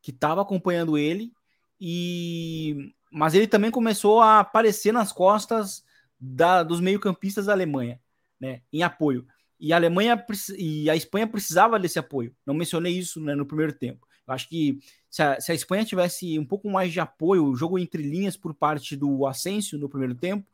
que 0.01 0.13
estava 0.13 0.41
acompanhando 0.41 0.97
ele, 0.97 1.33
e 1.81 2.95
mas 3.11 3.35
ele 3.35 3.49
também 3.49 3.73
começou 3.73 4.21
a 4.21 4.39
aparecer 4.39 4.93
nas 4.93 5.11
costas 5.11 5.83
da, 6.21 6.63
dos 6.63 6.81
meio-campistas 6.81 7.47
da 7.47 7.53
Alemanha, 7.53 8.01
né, 8.39 8.63
em 8.73 8.85
apoio. 8.85 9.27
E 9.59 9.73
a 9.73 9.77
Alemanha 9.77 10.25
e 10.57 10.89
a 10.89 10.95
Espanha 10.95 11.27
precisava 11.27 11.77
desse 11.77 11.99
apoio. 11.99 12.33
Não 12.47 12.55
mencionei 12.55 12.97
isso 12.97 13.21
né, 13.21 13.35
no 13.35 13.45
primeiro 13.45 13.73
tempo. 13.73 14.07
Acho 14.33 14.49
que 14.49 14.79
se 15.11 15.23
a, 15.23 15.41
se 15.41 15.53
a, 15.53 15.55
Espanha 15.55 15.85
tivesse 15.85 16.39
um 16.39 16.45
pouco 16.45 16.71
mais 16.71 16.93
de 16.93 17.01
apoio, 17.01 17.45
o 17.45 17.57
jogo 17.57 17.79
entre 17.79 18.03
linhas 18.03 18.37
por 18.37 18.55
parte 18.55 18.97
do 18.97 19.27
Asensio 19.27 19.79
no 19.79 19.89
primeiro 19.89 20.15
tempo, 20.15 20.47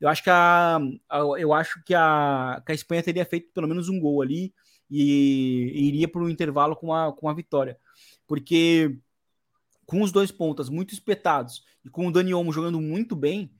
eu 0.00 0.08
acho 0.08 0.22
que 0.22 0.30
a, 0.30 0.78
a 1.08 1.18
eu 1.38 1.52
acho 1.52 1.82
que 1.84 1.94
a, 1.94 2.62
que 2.64 2.72
a 2.72 2.74
Espanha 2.74 3.02
teria 3.02 3.24
feito 3.24 3.52
pelo 3.52 3.68
menos 3.68 3.88
um 3.88 3.98
gol 3.98 4.22
ali 4.22 4.52
e, 4.90 5.72
e 5.74 5.88
iria 5.88 6.08
para 6.08 6.22
o 6.22 6.28
intervalo 6.28 6.76
com 6.76 6.92
a, 6.92 7.12
com 7.12 7.28
a 7.28 7.34
vitória. 7.34 7.78
Porque 8.26 8.98
com 9.86 10.02
os 10.02 10.12
dois 10.12 10.30
pontas 10.30 10.68
muito 10.68 10.94
espetados 10.94 11.64
e 11.84 11.90
com 11.90 12.06
o 12.06 12.12
Dani 12.12 12.34
Olmo 12.34 12.52
jogando 12.52 12.80
muito 12.80 13.14
bem, 13.14 13.50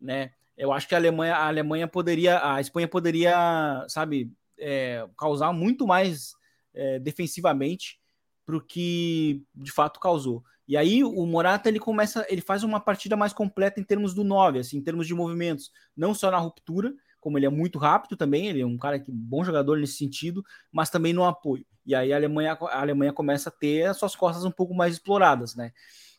né? 0.00 0.32
Eu 0.56 0.72
acho 0.72 0.88
que 0.88 0.94
a 0.94 0.98
Alemanha, 0.98 1.36
a 1.36 1.48
Alemanha 1.48 1.86
poderia, 1.86 2.40
a 2.42 2.60
Espanha 2.60 2.88
poderia, 2.88 3.84
sabe, 3.88 4.32
é, 4.58 5.06
causar 5.18 5.52
muito 5.52 5.86
mais 5.86 6.32
é, 6.72 6.98
defensivamente 6.98 8.00
para 8.46 8.56
o 8.56 8.60
que 8.60 9.44
de 9.54 9.72
fato 9.72 10.00
causou. 10.00 10.42
E 10.68 10.76
aí 10.76 11.04
o 11.04 11.26
Morata 11.26 11.68
ele 11.68 11.78
começa, 11.78 12.24
ele 12.28 12.40
faz 12.40 12.62
uma 12.62 12.80
partida 12.80 13.16
mais 13.16 13.32
completa 13.32 13.80
em 13.80 13.84
termos 13.84 14.14
do 14.14 14.24
9, 14.24 14.60
assim, 14.60 14.78
em 14.78 14.82
termos 14.82 15.06
de 15.06 15.14
movimentos, 15.14 15.70
não 15.96 16.14
só 16.14 16.30
na 16.30 16.38
ruptura, 16.38 16.94
como 17.20 17.38
ele 17.38 17.46
é 17.46 17.50
muito 17.50 17.78
rápido 17.78 18.16
também, 18.16 18.46
ele 18.46 18.60
é 18.60 18.66
um 18.66 18.78
cara 18.78 18.98
que 18.98 19.10
bom 19.10 19.44
jogador 19.44 19.78
nesse 19.78 19.96
sentido, 19.96 20.44
mas 20.72 20.90
também 20.90 21.12
no 21.12 21.24
apoio. 21.24 21.66
E 21.84 21.94
aí 21.94 22.12
a 22.12 22.16
Alemanha, 22.16 22.56
a 22.60 22.80
Alemanha 22.80 23.12
começa 23.12 23.48
a 23.48 23.52
ter 23.52 23.84
as 23.84 23.96
suas 23.96 24.14
costas 24.14 24.44
um 24.44 24.50
pouco 24.50 24.74
mais 24.74 24.94
exploradas, 24.94 25.54
né? 25.54 25.72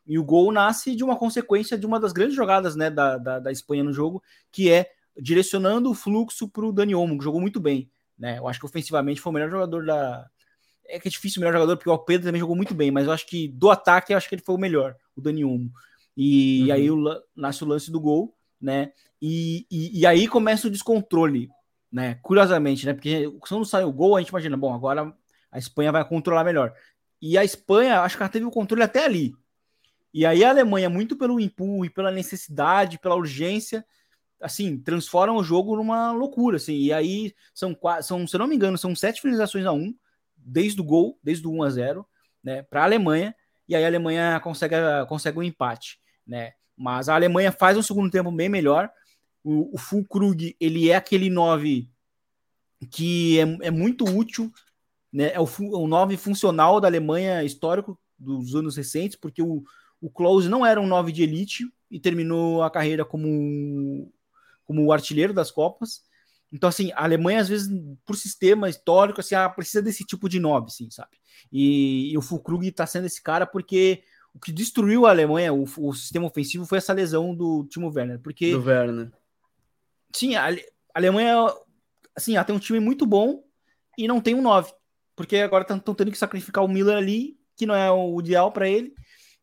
E 0.05 0.17
o 0.17 0.23
gol 0.23 0.51
nasce 0.53 0.95
de 0.95 1.03
uma 1.03 1.17
consequência 1.17 1.77
de 1.77 1.85
uma 1.85 1.99
das 1.99 2.13
grandes 2.13 2.35
jogadas 2.35 2.77
né, 2.77 2.89
da, 2.89 3.17
da, 3.17 3.39
da 3.39 3.51
Espanha 3.51 3.83
no 3.83 3.91
jogo, 3.91 4.23
que 4.49 4.71
é 4.71 4.89
direcionando 5.19 5.91
o 5.91 5.93
fluxo 5.93 6.47
para 6.47 6.65
o 6.65 6.71
Dani 6.71 6.95
Olmo, 6.95 7.17
que 7.17 7.23
jogou 7.25 7.41
muito 7.41 7.59
bem. 7.59 7.91
Né? 8.17 8.37
Eu 8.39 8.47
acho 8.47 8.59
que 8.59 8.65
ofensivamente 8.65 9.19
foi 9.19 9.31
o 9.31 9.33
melhor 9.33 9.49
jogador 9.49 9.85
da, 9.85 10.29
é 10.87 10.99
que 10.99 11.07
é 11.07 11.11
difícil 11.11 11.39
o 11.39 11.41
melhor 11.41 11.53
jogador, 11.53 11.77
porque 11.77 11.89
o 11.89 11.97
Pedro 11.97 12.27
também 12.27 12.39
jogou 12.39 12.55
muito 12.55 12.73
bem, 12.73 12.91
mas 12.91 13.05
eu 13.05 13.11
acho 13.11 13.25
que 13.27 13.47
do 13.47 13.69
ataque, 13.69 14.13
eu 14.13 14.17
acho 14.17 14.27
que 14.27 14.35
ele 14.35 14.43
foi 14.43 14.55
o 14.55 14.59
melhor, 14.59 14.95
o 15.15 15.21
Dani 15.21 15.43
Olmo. 15.43 15.71
E, 16.15 16.63
uhum. 16.63 16.73
aí 16.73 16.91
o, 16.91 17.23
nasce 17.35 17.63
o 17.63 17.67
lance 17.67 17.91
do 17.91 17.99
gol, 17.99 18.35
né? 18.59 18.91
E, 19.21 19.65
e, 19.69 19.99
e, 19.99 20.05
aí 20.05 20.27
começa 20.27 20.67
o 20.67 20.71
descontrole, 20.71 21.49
né? 21.91 22.15
Curiosamente, 22.21 22.85
né? 22.85 22.93
Porque 22.93 23.31
quando 23.39 23.65
sai 23.65 23.83
o 23.83 23.91
gol, 23.91 24.15
a 24.15 24.19
gente 24.19 24.29
imagina, 24.29 24.57
bom, 24.57 24.73
agora 24.73 25.13
a 25.51 25.57
Espanha 25.57 25.91
vai 25.91 26.07
controlar 26.07 26.43
melhor. 26.43 26.73
E 27.21 27.37
a 27.37 27.43
Espanha, 27.43 28.01
acho 28.01 28.15
que 28.15 28.23
ela 28.23 28.31
teve 28.31 28.45
o 28.45 28.51
controle 28.51 28.83
até 28.83 29.05
ali. 29.05 29.35
E 30.13 30.25
aí 30.25 30.43
a 30.43 30.49
Alemanha, 30.49 30.89
muito 30.89 31.15
pelo 31.15 31.39
empurro, 31.39 31.89
pela 31.91 32.11
necessidade, 32.11 32.99
pela 32.99 33.15
urgência, 33.15 33.85
assim, 34.41 34.77
transforma 34.77 35.33
o 35.33 35.43
jogo 35.43 35.75
numa 35.75 36.11
loucura, 36.11 36.57
assim. 36.57 36.75
E 36.75 36.93
aí 36.93 37.33
são, 37.53 37.77
são 38.01 38.25
se 38.25 38.37
não 38.37 38.47
me 38.47 38.55
engano, 38.55 38.77
são 38.77 38.95
sete 38.95 39.21
finalizações 39.21 39.65
a 39.65 39.71
um 39.71 39.93
desde 40.47 40.79
o 40.79 40.83
gol, 40.83 41.19
desde 41.21 41.45
o 41.47 41.51
1 41.51 41.63
a 41.63 41.69
0, 41.69 42.07
né, 42.43 42.63
para 42.63 42.81
a 42.81 42.85
Alemanha, 42.85 43.35
e 43.67 43.75
aí 43.75 43.83
a 43.83 43.87
Alemanha 43.87 44.39
consegue, 44.39 44.75
consegue 45.07 45.37
um 45.37 45.43
empate, 45.43 45.99
né? 46.25 46.53
Mas 46.75 47.09
a 47.09 47.15
Alemanha 47.15 47.51
faz 47.51 47.77
um 47.77 47.81
segundo 47.81 48.09
tempo 48.09 48.31
bem 48.31 48.47
melhor. 48.47 48.89
O, 49.43 49.75
o 49.75 49.77
Fulkrug, 49.77 50.55
ele 50.59 50.89
é 50.89 50.95
aquele 50.95 51.29
9 51.29 51.89
que 52.91 53.39
é, 53.39 53.67
é 53.67 53.71
muito 53.71 54.05
útil, 54.05 54.51
né? 55.11 55.33
É 55.33 55.39
o, 55.39 55.47
o 55.73 55.87
9 55.87 56.15
funcional 56.15 56.79
da 56.79 56.87
Alemanha 56.87 57.43
histórico 57.43 57.99
dos 58.17 58.55
anos 58.55 58.77
recentes, 58.77 59.17
porque 59.17 59.41
o, 59.41 59.63
o 59.99 60.09
Klose 60.09 60.47
não 60.47 60.65
era 60.65 60.79
um 60.79 60.87
9 60.87 61.11
de 61.11 61.23
elite 61.23 61.65
e 61.89 61.99
terminou 61.99 62.63
a 62.63 62.69
carreira 62.69 63.03
como, 63.03 64.11
como 64.63 64.91
artilheiro 64.91 65.33
das 65.33 65.51
Copas. 65.51 66.03
Então, 66.51 66.69
assim, 66.69 66.91
a 66.93 67.03
Alemanha, 67.03 67.41
às 67.41 67.49
vezes, 67.49 67.69
por 68.05 68.15
sistema 68.15 68.69
histórico, 68.69 69.19
assim, 69.19 69.35
ela 69.35 69.49
precisa 69.49 69.81
desse 69.81 70.05
tipo 70.05 70.29
de 70.29 70.39
nobre, 70.39 70.71
assim, 70.71 70.89
sabe? 70.89 71.17
E, 71.51 72.11
e 72.11 72.17
o 72.17 72.21
Fulkrug 72.21 72.65
está 72.67 72.85
sendo 72.85 73.05
esse 73.05 73.21
cara 73.21 73.45
porque 73.45 74.03
o 74.33 74.39
que 74.39 74.51
destruiu 74.51 75.05
a 75.05 75.09
Alemanha, 75.09 75.53
o, 75.53 75.63
o, 75.63 75.93
sistema 75.93 76.27
ofensivo, 76.27 76.65
foi 76.65 76.77
essa 76.77 76.93
lesão 76.93 77.35
do 77.35 77.65
Timo 77.65 77.91
Werner. 77.93 78.19
Porque, 78.19 78.51
do 78.51 78.63
Werner. 78.63 79.11
Sim, 80.15 80.35
a, 80.35 80.49
a 80.49 80.55
Alemanha, 80.93 81.35
assim, 82.15 82.35
ela 82.35 82.45
tem 82.45 82.55
um 82.55 82.59
time 82.59 82.79
muito 82.79 83.05
bom 83.05 83.43
e 83.97 84.07
não 84.07 84.21
tem 84.21 84.35
um 84.35 84.41
9. 84.41 84.71
Porque 85.15 85.37
agora 85.37 85.63
estão 85.63 85.95
tendo 85.95 86.11
que 86.11 86.17
sacrificar 86.17 86.63
o 86.63 86.67
Miller 86.67 86.95
ali, 86.95 87.37
que 87.55 87.65
não 87.65 87.75
é 87.75 87.91
o 87.91 88.19
ideal 88.19 88.51
para 88.51 88.69
ele. 88.69 88.93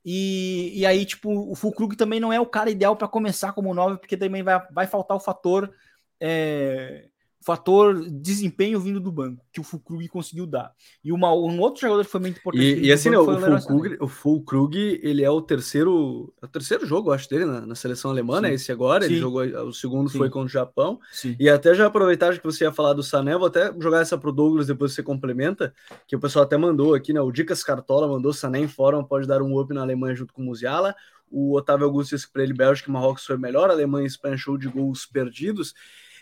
E, 0.04 0.72
e 0.74 0.86
aí, 0.86 1.04
tipo, 1.04 1.50
o 1.50 1.54
Fulkrug 1.54 1.96
também 1.96 2.20
não 2.20 2.32
é 2.32 2.38
o 2.38 2.46
cara 2.46 2.70
ideal 2.70 2.94
para 2.94 3.08
começar 3.08 3.52
como 3.52 3.74
9, 3.74 3.98
porque 3.98 4.16
também 4.16 4.42
vai, 4.42 4.64
vai 4.70 4.86
faltar 4.86 5.16
o 5.16 5.20
fator 5.20 5.74
é, 6.20 7.08
fator 7.44 8.08
desempenho 8.08 8.80
vindo 8.80 8.98
do 8.98 9.12
banco, 9.12 9.44
que 9.52 9.60
o 9.60 9.62
Fulkrug 9.62 10.08
conseguiu 10.08 10.46
dar. 10.46 10.72
E 11.04 11.12
uma, 11.12 11.30
um 11.34 11.60
outro 11.60 11.82
jogador 11.82 12.02
que 12.02 12.10
foi 12.10 12.20
muito 12.20 12.38
importante. 12.38 12.64
E, 12.64 12.86
e 12.86 12.92
assim, 12.92 13.10
não, 13.10 13.20
o, 13.20 13.38
Fulkrug, 13.38 13.96
o 14.00 14.08
Fulkrug, 14.08 15.00
ele 15.02 15.22
é 15.22 15.28
o 15.28 15.42
terceiro, 15.42 16.32
é 16.40 16.46
o 16.46 16.48
terceiro 16.48 16.86
jogo, 16.86 17.12
acho, 17.12 17.28
dele 17.28 17.44
na, 17.44 17.66
na 17.66 17.74
seleção 17.74 18.10
alemã, 18.10 18.40
né? 18.40 18.54
Esse 18.54 18.72
agora, 18.72 19.04
Sim. 19.04 19.12
ele 19.12 19.20
jogou, 19.20 19.42
o 19.42 19.72
segundo 19.74 20.08
Sim. 20.08 20.16
foi 20.16 20.30
contra 20.30 20.46
o 20.46 20.48
Japão. 20.48 20.98
E 21.38 21.50
até 21.50 21.74
já 21.74 21.86
aproveitar 21.86 22.34
que 22.38 22.42
você 22.42 22.64
ia 22.64 22.72
falar 22.72 22.94
do 22.94 23.02
Sané, 23.02 23.36
vou 23.36 23.48
até 23.48 23.70
jogar 23.78 24.00
essa 24.00 24.16
pro 24.16 24.32
Douglas, 24.32 24.66
depois 24.66 24.94
você 24.94 25.02
complementa, 25.02 25.74
que 26.08 26.16
o 26.16 26.20
pessoal 26.20 26.46
até 26.46 26.56
mandou 26.56 26.94
aqui, 26.94 27.12
né? 27.12 27.20
O 27.20 27.30
Dicas 27.30 27.62
Cartola 27.62 28.08
mandou 28.08 28.32
Sané 28.32 28.60
em 28.60 28.68
fórum, 28.68 29.04
pode 29.04 29.28
dar 29.28 29.42
um 29.42 29.60
up 29.60 29.72
na 29.74 29.82
Alemanha 29.82 30.14
junto 30.14 30.32
com 30.32 30.40
o 30.40 30.46
Musiala. 30.46 30.96
O 31.30 31.54
Otávio 31.56 31.84
Augusto 31.84 32.14
disse 32.14 32.26
que 32.26 32.32
para 32.32 32.42
ele 32.42 32.54
Bélgica 32.54 32.88
e 32.88 32.92
Marrocos 32.92 33.26
foi 33.26 33.36
melhor, 33.36 33.68
a 33.68 33.74
Alemanha 33.74 34.04
e 34.04 34.06
Espanha 34.06 34.36
show 34.38 34.56
de 34.56 34.68
gols 34.68 35.04
perdidos 35.04 35.74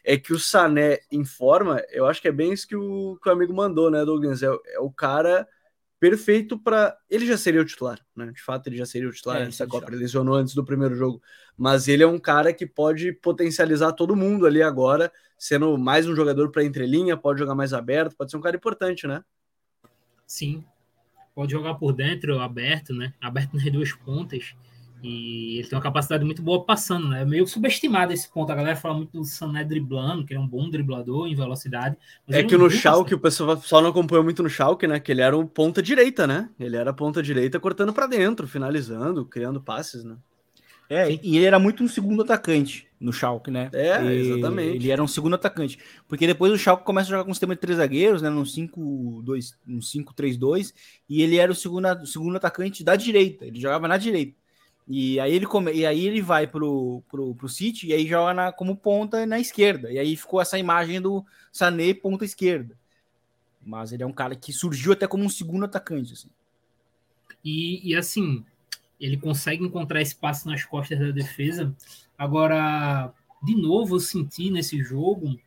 é 0.05 0.17
que 0.17 0.33
o 0.33 0.39
Sané 0.39 1.01
em 1.11 1.25
forma, 1.25 1.83
eu 1.91 2.07
acho 2.07 2.21
que 2.21 2.29
é 2.29 2.33
bem 2.33 2.53
isso 2.53 2.67
que 2.67 2.77
o, 2.77 3.19
que 3.23 3.29
o 3.29 3.33
amigo 3.33 3.55
mandou, 3.55 3.91
né, 3.91 4.05
Douglas? 4.05 4.43
É, 4.43 4.47
é 4.47 4.81
o 4.81 4.91
cara 4.91 5.47
perfeito 6.03 6.59
para. 6.59 6.99
Ele 7.09 7.25
já 7.25 7.37
seria 7.37 7.61
o 7.61 7.65
titular, 7.65 8.05
né? 8.17 8.33
De 8.33 8.43
fato, 8.43 8.67
ele 8.67 8.77
já 8.77 8.85
seria 8.85 9.09
o 9.09 9.13
titular 9.13 9.41
é, 9.41 9.67
Copa. 9.67 9.87
Ele 9.89 9.99
lesionou 9.99 10.35
antes 10.35 10.53
do 10.53 10.65
primeiro 10.65 10.97
jogo. 10.97 11.23
Mas 11.57 11.87
ele 11.87 12.03
é 12.03 12.07
um 12.07 12.19
cara 12.19 12.53
que 12.53 12.67
pode 12.67 13.13
potencializar 13.13 13.93
todo 13.93 14.17
mundo 14.17 14.45
ali 14.45 14.61
agora, 14.61 15.13
sendo 15.39 15.79
mais 15.79 16.09
um 16.09 16.17
jogador 16.17 16.51
para 16.51 16.65
entrelinha, 16.65 17.17
pode 17.17 17.39
jogar 17.39 17.55
mais 17.55 17.73
aberto, 17.73 18.17
pode 18.17 18.33
ser 18.33 18.37
um 18.37 18.41
cara 18.41 18.57
importante, 18.57 19.07
né? 19.07 19.23
Sim. 20.27 20.65
pode 21.37 21.53
jogar 21.53 21.75
por 21.75 21.93
dentro, 21.93 22.41
aberto, 22.41 22.93
né? 22.93 23.15
Aberto 23.21 23.55
nas 23.55 23.71
duas 23.71 23.93
pontas. 23.93 24.57
E 25.03 25.59
ele 25.59 25.69
tem 25.69 25.77
uma 25.77 25.83
capacidade 25.83 26.25
muito 26.25 26.41
boa 26.41 26.65
passando, 26.65 27.09
né? 27.09 27.23
É 27.23 27.25
meio 27.25 27.47
subestimado 27.47 28.13
esse 28.13 28.29
ponto. 28.29 28.53
A 28.53 28.55
galera 28.55 28.77
fala 28.77 28.95
muito 28.95 29.19
do 29.19 29.25
Sané 29.25 29.65
driblando, 29.65 30.25
que 30.25 30.33
ele 30.33 30.41
é 30.41 30.43
um 30.43 30.47
bom 30.47 30.71
driblador 30.71 31.27
em 31.27 31.35
velocidade. 31.35 31.97
É 32.29 32.43
que 32.45 32.57
no 32.57 32.71
Schalke, 32.71 33.15
o 33.15 33.19
pessoal 33.19 33.57
só 33.57 33.81
não 33.81 33.91
acompanhou 33.91 34.23
muito 34.23 34.43
no 34.43 34.49
Schalke, 34.49 34.87
né? 34.87 35.01
Que 35.01 35.11
ele 35.11 35.21
era 35.21 35.37
o 35.37 35.45
ponta 35.45 35.83
direita, 35.83 36.27
né? 36.27 36.49
Ele 36.59 36.77
era 36.77 36.93
ponta 36.93 37.21
direita 37.21 37.59
cortando 37.59 37.93
para 37.93 38.07
dentro, 38.07 38.47
finalizando, 38.47 39.25
criando 39.25 39.61
passes, 39.61 40.05
né? 40.05 40.17
É, 40.89 41.11
e 41.11 41.39
ele 41.39 41.47
era 41.47 41.59
muito 41.59 41.83
um 41.83 41.89
segundo 41.89 42.23
atacante 42.23 42.87
no 43.01 43.13
Schalke, 43.13 43.51
né? 43.51 43.71
É, 43.73 44.05
e 44.05 44.29
exatamente. 44.29 44.77
Ele 44.77 44.91
era 44.91 45.03
um 45.03 45.09
segundo 45.09 45.35
atacante. 45.35 45.79
Porque 46.07 46.27
depois 46.27 46.53
o 46.53 46.59
Schalke 46.59 46.85
começa 46.85 47.09
a 47.09 47.13
jogar 47.13 47.25
com 47.25 47.31
um 47.31 47.35
sistema 47.35 47.55
de 47.55 47.61
três 47.61 47.79
zagueiros, 47.79 48.21
né? 48.21 48.29
No 48.29 48.43
5-3-2, 48.43 50.75
e 51.09 51.23
ele 51.23 51.39
era 51.39 51.51
o 51.51 51.55
segundo, 51.55 51.89
o 52.03 52.07
segundo 52.07 52.37
atacante 52.37 52.85
da 52.85 52.95
direita. 52.95 53.47
Ele 53.47 53.59
jogava 53.59 53.89
na 53.89 53.97
direita. 53.97 54.42
E 54.87 55.21
aí 55.21 55.33
ele, 55.35 55.47
come... 55.47 55.73
e 55.73 55.87
aí 55.87 56.07
ele 56.07 56.21
vai 56.21 56.47
pro, 56.47 57.03
pro, 57.09 57.35
pro 57.35 57.49
City 57.49 57.89
e 57.89 57.93
aí 57.93 58.07
joga 58.07 58.35
na, 58.35 58.53
como 58.53 58.77
ponta 58.77 59.25
na 59.25 59.39
esquerda. 59.39 59.93
E 59.93 59.99
aí 59.99 60.17
ficou 60.17 60.41
essa 60.41 60.59
imagem 60.59 61.01
do 61.01 61.25
Sané 61.53 61.95
ponta 61.95 62.25
esquerda. 62.25 62.77
Mas 63.65 63.93
ele 63.93 64.03
é 64.03 64.07
um 64.07 64.13
cara 64.13 64.35
que 64.35 64.53
surgiu 64.53 64.93
até 64.93 65.07
como 65.07 65.25
um 65.25 65.29
segundo 65.29 65.65
atacante. 65.65 66.13
Assim. 66.13 66.29
E, 67.45 67.91
e 67.91 67.95
assim, 67.95 68.45
ele 69.01 69.17
consegue 69.17 69.65
encontrar 69.65 70.03
espaço 70.03 70.49
nas 70.49 70.65
costas 70.65 70.99
da 70.99 71.11
defesa. 71.11 71.75
Agora, 72.19 73.13
de 73.43 73.55
novo, 73.55 73.97
eu 73.97 74.01
senti 74.01 74.51
nesse 74.51 74.83
jogo 74.83 75.39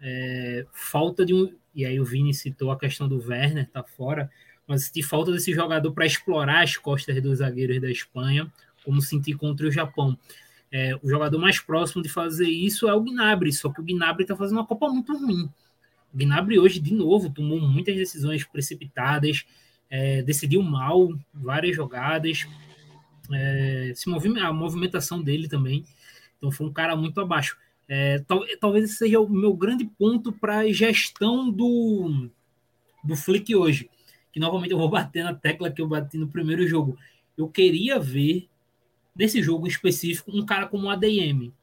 é, 0.00 0.66
falta 0.72 1.24
de 1.24 1.34
um. 1.34 1.54
E 1.74 1.84
aí 1.84 2.00
o 2.00 2.04
Vini 2.04 2.32
citou 2.32 2.70
a 2.70 2.78
questão 2.78 3.08
do 3.08 3.18
Werner, 3.18 3.68
tá 3.68 3.82
fora, 3.82 4.30
mas 4.66 4.84
senti 4.84 5.02
falta 5.02 5.32
desse 5.32 5.52
jogador 5.52 5.92
para 5.92 6.06
explorar 6.06 6.62
as 6.62 6.76
costas 6.76 7.22
dos 7.22 7.38
zagueiros 7.38 7.80
da 7.80 7.90
Espanha, 7.90 8.52
como 8.84 9.00
senti 9.00 9.32
contra 9.32 9.66
o 9.66 9.70
Japão. 9.70 10.18
É, 10.70 10.94
o 11.02 11.08
jogador 11.08 11.38
mais 11.38 11.60
próximo 11.60 12.02
de 12.02 12.08
fazer 12.08 12.48
isso 12.48 12.88
é 12.88 12.94
o 12.94 13.00
Gnabry, 13.00 13.52
só 13.52 13.70
que 13.70 13.80
o 13.80 13.84
Gnabry 13.84 14.22
está 14.22 14.36
fazendo 14.36 14.58
uma 14.58 14.66
Copa 14.66 14.88
muito 14.88 15.16
ruim. 15.16 15.48
O 16.12 16.16
Gnabry 16.16 16.58
hoje, 16.58 16.80
de 16.80 16.92
novo, 16.92 17.30
tomou 17.30 17.60
muitas 17.60 17.94
decisões 17.94 18.44
precipitadas, 18.44 19.44
é, 19.88 20.22
decidiu 20.22 20.62
mal 20.62 21.16
várias 21.32 21.76
jogadas, 21.76 22.46
é, 23.32 23.92
se 23.94 24.08
movime, 24.08 24.40
a 24.40 24.52
movimentação 24.52 25.22
dele 25.22 25.48
também. 25.48 25.84
Então 26.36 26.50
foi 26.50 26.66
um 26.66 26.72
cara 26.72 26.96
muito 26.96 27.20
abaixo. 27.20 27.56
É, 27.88 28.18
tal, 28.26 28.44
talvez 28.60 28.84
esse 28.84 28.96
seja 28.96 29.20
o 29.20 29.28
meu 29.28 29.54
grande 29.54 29.84
ponto 29.84 30.32
para 30.32 30.58
a 30.58 30.72
gestão 30.72 31.50
do, 31.50 32.28
do 33.04 33.14
Flick 33.14 33.54
hoje. 33.54 33.88
Que 34.36 34.40
novamente 34.40 34.70
eu 34.72 34.76
vou 34.76 34.90
bater 34.90 35.24
na 35.24 35.32
tecla 35.32 35.72
que 35.72 35.80
eu 35.80 35.88
bati 35.88 36.18
no 36.18 36.28
primeiro 36.28 36.68
jogo. 36.68 36.98
Eu 37.38 37.48
queria 37.48 37.98
ver, 37.98 38.46
nesse 39.14 39.42
jogo 39.42 39.66
específico, 39.66 40.30
um 40.30 40.44
cara 40.44 40.66
como 40.66 40.88
o 40.88 40.90
ADM. 40.90 41.54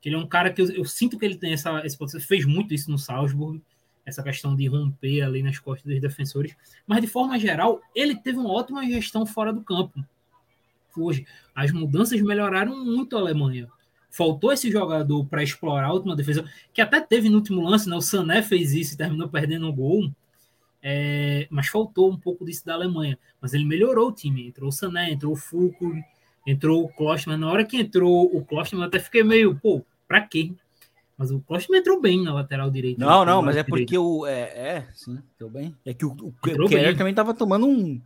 Que 0.00 0.08
ele 0.08 0.14
é 0.14 0.18
um 0.18 0.28
cara 0.28 0.52
que 0.52 0.62
eu, 0.62 0.70
eu 0.70 0.84
sinto 0.84 1.18
que 1.18 1.24
ele 1.24 1.34
tem 1.34 1.54
essa. 1.54 1.84
Esse, 1.84 1.98
fez 2.20 2.44
muito 2.44 2.72
isso 2.72 2.88
no 2.88 2.96
Salzburg, 2.96 3.60
essa 4.06 4.22
questão 4.22 4.54
de 4.54 4.64
romper 4.68 5.22
ali 5.22 5.42
nas 5.42 5.58
costas 5.58 5.92
dos 5.92 6.00
defensores. 6.00 6.54
Mas 6.86 7.00
de 7.00 7.08
forma 7.08 7.36
geral, 7.36 7.80
ele 7.96 8.14
teve 8.14 8.38
uma 8.38 8.52
ótima 8.52 8.86
gestão 8.86 9.26
fora 9.26 9.52
do 9.52 9.64
campo 9.64 10.00
hoje. 10.96 11.26
As 11.52 11.72
mudanças 11.72 12.22
melhoraram 12.22 12.84
muito 12.84 13.16
a 13.16 13.18
Alemanha. 13.18 13.66
Faltou 14.08 14.52
esse 14.52 14.70
jogador 14.70 15.26
para 15.26 15.42
explorar 15.42 15.86
a 15.86 15.92
última 15.92 16.14
defesa, 16.14 16.48
que 16.72 16.80
até 16.80 17.00
teve 17.00 17.28
no 17.28 17.38
último 17.38 17.60
lance, 17.60 17.88
né? 17.88 17.96
O 17.96 18.00
Sané 18.00 18.40
fez 18.40 18.72
isso 18.72 18.94
e 18.94 18.96
terminou 18.96 19.28
perdendo 19.28 19.66
o 19.66 19.72
gol. 19.72 20.12
É, 20.82 21.46
mas 21.50 21.68
faltou 21.68 22.10
um 22.10 22.16
pouco 22.16 22.44
disso 22.44 22.64
da 22.64 22.74
Alemanha. 22.74 23.18
Mas 23.40 23.54
ele 23.54 23.64
melhorou 23.64 24.08
o 24.08 24.12
time. 24.12 24.48
Entrou 24.48 24.68
o 24.68 24.72
Sané, 24.72 25.10
entrou 25.10 25.32
o 25.32 25.36
Fulcro, 25.36 25.94
entrou 26.46 26.84
o 26.84 26.88
Klosterman. 26.88 27.38
Na 27.38 27.50
hora 27.50 27.64
que 27.64 27.76
entrou 27.76 28.24
o 28.34 28.44
Klosterman, 28.44 28.84
eu 28.84 28.88
até 28.88 28.98
fiquei 28.98 29.22
meio, 29.22 29.54
pô, 29.56 29.84
pra 30.08 30.20
quê? 30.20 30.52
Mas 31.16 31.30
o 31.30 31.40
Klosterman 31.40 31.80
entrou 31.80 32.00
bem 32.00 32.22
na 32.22 32.32
lateral 32.32 32.70
direita. 32.70 33.04
Não, 33.04 33.24
não, 33.24 33.42
mas 33.42 33.56
é 33.56 33.62
porque 33.62 33.96
o. 33.98 34.26
É, 34.26 34.40
é, 34.40 34.88
sim, 34.94 35.18
entrou 35.34 35.50
bem. 35.50 35.76
É 35.84 35.92
que 35.92 36.06
o, 36.06 36.12
o 36.12 36.32
Keller 36.68 36.96
também 36.96 37.12
tava 37.12 37.34
tomando 37.34 37.66
um. 37.66 38.00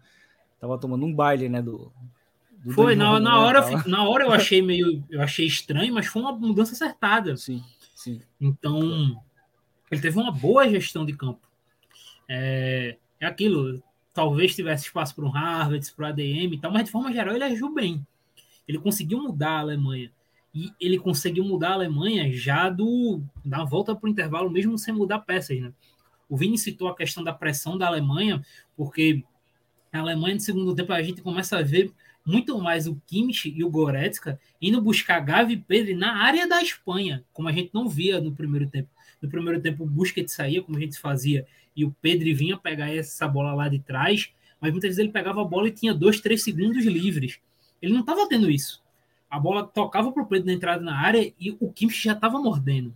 Tava 0.60 0.78
tomando 0.78 1.06
um 1.06 1.14
baile, 1.14 1.48
né? 1.48 1.62
Do, 1.62 1.92
foi, 2.72 2.96
na, 2.96 3.20
na, 3.20 3.40
hora, 3.40 3.62
na 3.86 4.08
hora 4.08 4.24
eu 4.24 4.32
achei 4.32 4.62
meio. 4.62 5.04
Eu 5.10 5.20
achei 5.20 5.46
estranho, 5.46 5.92
mas 5.92 6.06
foi 6.06 6.22
uma 6.22 6.32
mudança 6.32 6.72
acertada. 6.72 7.36
Sim, 7.36 7.62
sim. 7.94 8.20
Então, 8.40 9.20
ele 9.90 10.00
teve 10.00 10.18
uma 10.18 10.32
boa 10.32 10.68
gestão 10.68 11.04
de 11.04 11.12
campo. 11.12 11.43
É, 12.28 12.96
é 13.20 13.26
aquilo. 13.26 13.82
Talvez 14.12 14.54
tivesse 14.54 14.86
espaço 14.86 15.14
para 15.14 15.24
um 15.24 15.30
Harvard, 15.30 15.92
para 15.92 16.04
o 16.04 16.08
ADM 16.08 16.54
e 16.54 16.58
tal, 16.58 16.72
mas 16.72 16.84
de 16.84 16.90
forma 16.90 17.12
geral 17.12 17.34
ele 17.34 17.44
agiu 17.44 17.72
bem. 17.72 18.06
Ele 18.66 18.78
conseguiu 18.78 19.20
mudar 19.20 19.50
a 19.50 19.60
Alemanha. 19.60 20.10
E 20.54 20.72
ele 20.80 20.98
conseguiu 20.98 21.44
mudar 21.44 21.70
a 21.70 21.74
Alemanha 21.74 22.32
já 22.32 22.70
do 22.70 23.20
da 23.44 23.64
volta 23.64 23.94
para 23.94 24.06
o 24.06 24.10
intervalo, 24.10 24.48
mesmo 24.48 24.78
sem 24.78 24.94
mudar 24.94 25.18
peças. 25.20 25.60
Né? 25.60 25.72
O 26.28 26.36
Vini 26.36 26.56
citou 26.56 26.88
a 26.88 26.96
questão 26.96 27.24
da 27.24 27.32
pressão 27.32 27.76
da 27.76 27.88
Alemanha, 27.88 28.40
porque 28.76 29.24
a 29.92 29.98
Alemanha, 29.98 30.34
no 30.34 30.40
segundo 30.40 30.74
tempo, 30.74 30.92
a 30.92 31.02
gente 31.02 31.22
começa 31.22 31.58
a 31.58 31.62
ver 31.62 31.92
muito 32.24 32.58
mais 32.58 32.86
o 32.86 33.00
Kimmich 33.06 33.52
e 33.54 33.62
o 33.62 33.70
Goretzka 33.70 34.40
indo 34.60 34.80
buscar 34.80 35.20
Gavi 35.20 35.54
e 35.54 35.56
Pedro 35.56 35.96
na 35.96 36.22
área 36.22 36.48
da 36.48 36.62
Espanha, 36.62 37.22
como 37.32 37.48
a 37.48 37.52
gente 37.52 37.70
não 37.74 37.88
via 37.88 38.20
no 38.20 38.32
primeiro 38.32 38.68
tempo. 38.68 38.88
No 39.20 39.28
primeiro 39.28 39.60
tempo 39.60 39.84
o 39.84 39.86
Busquets 39.86 40.32
saía, 40.32 40.62
como 40.62 40.78
a 40.78 40.80
gente 40.80 40.98
fazia, 40.98 41.46
e 41.76 41.84
o 41.84 41.94
Pedro 42.00 42.34
vinha 42.34 42.56
pegar 42.56 42.94
essa 42.94 43.26
bola 43.26 43.54
lá 43.54 43.68
de 43.68 43.78
trás, 43.78 44.30
mas 44.60 44.70
muitas 44.70 44.88
vezes 44.88 44.98
ele 44.98 45.12
pegava 45.12 45.42
a 45.42 45.44
bola 45.44 45.68
e 45.68 45.72
tinha 45.72 45.94
dois, 45.94 46.20
três 46.20 46.42
segundos 46.42 46.84
livres. 46.84 47.38
Ele 47.82 47.92
não 47.92 48.00
estava 48.00 48.28
tendo 48.28 48.50
isso. 48.50 48.82
A 49.30 49.38
bola 49.38 49.66
tocava 49.66 50.12
para 50.12 50.22
o 50.22 50.26
Pedro 50.26 50.46
na 50.46 50.52
entrada 50.52 50.82
na 50.82 50.96
área 50.96 51.32
e 51.38 51.56
o 51.60 51.72
Kimmich 51.72 52.02
já 52.02 52.12
estava 52.12 52.38
mordendo. 52.38 52.94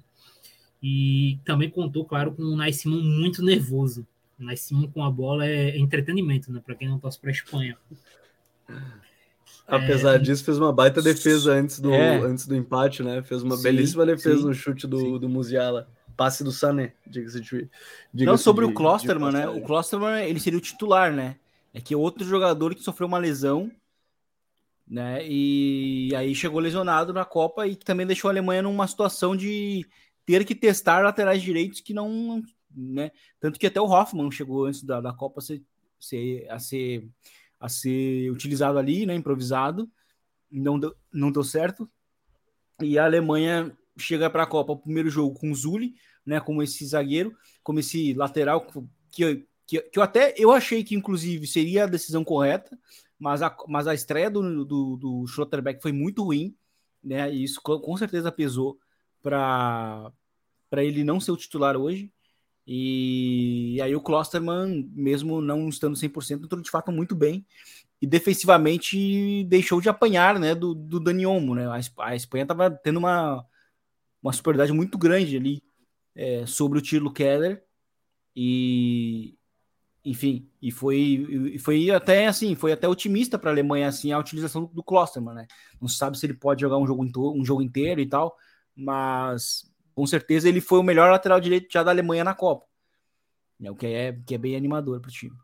E 0.83 1.39
também 1.45 1.69
contou, 1.69 2.05
claro, 2.05 2.33
com 2.33 2.43
o 2.43 2.57
Nascimento 2.57 3.03
muito 3.03 3.43
nervoso. 3.43 4.07
O 4.39 4.45
Nascimento 4.45 4.93
com 4.93 5.03
a 5.03 5.11
bola 5.11 5.45
é 5.45 5.77
entretenimento, 5.77 6.53
né? 6.53 6.63
Para 6.65 6.77
quem 6.77 6.89
não 6.89 6.99
torce 6.99 7.19
para 7.19 7.31
a 7.31 7.33
Espanha. 7.33 7.77
Apesar 9.67 10.15
é, 10.15 10.19
disso, 10.19 10.45
fez 10.45 10.57
uma 10.57 10.73
baita 10.73 11.03
defesa 11.03 11.53
antes 11.53 11.81
do, 11.81 11.93
é. 11.93 12.19
antes 12.21 12.47
do 12.47 12.55
empate, 12.55 13.03
né? 13.03 13.23
Fez 13.23 13.43
uma 13.43 13.57
sim, 13.57 13.63
belíssima 13.65 14.07
defesa 14.07 14.39
sim, 14.39 14.47
no 14.47 14.55
chute 14.55 14.87
do, 14.87 15.19
do 15.19 15.29
Musiala. 15.29 15.89
Passe 16.19 16.43
do 16.43 16.51
Sané, 16.51 16.95
diga-se 17.07 17.41
de. 17.41 17.71
Diga 18.13 18.33
Não, 18.33 18.37
sobre 18.37 18.67
de, 18.67 18.73
o 18.73 18.75
Klosterman, 18.75 19.31
né? 19.31 19.49
O 19.49 19.63
Klosterman, 19.63 20.25
ele 20.25 20.41
seria 20.41 20.59
o 20.59 20.61
titular, 20.61 21.13
né? 21.13 21.37
É 21.73 21.81
que 21.81 21.95
outro 21.95 22.27
jogador 22.27 22.75
que 22.75 22.83
sofreu 22.83 23.07
uma 23.07 23.19
lesão, 23.19 23.71
né? 24.85 25.25
E 25.25 26.13
aí 26.17 26.35
chegou 26.35 26.59
lesionado 26.59 27.13
na 27.13 27.25
Copa 27.25 27.69
e 27.69 27.77
também 27.77 28.05
deixou 28.05 28.29
a 28.29 28.33
Alemanha 28.33 28.63
numa 28.63 28.89
situação 28.89 29.37
de 29.37 29.87
ter 30.27 30.45
que 30.45 30.57
testar 30.57 31.05
laterais 31.05 31.41
direitos 31.41 31.81
que 31.81 31.95
não. 31.95 32.43
Né? 32.75 33.13
Tanto 33.39 33.57
que 33.57 33.69
até 33.69 33.81
o 33.81 33.87
Hoffman 33.87 34.29
chegou 34.33 34.67
antes 34.67 34.83
da, 34.83 35.01
da 35.01 35.13
Copa 35.13 35.39
a 35.39 35.43
ser, 35.43 36.47
a 36.51 36.59
ser 36.59 37.09
a 37.61 37.69
ser 37.69 38.29
utilizado 38.31 38.77
ali, 38.77 39.07
né, 39.07 39.15
improvisado, 39.15 39.89
não 40.51 40.79
deu, 40.81 40.95
não 41.13 41.31
deu 41.31 41.45
certo. 41.45 41.89
E 42.81 42.99
a 42.99 43.05
Alemanha 43.05 43.77
chega 43.97 44.31
para 44.31 44.45
a 44.45 44.47
Copa, 44.47 44.73
o 44.73 44.79
primeiro 44.79 45.11
jogo 45.11 45.39
com 45.39 45.51
o 45.51 45.55
Zuli, 45.55 45.95
né, 46.29 46.39
como 46.41 46.63
esse 46.63 46.85
zagueiro, 46.87 47.35
como 47.63 47.81
esse 47.81 48.13
lateral 48.13 48.67
que, 49.11 49.47
que, 49.67 49.81
que 49.81 49.99
eu 49.99 50.03
até 50.03 50.35
eu 50.37 50.53
achei 50.53 50.85
que 50.85 50.95
inclusive 50.95 51.47
seria 51.47 51.85
a 51.85 51.89
decisão 51.89 52.23
correta, 52.23 52.79
mas 53.19 53.41
a, 53.41 53.57
mas 53.67 53.87
a 53.87 53.95
estreia 53.95 54.31
do, 54.31 54.65
do, 54.65 54.97
do 54.97 55.27
Schlotterbeck 55.27 55.81
foi 55.81 55.91
muito 55.91 56.23
ruim, 56.23 56.55
né, 57.03 57.33
e 57.35 57.43
isso 57.43 57.63
com 57.63 57.97
certeza 57.97 58.31
pesou 58.31 58.79
para 59.23 60.13
para 60.69 60.85
ele 60.85 61.03
não 61.03 61.19
ser 61.19 61.31
o 61.31 61.37
titular 61.37 61.79
hoje. 61.79 62.13
E 62.67 63.81
aí 63.83 63.97
o 63.97 64.03
Klosterman, 64.03 64.87
mesmo 64.93 65.41
não 65.41 65.71
estando 65.71 65.97
100%, 65.97 66.45
entrou 66.45 66.61
de 66.61 66.71
fato 66.71 66.93
muito 66.93 67.15
bem. 67.15 67.47
E 68.03 68.07
defensivamente 68.07 69.45
deixou 69.45 69.81
de 69.81 69.89
apanhar 69.89 70.39
né, 70.39 70.55
do, 70.55 70.75
do 70.75 71.01
Dani 71.01 71.25
Olmo. 71.25 71.55
Né? 71.55 71.67
A 71.99 72.15
Espanha 72.15 72.43
estava 72.43 72.71
tendo 72.71 72.99
uma, 72.99 73.43
uma 74.23 74.35
superioridade 74.35 74.75
muito 74.75 74.99
grande 74.99 75.39
ali 75.39 75.63
é, 76.19 76.45
sobre 76.45 76.79
o 76.79 76.83
Tilo 76.83 77.13
Keller. 77.13 77.63
E, 78.35 79.39
enfim, 80.05 80.51
e 80.61 80.73
foi, 80.73 81.27
e 81.55 81.59
foi 81.59 81.91
até 81.91 82.27
assim, 82.27 82.57
foi 82.57 82.73
até 82.73 82.89
otimista 82.89 83.39
para 83.39 83.51
a 83.51 83.53
Alemanha 83.53 83.89
assim 83.89 84.11
a 84.11 84.19
utilização 84.19 84.65
do, 84.65 84.75
do 84.75 84.83
Klosterman, 84.83 85.35
né? 85.35 85.47
Não 85.81 85.89
sabe 85.89 86.19
se 86.19 86.27
ele 86.27 86.35
pode 86.35 86.61
jogar 86.61 86.77
um 86.77 86.87
jogo, 86.87 87.05
um 87.33 87.45
jogo 87.45 87.63
inteiro 87.63 88.01
e 88.01 88.07
tal, 88.07 88.37
mas 88.75 89.71
com 89.95 90.07
certeza 90.07 90.49
ele 90.49 90.61
foi 90.61 90.81
o 90.81 90.83
melhor 90.83 91.11
lateral 91.11 91.41
direito 91.41 91.73
já 91.73 91.83
da 91.85 91.93
Alemanha 91.93 92.25
na 92.25 92.35
Copa. 92.35 92.67
É 93.63 93.71
o 93.71 93.77
que 93.77 93.87
é, 93.87 94.13
que 94.27 94.35
é 94.35 94.39
bem 94.39 94.57
animador 94.57 95.01
para 95.01 95.09
o 95.09 95.13
time. 95.13 95.37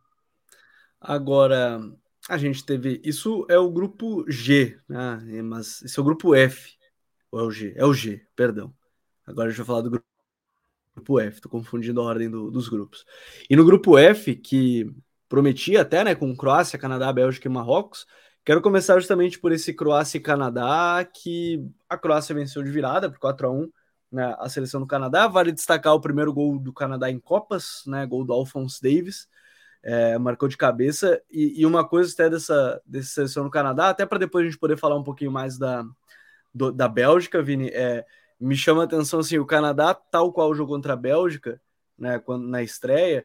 Agora, 1.01 1.81
a 2.29 2.39
gente 2.39 2.65
teve. 2.65 3.01
Isso 3.05 3.45
é 3.51 3.59
o 3.59 3.71
grupo 3.71 4.25
G, 4.31 4.79
né? 4.89 5.43
Mas 5.43 5.83
esse 5.83 5.99
é 5.99 6.03
o 6.03 6.05
grupo 6.05 6.35
F. 6.35 6.75
Ou 7.31 7.41
é 7.41 7.43
o 7.43 7.51
G? 7.51 7.75
É 7.77 7.85
o 7.85 7.93
G, 7.93 8.25
perdão. 8.37 8.73
Agora 9.27 9.49
a 9.49 9.51
gente 9.51 9.59
vai 9.59 9.67
falar 9.67 9.81
do 9.83 9.91
grupo 9.91 10.14
F, 11.21 11.41
tô 11.41 11.49
confundindo 11.49 12.01
a 12.01 12.05
ordem 12.05 12.31
do, 12.31 12.51
dos 12.51 12.69
grupos. 12.69 13.05
E 13.49 13.57
no 13.57 13.65
grupo 13.65 13.99
F, 13.99 14.35
que 14.35 14.91
prometia 15.29 15.83
até, 15.83 16.05
né, 16.05 16.15
com 16.15 16.37
Croácia, 16.37 16.79
Canadá, 16.79 17.13
Bélgica 17.13 17.49
e 17.49 17.51
Marrocos. 17.51 18.07
Quero 18.45 18.61
começar 18.61 18.99
justamente 18.99 19.39
por 19.39 19.53
esse 19.53 19.73
Croácia 19.73 20.19
e 20.19 20.21
Canadá, 20.21 21.05
que 21.05 21.67
a 21.89 21.97
Croácia 21.97 22.35
venceu 22.35 22.63
de 22.63 22.71
virada 22.71 23.11
por 23.11 23.19
4 23.19 23.47
a 23.47 23.51
1 23.51 23.71
né, 24.13 24.35
a 24.39 24.49
seleção 24.49 24.81
do 24.81 24.87
Canadá. 24.87 25.27
Vale 25.27 25.51
destacar 25.51 25.95
o 25.95 26.01
primeiro 26.01 26.33
gol 26.33 26.59
do 26.59 26.73
Canadá 26.73 27.11
em 27.11 27.19
Copas, 27.19 27.83
né, 27.87 28.07
gol 28.07 28.25
do 28.25 28.33
Alphonse 28.33 28.81
Davis, 28.81 29.29
é, 29.83 30.17
marcou 30.19 30.49
de 30.49 30.57
cabeça. 30.57 31.21
E, 31.31 31.61
e, 31.61 31.67
uma 31.67 31.87
coisa 31.87 32.13
até 32.13 32.31
dessa, 32.31 32.81
dessa 32.87 33.09
seleção 33.09 33.45
do 33.45 33.51
Canadá, 33.51 33.91
até 33.91 34.07
para 34.07 34.19
depois 34.19 34.45
a 34.45 34.49
gente 34.49 34.59
poder 34.59 34.79
falar 34.79 34.97
um 34.97 35.03
pouquinho 35.03 35.33
mais 35.33 35.59
da, 35.59 35.85
do, 36.55 36.71
da 36.71 36.87
Bélgica, 36.87 37.43
Vini, 37.43 37.69
é, 37.69 38.07
me 38.45 38.57
chama 38.57 38.83
a 38.83 38.85
atenção 38.85 39.21
assim, 39.21 39.39
o 39.39 39.47
Canadá, 39.47 39.95
tal 39.95 40.33
qual 40.33 40.55
jogou 40.55 40.77
contra 40.77 40.93
a 40.93 40.97
Bélgica, 40.97 41.61
né, 41.99 42.19
quando, 42.19 42.47
na 42.47 42.63
estreia, 42.63 43.25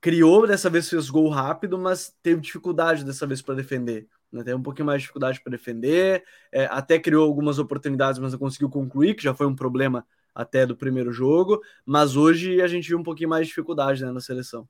criou, 0.00 0.46
dessa 0.46 0.68
vez 0.68 0.88
fez 0.88 1.08
gol 1.08 1.28
rápido, 1.28 1.78
mas 1.78 2.14
teve 2.22 2.40
dificuldade 2.40 3.04
dessa 3.04 3.26
vez 3.26 3.40
para 3.40 3.54
defender. 3.54 4.08
Né, 4.32 4.42
teve 4.42 4.56
um 4.56 4.62
pouquinho 4.62 4.86
mais 4.86 4.98
de 4.98 5.02
dificuldade 5.02 5.40
para 5.40 5.50
defender, 5.50 6.24
é, 6.50 6.66
até 6.66 6.98
criou 6.98 7.24
algumas 7.24 7.58
oportunidades, 7.58 8.18
mas 8.18 8.32
não 8.32 8.38
conseguiu 8.38 8.68
concluir, 8.68 9.14
que 9.14 9.22
já 9.22 9.34
foi 9.34 9.46
um 9.46 9.54
problema 9.54 10.04
até 10.34 10.66
do 10.66 10.76
primeiro 10.76 11.12
jogo, 11.12 11.62
mas 11.84 12.16
hoje 12.16 12.60
a 12.60 12.66
gente 12.66 12.88
viu 12.88 12.98
um 12.98 13.02
pouquinho 13.02 13.30
mais 13.30 13.42
de 13.46 13.48
dificuldade 13.48 14.04
né, 14.04 14.10
na 14.10 14.20
seleção. 14.20 14.68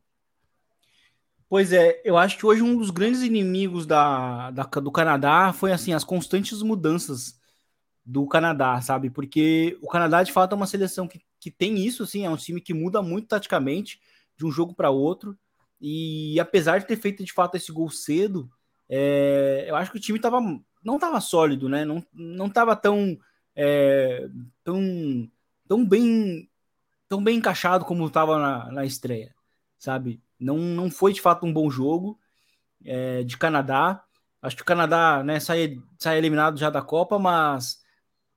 Pois 1.49 1.73
é, 1.73 2.01
eu 2.05 2.17
acho 2.17 2.37
que 2.37 2.45
hoje 2.45 2.61
um 2.61 2.77
dos 2.77 2.91
grandes 2.91 3.23
inimigos 3.23 3.87
da, 3.87 4.51
da, 4.51 4.65
do 4.65 4.91
Canadá 4.91 5.53
foi 5.53 5.73
assim 5.73 5.93
as 5.93 6.03
constantes 6.03 6.61
mudanças 6.61 7.36
do 8.07 8.25
Canadá, 8.29 8.81
sabe? 8.81 9.11
Porque 9.11 9.77
o 9.83 9.89
Canadá 9.89 10.23
de 10.23 10.33
fato 10.33 10.53
é 10.53 10.57
uma 10.57 10.69
seleção 10.69 11.09
que, 11.09 11.21
que 11.41 11.51
tem 11.51 11.77
isso, 11.85 12.05
assim, 12.05 12.25
é 12.25 12.31
um 12.31 12.37
time 12.37 12.61
que 12.61 12.73
muda 12.73 13.03
muito 13.03 13.27
taticamente 13.27 14.01
de 14.37 14.47
um 14.47 14.51
jogo 14.53 14.73
para 14.73 14.91
outro. 14.91 15.37
E 15.81 16.39
apesar 16.39 16.79
de 16.79 16.87
ter 16.87 16.97
feito 16.97 17.25
de 17.25 17.33
fato 17.33 17.57
esse 17.57 17.73
gol 17.73 17.91
cedo, 17.91 18.49
é, 18.89 19.67
eu 19.69 19.75
acho 19.75 19.91
que 19.91 19.99
o 19.99 20.01
time 20.01 20.21
tava, 20.21 20.41
não 20.83 20.95
estava 20.95 21.21
sólido, 21.21 21.69
né? 21.69 21.85
Não, 21.85 22.05
não 22.15 22.49
tava 22.49 22.77
tão, 22.77 23.19
é, 23.57 24.29
tão 24.63 25.29
tão 25.67 25.85
bem 25.85 26.49
tão 27.09 27.23
bem 27.23 27.39
encaixado 27.39 27.85
como 27.85 28.07
estava 28.07 28.39
na, 28.39 28.73
na 28.73 28.85
estreia, 28.85 29.35
sabe? 29.79 30.23
Não, 30.39 30.57
não 30.57 30.91
foi 30.91 31.13
de 31.13 31.21
fato 31.21 31.45
um 31.45 31.53
bom 31.53 31.69
jogo 31.69 32.19
é, 32.85 33.25
de 33.25 33.37
Canadá. 33.37 34.05
Acho 34.41 34.57
que 34.57 34.63
o 34.63 34.67
Canadá 34.67 35.23
né, 35.25 35.41
sai, 35.41 35.81
sai 35.99 36.19
eliminado 36.19 36.59
já 36.59 36.71
da 36.71 36.83
Copa, 36.83 37.19
mas 37.19 37.85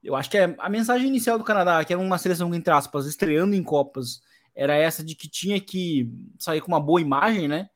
eu 0.04 0.16
acho 0.16 0.30
que 0.30 0.38
é, 0.38 0.56
a 0.60 0.70
mensagem 0.70 1.08
inicial 1.08 1.38
do 1.38 1.44
Canadá, 1.44 1.84
que 1.84 1.94
era 1.94 2.02
uma 2.02 2.18
seleção, 2.18 2.54
entre 2.54 2.74
aspas, 2.74 3.06
estreando 3.06 3.56
em 3.56 3.64
Copas, 3.64 4.22
era 4.56 4.76
essa 4.76 5.04
de 5.04 5.16
que 5.16 5.30
tinha 5.30 5.60
que 5.60 6.12
sair 6.38 6.62
com 6.62 6.68
uma 6.68 6.80
boa 6.80 7.02
imagem, 7.02 7.48
né? 7.48 7.70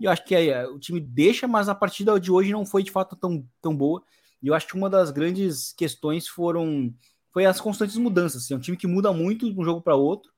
E 0.00 0.04
eu 0.04 0.10
acho 0.10 0.24
que 0.24 0.34
é, 0.34 0.66
o 0.66 0.78
time 0.78 1.00
deixa, 1.00 1.46
mas 1.46 1.68
a 1.68 1.74
partida 1.74 2.18
de 2.18 2.30
hoje 2.30 2.52
não 2.52 2.64
foi 2.64 2.82
de 2.82 2.90
fato 2.90 3.14
tão, 3.16 3.46
tão 3.60 3.76
boa. 3.76 4.02
E 4.42 4.48
eu 4.48 4.54
acho 4.54 4.66
que 4.66 4.74
uma 4.74 4.88
das 4.88 5.10
grandes 5.10 5.72
questões 5.72 6.26
foram 6.26 6.94
foi 7.32 7.44
as 7.44 7.60
constantes 7.60 7.96
mudanças. 7.96 8.44
Assim, 8.44 8.54
é 8.54 8.56
um 8.56 8.60
time 8.60 8.76
que 8.76 8.86
muda 8.86 9.12
muito 9.12 9.52
de 9.52 9.58
um 9.58 9.64
jogo 9.64 9.82
para 9.82 9.94
outro, 9.94 10.30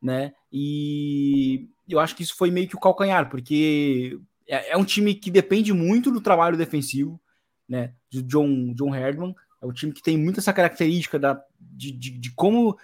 né? 0.00 0.32
E 0.50 1.68
eu 1.88 2.00
acho 2.00 2.16
que 2.16 2.22
isso 2.22 2.36
foi 2.36 2.50
meio 2.50 2.68
que 2.68 2.76
o 2.76 2.80
calcanhar, 2.80 3.28
porque 3.28 4.18
é, 4.48 4.72
é, 4.72 4.76
um 4.76 4.84
time 4.84 5.14
que 5.14 5.30
depende 5.30 5.72
muito 5.72 6.10
do 6.10 6.20
trabalho 6.20 6.56
defensivo, 6.56 7.20
né? 7.68 7.94
De 8.10 8.22
John, 8.22 8.72
John 8.74 8.94
Herdman. 8.94 9.34
É 9.62 9.66
um 9.66 9.72
time 9.72 9.92
que 9.92 10.02
tem 10.02 10.18
muito 10.18 10.40
essa 10.40 10.52
característica 10.52 11.18
da, 11.18 11.40
de, 11.60 11.92
de, 11.92 12.10
de 12.10 12.30
como 12.32 12.76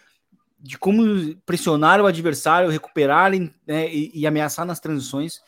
de 0.61 0.77
como 0.77 1.37
pressionar 1.47 2.01
o 2.01 2.07
adversário, 2.07 2.69
recuperar 2.69 3.31
né, 3.31 3.95
e, 3.95 4.11
e, 4.13 4.27
ameaçar 4.27 4.67
nas 4.67 4.81
transições. 4.81 5.41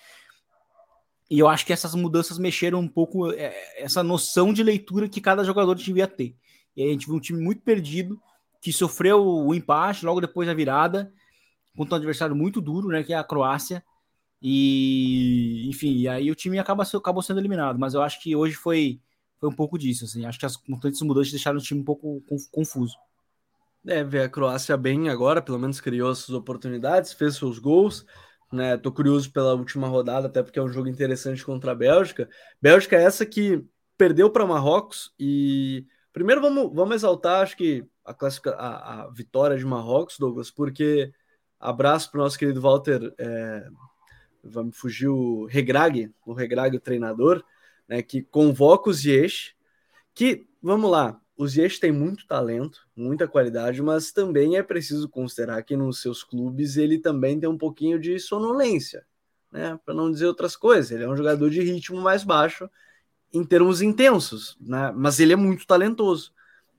E 1.28 1.38
eu 1.38 1.48
acho 1.48 1.66
que 1.66 1.72
essas 1.72 1.94
mudanças 1.94 2.38
mexeram 2.38 2.78
um 2.78 2.88
pouco 2.88 3.32
é, 3.32 3.52
essa 3.76 4.02
noção 4.02 4.52
de 4.52 4.62
leitura 4.62 5.08
que 5.08 5.20
cada 5.20 5.42
jogador 5.42 5.74
devia 5.74 6.06
ter. 6.06 6.36
E 6.76 6.82
aí 6.82 6.88
a 6.88 6.92
gente 6.92 7.06
viu 7.06 7.16
um 7.16 7.20
time 7.20 7.42
muito 7.42 7.62
perdido, 7.62 8.20
que 8.60 8.72
sofreu 8.72 9.24
o 9.24 9.54
empate 9.54 10.04
logo 10.04 10.20
depois 10.20 10.46
da 10.46 10.54
virada, 10.54 11.12
contra 11.76 11.94
um 11.94 11.98
adversário 11.98 12.36
muito 12.36 12.60
duro, 12.60 12.88
né, 12.88 13.02
que 13.02 13.12
é 13.12 13.16
a 13.16 13.24
Croácia. 13.24 13.82
E, 14.40 15.68
enfim, 15.68 15.98
e 15.98 16.08
aí 16.08 16.30
o 16.30 16.34
time 16.34 16.58
acaba, 16.58 16.84
acabou 16.84 17.22
sendo 17.22 17.40
eliminado. 17.40 17.78
Mas 17.78 17.94
eu 17.94 18.02
acho 18.02 18.20
que 18.22 18.34
hoje 18.36 18.54
foi, 18.54 19.00
foi 19.40 19.48
um 19.48 19.54
pouco 19.54 19.78
disso. 19.78 20.04
Assim. 20.04 20.24
Acho 20.24 20.38
que 20.38 20.46
as 20.46 20.56
constantes 20.56 21.00
mudanças 21.02 21.32
deixaram 21.32 21.58
o 21.58 21.62
time 21.62 21.80
um 21.80 21.84
pouco 21.84 22.22
confuso. 22.52 22.94
É, 23.86 24.04
ver 24.04 24.22
a 24.22 24.28
Croácia 24.28 24.76
bem 24.76 25.08
agora, 25.08 25.40
pelo 25.40 25.58
menos 25.58 25.80
criou 25.80 26.14
suas 26.14 26.36
oportunidades, 26.36 27.12
fez 27.12 27.36
seus 27.36 27.58
gols. 27.58 28.04
Né, 28.52 28.76
tô 28.76 28.90
curioso 28.90 29.32
pela 29.32 29.54
última 29.54 29.86
rodada, 29.86 30.26
até 30.26 30.42
porque 30.42 30.58
é 30.58 30.62
um 30.62 30.68
jogo 30.68 30.88
interessante 30.88 31.44
contra 31.44 31.70
a 31.72 31.74
Bélgica. 31.74 32.28
Bélgica 32.60 32.96
é 32.96 33.04
essa 33.04 33.24
que 33.24 33.64
perdeu 33.96 34.28
para 34.28 34.44
Marrocos 34.44 35.14
e 35.18 35.86
Primeiro 36.12 36.40
vamos, 36.40 36.74
vamos 36.74 36.96
exaltar, 36.96 37.42
acho 37.42 37.56
que 37.56 37.86
a, 38.04 38.12
a, 38.12 39.02
a 39.02 39.10
vitória 39.10 39.56
de 39.56 39.64
Marrocos, 39.64 40.18
Douglas, 40.18 40.50
porque 40.50 41.12
abraço 41.58 42.10
para 42.10 42.20
o 42.20 42.24
nosso 42.24 42.38
querido 42.38 42.60
Walter, 42.60 43.14
é, 43.16 43.68
vamos 44.42 44.76
fugir 44.76 45.08
o 45.08 45.46
Regrag, 45.46 46.12
o 46.26 46.32
Regrag, 46.32 46.76
o 46.76 46.80
treinador, 46.80 47.44
né, 47.90 48.02
que 48.02 48.22
convoca 48.22 48.88
o 48.88 48.92
Ziyech, 48.92 49.52
que, 50.14 50.46
vamos 50.62 50.88
lá, 50.88 51.20
o 51.36 51.48
Ziyech 51.48 51.80
tem 51.80 51.90
muito 51.90 52.24
talento, 52.24 52.86
muita 52.94 53.26
qualidade, 53.26 53.82
mas 53.82 54.12
também 54.12 54.56
é 54.56 54.62
preciso 54.62 55.08
considerar 55.08 55.60
que 55.64 55.76
nos 55.76 56.00
seus 56.00 56.22
clubes 56.22 56.76
ele 56.76 57.00
também 57.00 57.40
tem 57.40 57.48
um 57.48 57.58
pouquinho 57.58 57.98
de 57.98 58.16
sonolência, 58.20 59.04
né, 59.50 59.76
para 59.84 59.92
não 59.92 60.08
dizer 60.08 60.26
outras 60.26 60.54
coisas, 60.54 60.92
ele 60.92 61.02
é 61.02 61.08
um 61.08 61.16
jogador 61.16 61.50
de 61.50 61.60
ritmo 61.62 62.00
mais 62.00 62.22
baixo, 62.22 62.70
em 63.32 63.44
termos 63.44 63.82
intensos, 63.82 64.56
né? 64.60 64.92
Mas 64.92 65.20
ele 65.20 65.32
é 65.32 65.36
muito 65.36 65.64
talentoso. 65.66 66.32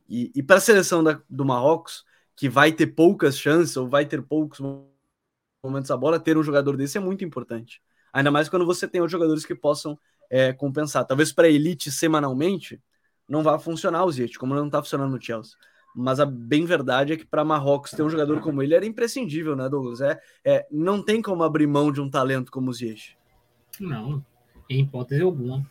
E, 0.07 0.31
e 0.35 0.43
para 0.43 0.57
a 0.57 0.59
seleção 0.59 1.01
da, 1.01 1.21
do 1.29 1.45
Marrocos, 1.45 2.05
que 2.35 2.49
vai 2.49 2.73
ter 2.73 2.87
poucas 2.87 3.37
chances 3.37 3.77
ou 3.77 3.87
vai 3.87 4.05
ter 4.05 4.21
poucos 4.21 4.59
momentos 5.63 5.91
a 5.91 5.95
bola, 5.95 6.19
ter 6.19 6.37
um 6.37 6.43
jogador 6.43 6.75
desse 6.75 6.97
é 6.97 7.01
muito 7.01 7.23
importante. 7.23 7.81
Ainda 8.11 8.31
mais 8.31 8.49
quando 8.49 8.65
você 8.65 8.85
tem 8.85 9.01
os 9.01 9.11
jogadores 9.11 9.45
que 9.45 9.55
possam 9.55 9.97
é, 10.31 10.53
compensar. 10.53 11.05
Talvez 11.05 11.33
para 11.33 11.49
elite 11.49 11.91
semanalmente 11.91 12.81
não 13.27 13.43
vá 13.43 13.59
funcionar 13.59 14.05
o 14.05 14.11
Ziyech, 14.11 14.39
como 14.39 14.55
não 14.55 14.67
está 14.67 14.81
funcionando 14.81 15.11
no 15.11 15.21
Chelsea. 15.21 15.57
Mas 15.93 16.21
a 16.21 16.25
bem 16.25 16.63
verdade 16.63 17.11
é 17.11 17.17
que 17.17 17.25
para 17.25 17.43
Marrocos 17.43 17.91
ter 17.91 18.01
um 18.01 18.09
jogador 18.09 18.39
como 18.39 18.63
ele 18.63 18.73
era 18.73 18.85
imprescindível, 18.85 19.57
né, 19.57 19.67
Douglas? 19.67 19.99
É, 19.99 20.19
é, 20.45 20.65
não 20.71 21.03
tem 21.03 21.21
como 21.21 21.43
abrir 21.43 21.67
mão 21.67 21.91
de 21.91 21.99
um 21.99 22.09
talento 22.09 22.49
como 22.49 22.69
o 22.69 22.73
Ziyech. 22.73 23.17
Não, 23.77 24.25
em 24.69 24.83
hipótese 24.83 25.21
alguma. 25.21 25.69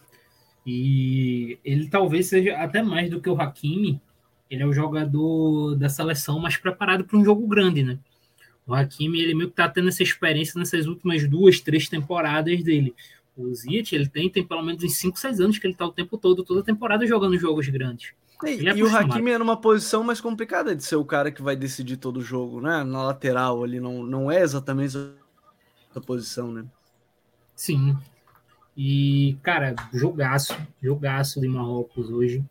E 0.67 1.59
ele 1.65 1.89
talvez 1.89 2.27
seja 2.27 2.59
até 2.59 2.83
mais 2.83 3.09
do 3.09 3.19
que 3.19 3.31
o 3.31 3.41
Hakimi, 3.41 4.01
ele 4.51 4.63
é 4.63 4.67
o 4.67 4.75
jogador 4.75 5.75
da 5.77 5.89
seleção 5.89 6.39
mais 6.39 6.59
preparado 6.59 7.05
para 7.05 7.17
um 7.17 7.25
jogo 7.25 7.47
grande, 7.47 7.83
né? 7.83 7.99
O 8.67 8.75
Hakimi, 8.75 9.21
ele 9.21 9.35
meio 9.35 9.49
que 9.49 9.57
tá 9.57 9.69
tendo 9.69 9.89
essa 9.89 10.03
experiência 10.03 10.59
nessas 10.59 10.87
últimas 10.87 11.27
duas, 11.27 11.61
três 11.61 11.89
temporadas 11.89 12.63
dele. 12.63 12.95
O 13.41 13.55
Ziyech, 13.55 13.95
ele 13.95 14.09
tem, 14.09 14.29
tem 14.29 14.45
pelo 14.45 14.63
menos 14.63 14.83
uns 14.83 14.97
5, 14.97 15.19
6 15.19 15.41
anos 15.41 15.59
que 15.59 15.67
ele 15.67 15.75
tá 15.75 15.87
o 15.87 15.93
tempo 15.93 16.19
todo, 16.19 16.45
toda 16.45 16.63
temporada 16.63 17.07
jogando 17.07 17.39
jogos 17.39 17.69
grandes. 17.69 18.13
E, 18.45 18.69
é 18.69 18.75
e 18.75 18.83
o 18.83 18.97
Hakimi 18.97 19.33
é 19.33 19.39
numa 19.39 19.57
posição 19.57 20.03
mais 20.03 20.21
complicada 20.21 20.75
de 20.75 20.83
ser 20.83 20.97
o 20.97 21.05
cara 21.05 21.31
que 21.31 21.43
vai 21.43 21.55
decidir 21.55 21.99
todo 21.99 22.19
o 22.19 22.23
jogo, 22.23 22.61
né? 22.61 22.83
Na 22.85 23.03
lateral, 23.03 23.63
ali 23.63 23.79
não, 23.79 24.03
não 24.03 24.31
é 24.31 24.41
exatamente 24.41 24.97
a 25.95 26.01
posição, 26.01 26.51
né? 26.51 26.65
Sim, 27.55 27.95
e, 28.83 29.37
cara, 29.43 29.75
jogaço, 29.93 30.57
jogaço 30.83 31.39
de 31.39 31.47
Marrocos 31.47 32.09
hoje. 32.11 32.43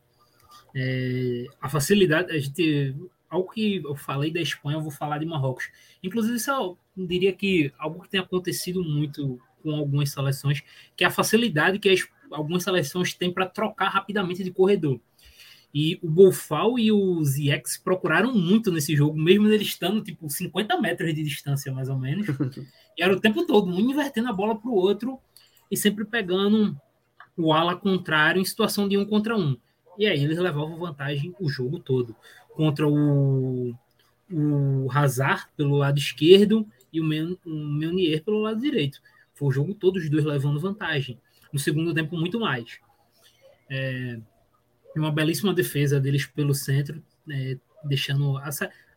É, 0.75 1.47
a 1.59 1.67
facilidade, 1.67 2.31
a 2.31 2.37
gente, 2.37 2.95
algo 3.27 3.51
que 3.51 3.77
eu 3.77 3.95
falei 3.95 4.31
da 4.31 4.39
Espanha, 4.39 4.77
eu 4.77 4.81
vou 4.81 4.91
falar 4.91 5.17
de 5.17 5.25
Marrocos. 5.25 5.71
Inclusive, 6.03 6.35
isso 6.35 6.51
eu 6.51 6.77
diria 6.95 7.33
que 7.33 7.73
algo 7.79 8.03
que 8.03 8.09
tem 8.09 8.19
acontecido 8.19 8.83
muito 8.83 9.41
com 9.61 9.75
algumas 9.75 10.11
seleções, 10.11 10.63
que 10.95 11.03
é 11.03 11.07
a 11.07 11.11
facilidade 11.11 11.79
que 11.79 11.89
as, 11.89 12.07
algumas 12.31 12.63
seleções 12.63 13.13
têm 13.13 13.31
para 13.31 13.45
trocar 13.45 13.89
rapidamente 13.89 14.43
de 14.43 14.51
corredor. 14.51 14.99
E 15.73 15.99
o 16.01 16.09
Bolfal 16.09 16.79
e 16.79 16.91
o 16.91 17.23
Ziex 17.23 17.77
procuraram 17.77 18.33
muito 18.33 18.71
nesse 18.71 18.95
jogo, 18.95 19.19
mesmo 19.19 19.47
eles 19.47 19.67
estando 19.67 20.01
tipo 20.01 20.27
50 20.27 20.79
metros 20.81 21.13
de 21.13 21.23
distância, 21.23 21.71
mais 21.71 21.89
ou 21.89 21.97
menos. 21.97 22.25
e 22.97 23.03
era 23.03 23.13
o 23.13 23.19
tempo 23.19 23.45
todo, 23.45 23.69
um 23.69 23.79
invertendo 23.79 24.29
a 24.29 24.33
bola 24.33 24.55
para 24.57 24.69
o 24.69 24.73
outro 24.73 25.19
e 25.69 25.77
sempre 25.77 26.05
pegando 26.05 26.75
o 27.37 27.53
ala 27.53 27.75
contrário 27.75 28.41
em 28.41 28.45
situação 28.45 28.87
de 28.89 28.97
um 28.97 29.05
contra 29.05 29.37
um. 29.37 29.55
E 29.97 30.07
aí 30.07 30.23
eles 30.23 30.37
levavam 30.37 30.77
vantagem 30.77 31.35
o 31.39 31.49
jogo 31.49 31.77
todo. 31.79 32.15
Contra 32.49 32.87
o, 32.87 33.75
o 34.31 34.87
Hazard 34.91 35.45
pelo 35.55 35.77
lado 35.77 35.99
esquerdo 35.99 36.65
e 36.91 36.99
o, 36.99 37.03
Men, 37.03 37.37
o 37.45 37.49
Meunier 37.49 38.23
pelo 38.23 38.39
lado 38.39 38.59
direito. 38.59 38.99
Foi 39.39 39.47
o 39.47 39.51
jogo 39.51 39.73
todo 39.73 39.95
os 39.95 40.09
dois 40.09 40.25
levando 40.25 40.59
vantagem. 40.59 41.17
No 41.53 41.57
segundo 41.57 41.93
tempo, 41.93 42.17
muito 42.17 42.41
mais. 42.41 42.77
É, 43.69 44.19
uma 44.97 45.13
belíssima 45.13 45.53
defesa 45.53 45.97
deles 45.97 46.25
pelo 46.25 46.53
centro, 46.53 47.01
é, 47.31 47.57
deixando 47.85 48.37
a, 48.37 48.49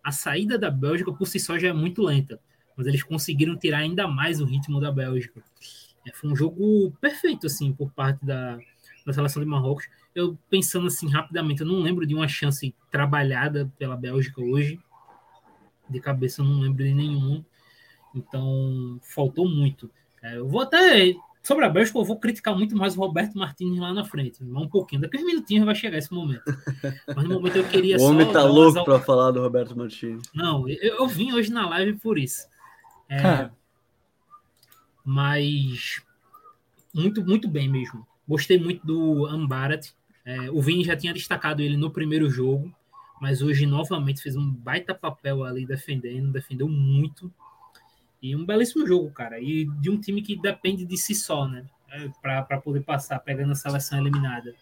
a 0.02 0.10
saída 0.10 0.58
da 0.58 0.68
Bélgica 0.68 1.12
por 1.12 1.28
si 1.28 1.38
só 1.38 1.56
já 1.56 1.68
é 1.68 1.72
muito 1.72 2.02
lenta, 2.02 2.40
mas 2.76 2.88
eles 2.88 3.04
conseguiram 3.04 3.56
tirar 3.56 3.78
ainda 3.78 4.08
mais 4.08 4.40
o 4.40 4.44
ritmo 4.44 4.80
da 4.80 4.90
Bélgica. 4.90 5.40
É, 6.04 6.12
foi 6.12 6.28
um 6.28 6.34
jogo 6.34 6.90
perfeito, 7.00 7.46
assim, 7.46 7.72
por 7.72 7.92
parte 7.92 8.26
da, 8.26 8.58
da 9.06 9.12
seleção 9.12 9.40
de 9.40 9.48
Marrocos. 9.48 9.88
Eu 10.12 10.36
pensando 10.50 10.88
assim 10.88 11.08
rapidamente, 11.08 11.60
eu 11.60 11.68
não 11.68 11.78
lembro 11.78 12.04
de 12.04 12.16
uma 12.16 12.26
chance 12.26 12.74
trabalhada 12.90 13.72
pela 13.78 13.96
Bélgica 13.96 14.42
hoje. 14.42 14.80
De 15.88 16.00
cabeça 16.00 16.42
eu 16.42 16.46
não 16.46 16.58
lembro 16.58 16.82
de 16.82 16.92
nenhum. 16.92 17.44
Então, 18.12 18.98
faltou 19.02 19.48
muito. 19.48 19.88
É, 20.22 20.36
eu 20.36 20.48
vou 20.48 20.60
até. 20.62 21.14
Sobre 21.42 21.64
a 21.64 21.68
Bélgica, 21.68 21.98
eu 21.98 22.04
vou 22.04 22.20
criticar 22.20 22.56
muito 22.56 22.76
mais 22.76 22.96
o 22.96 23.00
Roberto 23.00 23.36
Martins 23.36 23.76
lá 23.76 23.92
na 23.92 24.04
frente. 24.04 24.44
Um 24.44 24.68
pouquinho. 24.68 25.02
Daqui 25.02 25.16
a 25.16 25.20
uns 25.20 25.26
minutinhos 25.26 25.66
vai 25.66 25.74
chegar 25.74 25.98
esse 25.98 26.12
momento. 26.12 26.44
Mas 27.16 27.24
no 27.24 27.34
momento 27.34 27.56
eu 27.56 27.68
queria 27.68 27.96
o 28.00 28.02
homem 28.02 28.30
tá 28.32 28.44
louco 28.44 28.78
umas... 28.78 28.84
para 28.84 29.00
falar 29.00 29.32
do 29.32 29.40
Roberto 29.40 29.76
Martins. 29.76 30.22
Não, 30.32 30.68
eu, 30.68 30.98
eu, 30.98 31.08
vim 31.08 31.32
hoje 31.32 31.50
na 31.50 31.68
live 31.68 31.98
por 31.98 32.16
isso. 32.16 32.46
É, 33.08 33.50
mas 35.04 36.00
muito, 36.94 37.24
muito 37.24 37.48
bem 37.48 37.68
mesmo. 37.68 38.06
Gostei 38.26 38.58
muito 38.58 38.86
do 38.86 39.26
Ambarat. 39.26 39.92
É, 40.24 40.50
o 40.50 40.60
Vini 40.60 40.84
já 40.84 40.96
tinha 40.96 41.12
destacado 41.12 41.60
ele 41.60 41.76
no 41.76 41.90
primeiro 41.90 42.30
jogo, 42.30 42.72
mas 43.20 43.42
hoje 43.42 43.66
novamente 43.66 44.22
fez 44.22 44.36
um 44.36 44.48
baita 44.48 44.94
papel 44.94 45.44
ali 45.44 45.66
defendendo, 45.66 46.32
defendeu 46.32 46.68
muito. 46.68 47.32
E 48.22 48.36
um 48.36 48.46
belíssimo 48.46 48.86
jogo, 48.86 49.10
cara. 49.10 49.40
E 49.40 49.64
de 49.80 49.90
um 49.90 50.00
time 50.00 50.22
que 50.22 50.40
depende 50.40 50.84
de 50.84 50.96
si 50.96 51.14
só, 51.14 51.48
né? 51.48 51.66
É, 51.90 52.08
para 52.22 52.60
poder 52.60 52.82
passar, 52.82 53.18
pegando 53.18 53.50
a 53.52 53.56
seleção 53.56 53.98
eliminada. 53.98 54.54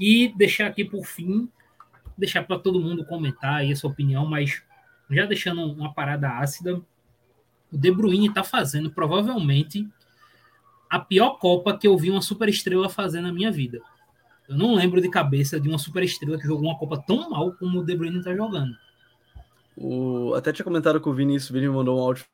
E 0.00 0.34
deixar 0.36 0.66
aqui 0.66 0.84
por 0.84 1.06
fim, 1.06 1.48
deixar 2.16 2.42
para 2.42 2.58
todo 2.58 2.80
mundo 2.80 3.04
comentar 3.04 3.56
aí 3.56 3.72
a 3.72 3.76
sua 3.76 3.90
opinião, 3.90 4.26
mas 4.26 4.62
já 5.08 5.24
deixando 5.24 5.62
uma 5.62 5.94
parada 5.94 6.28
ácida, 6.38 6.82
o 7.72 7.78
De 7.78 7.90
Bruyne 7.90 8.28
está 8.28 8.42
fazendo 8.42 8.90
provavelmente 8.90 9.88
a 10.90 10.98
pior 10.98 11.38
Copa 11.38 11.76
que 11.76 11.86
eu 11.86 11.96
vi 11.96 12.10
uma 12.10 12.20
superestrela 12.20 12.88
fazer 12.88 13.20
na 13.20 13.32
minha 13.32 13.50
vida. 13.50 13.80
Eu 14.48 14.56
não 14.56 14.74
lembro 14.74 15.00
de 15.00 15.10
cabeça 15.10 15.60
de 15.60 15.68
uma 15.68 15.78
superestrela 15.78 16.38
que 16.38 16.46
jogou 16.46 16.68
uma 16.68 16.78
Copa 16.78 17.02
tão 17.06 17.30
mal 17.30 17.52
como 17.52 17.80
o 17.80 17.84
De 17.84 17.96
Bruyne 17.96 18.18
está 18.18 18.34
jogando. 18.34 18.76
O... 19.76 20.34
Até 20.34 20.52
tinha 20.52 20.64
comentado 20.64 21.00
com 21.00 21.10
o 21.10 21.14
Vinícius, 21.14 21.50
o 21.50 21.52
Vini 21.52 21.68
mandou 21.68 21.98
um 21.98 22.02
áudio 22.02 22.24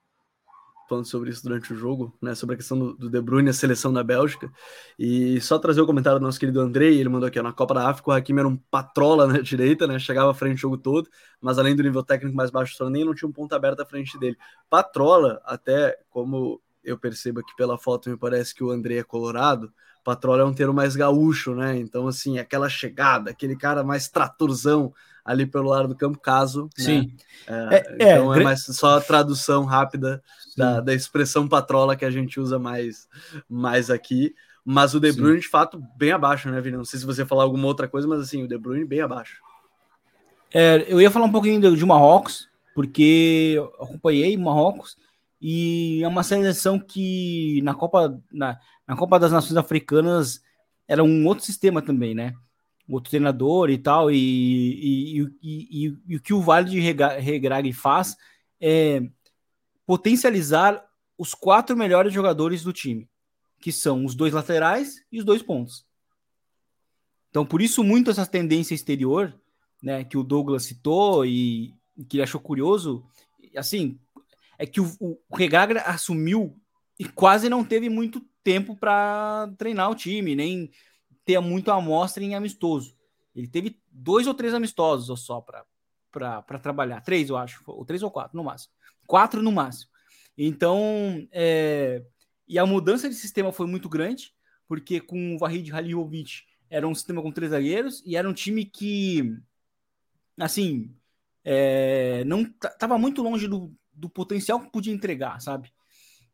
falando 0.95 1.07
sobre 1.07 1.31
isso 1.31 1.43
durante 1.43 1.73
o 1.73 1.77
jogo, 1.77 2.17
né, 2.23 2.35
sobre 2.35 2.55
a 2.55 2.57
questão 2.57 2.79
do, 2.79 2.95
do 2.95 3.11
De 3.11 3.21
Bruyne, 3.21 3.51
a 3.51 3.53
seleção 3.53 3.93
da 3.93 4.05
Bélgica, 4.05 4.51
e 4.99 5.41
só 5.41 5.59
trazer 5.59 5.81
o 5.81 5.87
comentário 5.87 6.21
do 6.21 6.23
nosso 6.23 6.39
querido 6.39 6.61
Andrei, 6.61 6.99
ele 6.99 7.09
mandou 7.09 7.27
aqui, 7.27 7.39
ó, 7.39 7.43
na 7.43 7.53
Copa 7.53 7.75
da 7.75 7.89
África 7.89 8.11
o 8.11 8.13
Hakimi 8.13 8.39
era 8.39 8.49
um 8.49 8.57
patrola 8.57 9.27
na 9.27 9.39
direita, 9.43 9.87
né, 9.87 9.99
chegava 9.99 10.31
à 10.31 10.35
frente 10.35 10.59
o 10.59 10.61
jogo 10.61 10.79
todo, 10.79 11.09
mas 11.41 11.59
além 11.59 11.75
do 11.75 11.83
nível 11.83 12.03
técnico 12.03 12.37
mais 12.37 12.51
baixo, 12.51 12.77
só 12.77 12.89
nem 12.89 13.05
não 13.05 13.15
tinha 13.15 13.29
um 13.29 13.33
ponto 13.33 13.53
aberto 13.55 13.81
à 13.81 13.87
frente 13.87 14.19
dele. 14.19 14.37
Patrola, 14.71 15.41
até 15.45 15.99
como 16.09 16.61
eu 16.83 16.99
percebo 16.99 17.41
aqui 17.41 17.55
pela 17.57 17.77
foto, 17.77 18.11
me 18.11 18.17
parece 18.17 18.55
que 18.55 18.63
o 18.63 18.71
Andrei 18.71 18.99
é 18.99 19.03
colorado, 19.03 19.73
patrola 20.05 20.43
é 20.43 20.45
um 20.45 20.55
termo 20.55 20.75
mais 20.75 20.95
gaúcho, 20.95 21.55
né, 21.55 21.77
então 21.77 22.07
assim, 22.07 22.39
aquela 22.39 22.69
chegada, 22.69 23.31
aquele 23.31 23.57
cara 23.57 23.83
mais 23.83 24.09
tratorzão, 24.09 24.93
ali 25.25 25.47
pelo 25.47 25.71
lado 25.71 25.89
do 25.89 25.97
campo, 25.97 26.19
caso. 26.19 26.65
Né? 26.79 26.85
Sim. 26.85 27.17
Né? 27.49 27.69
É, 27.71 27.77
é, 27.77 28.13
então 28.13 28.35
é, 28.35 28.41
é 28.41 28.45
mais 28.45 28.65
só 28.65 28.99
a 28.99 29.01
tradução 29.01 29.65
rápida 29.65 30.23
da, 30.57 30.81
da, 30.81 30.95
expressão 30.95 31.49
patrola 31.49 31.97
que 31.97 32.05
a 32.05 32.11
gente 32.11 32.39
usa 32.39 32.59
mais, 32.59 33.09
mais 33.49 33.91
aqui. 33.91 34.35
Mas 34.65 34.95
o 34.95 35.01
De 35.01 35.13
Bruyne, 35.13 35.37
Sim. 35.37 35.43
de 35.43 35.49
fato, 35.49 35.83
bem 35.97 36.13
abaixo, 36.13 36.51
né, 36.51 36.61
Vini? 36.61 36.77
Não 36.77 36.85
sei 36.85 36.99
se 36.99 37.07
você 37.07 37.25
falar 37.25 37.43
alguma 37.43 37.67
outra 37.67 37.87
coisa, 37.87 38.09
mas 38.09 38.21
assim, 38.21 38.43
o 38.43 38.49
De 38.49 38.57
Bruyne 38.57 38.85
bem 38.85 39.01
abaixo. 39.01 39.43
É, 40.53 40.85
eu 40.89 41.01
ia 41.01 41.11
falar 41.11 41.27
um 41.27 41.33
pouquinho 41.33 41.77
de 41.77 41.85
Marrocos, 41.85 42.49
porque 42.75 43.57
acompanhei 43.81 44.37
Marrocos 44.37 44.97
e 45.41 46.03
é 46.03 46.09
uma 46.09 46.23
seleção 46.23 46.79
que 46.79 47.61
na 47.63 47.75
Copa, 47.75 48.19
na, 48.33 48.59
na 48.87 48.97
Copa 48.97 49.19
das 49.19 49.33
Nações 49.33 49.57
Africanas 49.57 50.41
era 50.89 51.03
um 51.03 51.27
outro 51.27 51.45
sistema 51.45 51.83
também, 51.83 52.15
né? 52.15 52.33
Outro 52.89 53.11
treinador 53.11 53.71
e 53.71 53.79
tal, 53.79 54.11
e, 54.11 54.17
e, 54.17 55.21
e, 55.43 55.99
e, 56.07 56.17
o 56.17 56.21
que 56.21 56.35
o 56.35 56.43
Vale 56.43 56.71
de 56.71 56.81
Regrag 56.81 57.73
faz 57.73 58.17
é 58.61 59.03
potencializar 59.87 60.85
os 61.17 61.35
quatro 61.35 61.77
melhores 61.77 62.13
jogadores 62.13 62.63
do 62.63 62.73
time, 62.73 63.09
que 63.61 63.73
são 63.73 64.05
os 64.05 64.15
dois 64.15 64.33
laterais 64.33 65.03
e 65.11 65.19
os 65.19 65.25
dois 65.25 65.43
pontos. 65.43 65.87
Então, 67.31 67.45
por 67.45 67.63
isso, 67.63 67.83
muito 67.83 68.11
essa 68.11 68.27
tendência 68.27 68.75
exterior, 68.75 69.35
né, 69.83 70.05
que 70.05 70.17
o 70.17 70.23
Douglas 70.23 70.65
citou 70.65 71.25
e 71.27 71.75
que 72.09 72.17
ele 72.17 72.23
achou 72.23 72.41
curioso, 72.41 73.05
assim, 73.57 73.99
é 74.59 74.67
que 74.67 74.81
o, 74.81 74.91
o, 75.01 75.19
o 75.29 75.37
Regagra 75.37 75.83
assumiu 75.83 76.57
e 76.99 77.05
quase 77.05 77.49
não 77.49 77.65
teve 77.65 77.89
muito 77.89 78.21
tempo 78.43 78.77
para 78.77 79.53
treinar 79.59 79.91
o 79.91 79.95
time, 79.95 80.37
nem 80.37 80.71
ter 81.25 81.41
muito 81.41 81.71
amostra 81.71 82.23
em 82.23 82.35
amistoso. 82.35 82.97
Ele 83.35 83.49
teve 83.49 83.81
dois 83.91 84.27
ou 84.27 84.35
três 84.35 84.55
amistosos 84.55 85.21
só 85.25 85.41
para 85.41 86.59
trabalhar. 86.59 87.01
Três, 87.01 87.29
eu 87.29 87.37
acho. 87.37 87.63
Ou 87.67 87.85
três 87.85 88.03
ou 88.03 88.11
quatro, 88.11 88.37
no 88.37 88.45
máximo. 88.45 88.73
Quatro 89.07 89.43
no 89.43 89.51
máximo. 89.51 89.91
Então, 90.37 91.27
é... 91.33 92.05
e 92.47 92.59
a 92.59 92.67
mudança 92.67 93.09
de 93.09 93.15
sistema 93.15 93.53
foi 93.53 93.67
muito 93.67 93.89
grande, 93.89 94.35
porque 94.67 95.01
com 95.01 95.35
o 95.35 95.39
Vahid 95.39 95.73
Halilovic 95.73 96.43
era 96.69 96.87
um 96.87 96.95
sistema 96.95 97.23
com 97.23 97.31
três 97.33 97.51
zagueiros 97.51 98.03
e 98.05 98.17
era 98.17 98.29
um 98.29 98.33
time 98.33 98.65
que, 98.65 99.37
assim, 100.39 100.95
é... 101.45 102.25
não 102.25 102.43
estava 102.43 102.99
muito 102.99 103.23
longe 103.23 103.49
do, 103.49 103.73
do 103.93 104.09
potencial 104.09 104.61
que 104.61 104.71
podia 104.71 104.93
entregar, 104.93 105.41
sabe? 105.41 105.73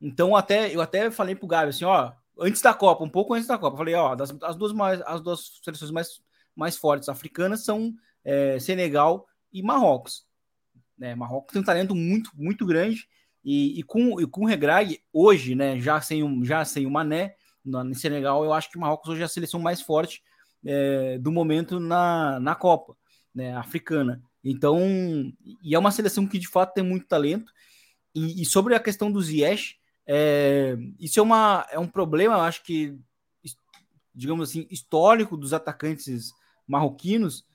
Então, 0.00 0.34
até 0.34 0.74
eu 0.74 0.80
até 0.80 1.10
falei 1.10 1.34
pro 1.34 1.46
Gabi 1.46 1.70
assim, 1.70 1.84
ó, 1.84 2.12
antes 2.40 2.62
da 2.62 2.74
Copa, 2.74 3.04
um 3.04 3.08
pouco 3.08 3.34
antes 3.34 3.46
da 3.46 3.58
Copa. 3.58 3.76
Falei, 3.76 3.94
ó, 3.94 4.14
das, 4.14 4.34
as 4.42 4.56
duas 4.56 4.72
mais, 4.72 5.00
as 5.02 5.20
duas 5.20 5.60
seleções 5.62 5.90
mais, 5.90 6.20
mais 6.56 6.76
fortes 6.76 7.08
africanas 7.08 7.64
são 7.64 7.94
é, 8.24 8.58
Senegal 8.58 9.26
e 9.52 9.62
Marrocos. 9.62 10.24
Né? 10.98 11.14
Marrocos 11.14 11.52
tem 11.52 11.62
um 11.62 11.64
talento 11.64 11.94
muito, 11.94 12.30
muito 12.34 12.66
grande 12.66 13.06
e, 13.44 13.78
e 13.78 13.82
com, 13.82 14.20
e 14.20 14.26
com 14.26 14.42
o 14.42 14.46
Regrag 14.46 15.00
hoje, 15.12 15.54
né, 15.54 15.78
já 15.80 16.00
sem 16.00 16.22
o, 16.22 16.44
já 16.44 16.64
sem 16.64 16.86
o 16.86 16.90
Mané 16.90 17.34
no, 17.64 17.94
Senegal, 17.94 18.44
eu 18.44 18.52
acho 18.52 18.70
que 18.70 18.78
Marrocos 18.78 19.10
hoje 19.10 19.22
é 19.22 19.24
a 19.24 19.28
seleção 19.28 19.60
mais 19.60 19.80
forte 19.80 20.22
é, 20.64 21.18
do 21.18 21.32
momento 21.32 21.78
na, 21.80 22.38
na 22.40 22.54
Copa, 22.54 22.96
né, 23.34 23.54
africana. 23.56 24.22
Então, 24.42 24.78
e 25.62 25.74
é 25.74 25.78
uma 25.78 25.90
seleção 25.90 26.26
que 26.26 26.38
de 26.38 26.48
fato 26.48 26.74
tem 26.74 26.84
muito 26.84 27.06
talento. 27.06 27.52
E, 28.14 28.42
e 28.42 28.44
sobre 28.44 28.74
a 28.74 28.80
questão 28.80 29.10
do 29.10 29.20
Ziyech, 29.20 29.76
é, 30.12 30.76
isso 30.98 31.20
é, 31.20 31.22
uma, 31.22 31.64
é 31.70 31.78
um 31.78 31.86
problema, 31.86 32.34
eu 32.34 32.40
acho 32.40 32.64
que, 32.64 32.98
digamos 34.12 34.50
assim, 34.50 34.66
histórico 34.68 35.36
dos 35.36 35.52
atacantes 35.52 36.32
marroquinos, 36.66 37.46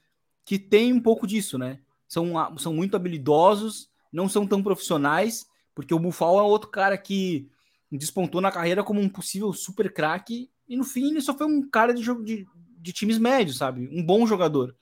que 0.46 0.58
tem 0.58 0.94
um 0.94 1.02
pouco 1.02 1.28
disso, 1.28 1.58
né? 1.58 1.82
São, 2.08 2.34
são 2.58 2.74
muito 2.74 2.96
habilidosos, 2.96 3.90
não 4.10 4.30
são 4.30 4.48
tão 4.48 4.64
profissionais, 4.64 5.46
porque 5.74 5.94
o 5.94 6.00
Bufal 6.00 6.40
é 6.40 6.44
outro 6.44 6.70
cara 6.70 6.98
que 6.98 7.50
despontou 7.92 8.40
na 8.40 8.54
carreira 8.54 8.86
como 8.86 9.02
um 9.02 9.10
possível 9.10 9.52
super 9.52 9.92
craque, 9.92 10.50
e 10.66 10.78
no 10.78 10.86
fim 10.86 11.10
ele 11.10 11.20
só 11.20 11.38
foi 11.38 11.48
um 11.48 11.70
cara 11.70 11.94
de 11.94 12.02
jogo 12.02 12.24
de, 12.24 12.48
de 12.78 12.94
times 12.94 13.18
médios, 13.18 13.58
sabe? 13.58 13.90
Um 13.92 14.02
bom 14.02 14.26
jogador, 14.26 14.74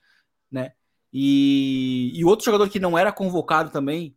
né? 0.52 0.74
E, 1.12 2.12
e 2.14 2.24
outro 2.24 2.46
jogador 2.46 2.70
que 2.70 2.80
não 2.80 2.96
era 2.96 3.12
convocado 3.12 3.72
também, 3.72 4.16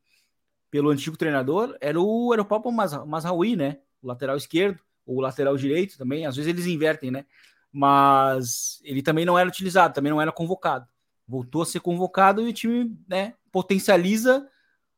pelo 0.70 0.90
antigo 0.90 1.16
treinador 1.16 1.76
era 1.80 2.00
o, 2.00 2.32
era 2.32 2.42
o 2.42 2.44
próprio 2.44 2.72
Masraoui, 2.72 3.56
né? 3.56 3.78
O 4.02 4.06
lateral 4.06 4.36
esquerdo, 4.36 4.80
ou 5.06 5.18
o 5.18 5.20
lateral 5.20 5.56
direito 5.56 5.96
também. 5.96 6.26
Às 6.26 6.36
vezes 6.36 6.50
eles 6.50 6.66
invertem, 6.66 7.10
né? 7.10 7.24
Mas 7.72 8.80
ele 8.84 9.02
também 9.02 9.24
não 9.24 9.38
era 9.38 9.48
utilizado, 9.48 9.94
também 9.94 10.10
não 10.10 10.20
era 10.20 10.32
convocado. 10.32 10.86
Voltou 11.26 11.62
a 11.62 11.66
ser 11.66 11.80
convocado 11.80 12.42
e 12.42 12.50
o 12.50 12.52
time 12.52 12.96
né, 13.08 13.34
potencializa 13.50 14.48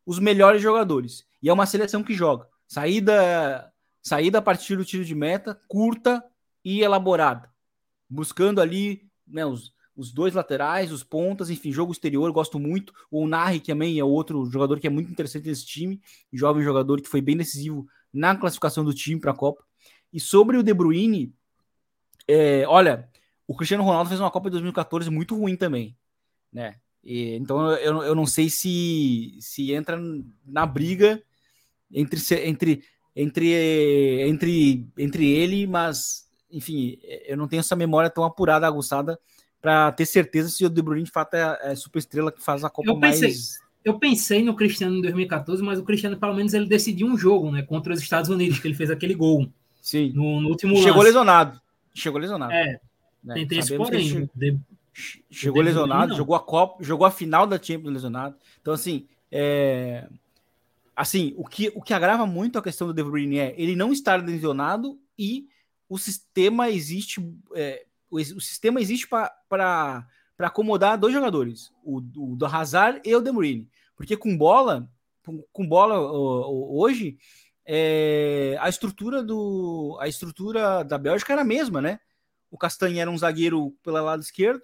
os 0.04 0.18
melhores 0.18 0.62
jogadores. 0.62 1.26
E 1.42 1.48
é 1.48 1.52
uma 1.52 1.66
seleção 1.66 2.02
que 2.02 2.14
joga. 2.14 2.46
Saída, 2.66 3.72
saída 4.02 4.38
a 4.38 4.42
partir 4.42 4.76
do 4.76 4.84
tiro 4.84 5.04
de 5.04 5.14
meta, 5.14 5.60
curta 5.68 6.22
e 6.64 6.82
elaborada. 6.82 7.50
Buscando 8.08 8.60
ali 8.60 9.08
né, 9.26 9.44
os, 9.44 9.72
os 9.98 10.12
dois 10.12 10.32
laterais, 10.32 10.92
os 10.92 11.02
pontas, 11.02 11.50
enfim, 11.50 11.72
jogo 11.72 11.90
exterior, 11.90 12.30
gosto 12.30 12.56
muito. 12.56 12.94
O 13.10 13.26
Narri 13.26 13.58
também 13.58 13.98
é 13.98 14.04
outro 14.04 14.48
jogador 14.48 14.78
que 14.78 14.86
é 14.86 14.90
muito 14.90 15.10
interessante 15.10 15.48
nesse 15.48 15.66
time, 15.66 16.00
jovem 16.32 16.62
jogador 16.62 17.00
que 17.00 17.08
foi 17.08 17.20
bem 17.20 17.36
decisivo 17.36 17.84
na 18.12 18.36
classificação 18.36 18.84
do 18.84 18.94
time 18.94 19.20
para 19.20 19.32
a 19.32 19.36
Copa. 19.36 19.64
E 20.12 20.20
sobre 20.20 20.56
o 20.56 20.62
De 20.62 20.72
Bruyne, 20.72 21.34
é, 22.28 22.64
olha, 22.68 23.08
o 23.44 23.56
Cristiano 23.56 23.82
Ronaldo 23.82 24.08
fez 24.08 24.20
uma 24.20 24.30
Copa 24.30 24.48
de 24.48 24.52
2014 24.52 25.10
muito 25.10 25.36
ruim 25.36 25.56
também, 25.56 25.96
né? 26.52 26.76
E, 27.02 27.34
então 27.34 27.72
eu, 27.72 28.00
eu 28.04 28.14
não 28.14 28.24
sei 28.24 28.48
se, 28.48 29.36
se 29.40 29.72
entra 29.72 30.00
na 30.46 30.64
briga 30.64 31.20
entre, 31.92 32.20
entre, 32.44 32.84
entre, 33.16 34.28
entre, 34.28 34.88
entre 34.96 35.28
ele, 35.28 35.66
mas 35.66 36.30
enfim, 36.48 36.96
eu 37.26 37.36
não 37.36 37.48
tenho 37.48 37.60
essa 37.60 37.74
memória 37.74 38.08
tão 38.08 38.22
apurada, 38.22 38.64
aguçada 38.64 39.18
para 39.60 39.90
ter 39.92 40.06
certeza 40.06 40.48
se 40.48 40.64
o 40.64 40.70
De 40.70 40.80
Bruyne 40.80 41.04
de 41.04 41.10
fato 41.10 41.34
é, 41.34 41.58
é 41.62 41.74
super 41.74 41.98
estrela 41.98 42.32
que 42.32 42.42
faz 42.42 42.64
a 42.64 42.70
Copa 42.70 42.90
eu 42.90 42.98
pensei, 42.98 43.28
mais. 43.28 43.60
Eu 43.84 43.98
pensei 43.98 44.42
no 44.42 44.54
Cristiano 44.54 44.96
em 44.96 45.02
2014, 45.02 45.62
mas 45.62 45.78
o 45.78 45.84
Cristiano 45.84 46.16
pelo 46.16 46.34
menos 46.34 46.54
ele 46.54 46.66
decidiu 46.66 47.06
um 47.06 47.16
jogo, 47.16 47.50
né, 47.50 47.62
contra 47.62 47.92
os 47.92 48.00
Estados 48.00 48.30
Unidos, 48.30 48.58
que 48.58 48.68
ele 48.68 48.74
fez 48.74 48.90
aquele 48.90 49.14
gol. 49.14 49.48
Sim. 49.80 50.12
No, 50.14 50.40
no 50.40 50.48
último 50.48 50.76
Chegou 50.76 50.96
lance. 50.96 51.06
lesionado. 51.06 51.60
Chegou 51.94 52.20
lesionado. 52.20 52.52
É, 52.52 52.80
né? 53.22 53.34
tem, 53.34 53.46
tem 53.46 53.58
esse 53.58 53.76
porém. 53.76 54.28
De- 54.34 54.58
Chegou 55.30 55.30
De 55.30 55.50
Bruyne, 55.50 55.68
lesionado, 55.68 56.16
jogou 56.16 56.34
a 56.34 56.40
Copa, 56.40 56.82
jogou 56.82 57.06
a 57.06 57.10
final 57.10 57.46
da 57.46 57.56
Champions 57.56 57.92
lesionado. 57.92 58.36
Então, 58.60 58.74
assim, 58.74 59.06
é... 59.30 60.08
assim, 60.94 61.34
o 61.36 61.46
que, 61.46 61.72
o 61.74 61.80
que 61.80 61.94
agrava 61.94 62.26
muito 62.26 62.58
a 62.58 62.62
questão 62.62 62.86
do 62.88 62.94
De 62.94 63.02
Bruyne 63.02 63.38
é 63.38 63.54
ele 63.56 63.76
não 63.76 63.92
estar 63.92 64.22
lesionado 64.22 64.98
e 65.16 65.46
o 65.88 65.96
sistema 65.96 66.68
existe, 66.68 67.24
é, 67.54 67.86
o, 68.10 68.16
o 68.16 68.40
sistema 68.40 68.80
existe 68.80 69.08
para 69.08 70.06
acomodar 70.38 70.98
dois 70.98 71.12
jogadores, 71.12 71.72
o, 71.82 71.98
o 71.98 72.36
do 72.36 72.46
Hazard 72.46 73.00
e 73.04 73.14
o 73.14 73.20
De 73.20 73.32
Bruyne. 73.32 73.68
Porque 73.96 74.16
com 74.16 74.36
bola, 74.36 74.88
com, 75.52 75.66
bola 75.66 75.98
hoje, 76.00 77.18
é, 77.66 78.56
a 78.60 78.68
estrutura 78.68 79.22
do 79.22 79.98
a 80.00 80.08
estrutura 80.08 80.82
da 80.84 80.96
Bélgica 80.96 81.32
era 81.32 81.42
a 81.42 81.44
mesma, 81.44 81.80
né? 81.80 82.00
O 82.50 82.56
Castanha 82.56 83.02
era 83.02 83.10
um 83.10 83.18
zagueiro 83.18 83.76
pelo 83.82 84.02
lado 84.02 84.22
esquerdo, 84.22 84.62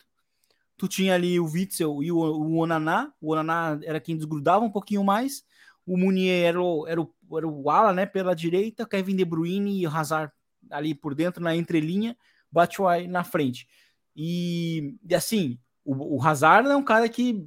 tu 0.76 0.88
tinha 0.88 1.14
ali 1.14 1.38
o 1.38 1.46
Witzel 1.46 2.02
e 2.02 2.10
o, 2.10 2.18
o 2.18 2.56
Onaná. 2.56 3.12
O 3.20 3.32
Onaná 3.32 3.78
era 3.82 4.00
quem 4.00 4.16
desgrudava 4.16 4.64
um 4.64 4.70
pouquinho 4.70 5.04
mais. 5.04 5.44
O 5.86 5.96
Munier 5.96 6.46
era 6.46 6.62
o, 6.62 6.86
era 6.86 7.00
o, 7.00 7.14
era 7.36 7.46
o 7.46 7.70
ala, 7.70 7.92
né, 7.92 8.06
pela 8.06 8.34
direita. 8.34 8.86
Kevin 8.86 9.16
De 9.16 9.24
Bruyne 9.24 9.80
e 9.80 9.86
o 9.86 9.90
Hazard 9.90 10.32
ali 10.70 10.94
por 10.94 11.14
dentro, 11.14 11.42
na 11.42 11.54
entrelinha. 11.54 12.16
Batshuayi 12.54 13.08
na 13.08 13.24
frente. 13.24 13.68
E, 14.16 14.96
e 15.08 15.14
assim, 15.14 15.58
o, 15.84 16.16
o 16.16 16.22
Hazard 16.22 16.68
é 16.68 16.76
um 16.76 16.84
cara 16.84 17.08
que 17.08 17.46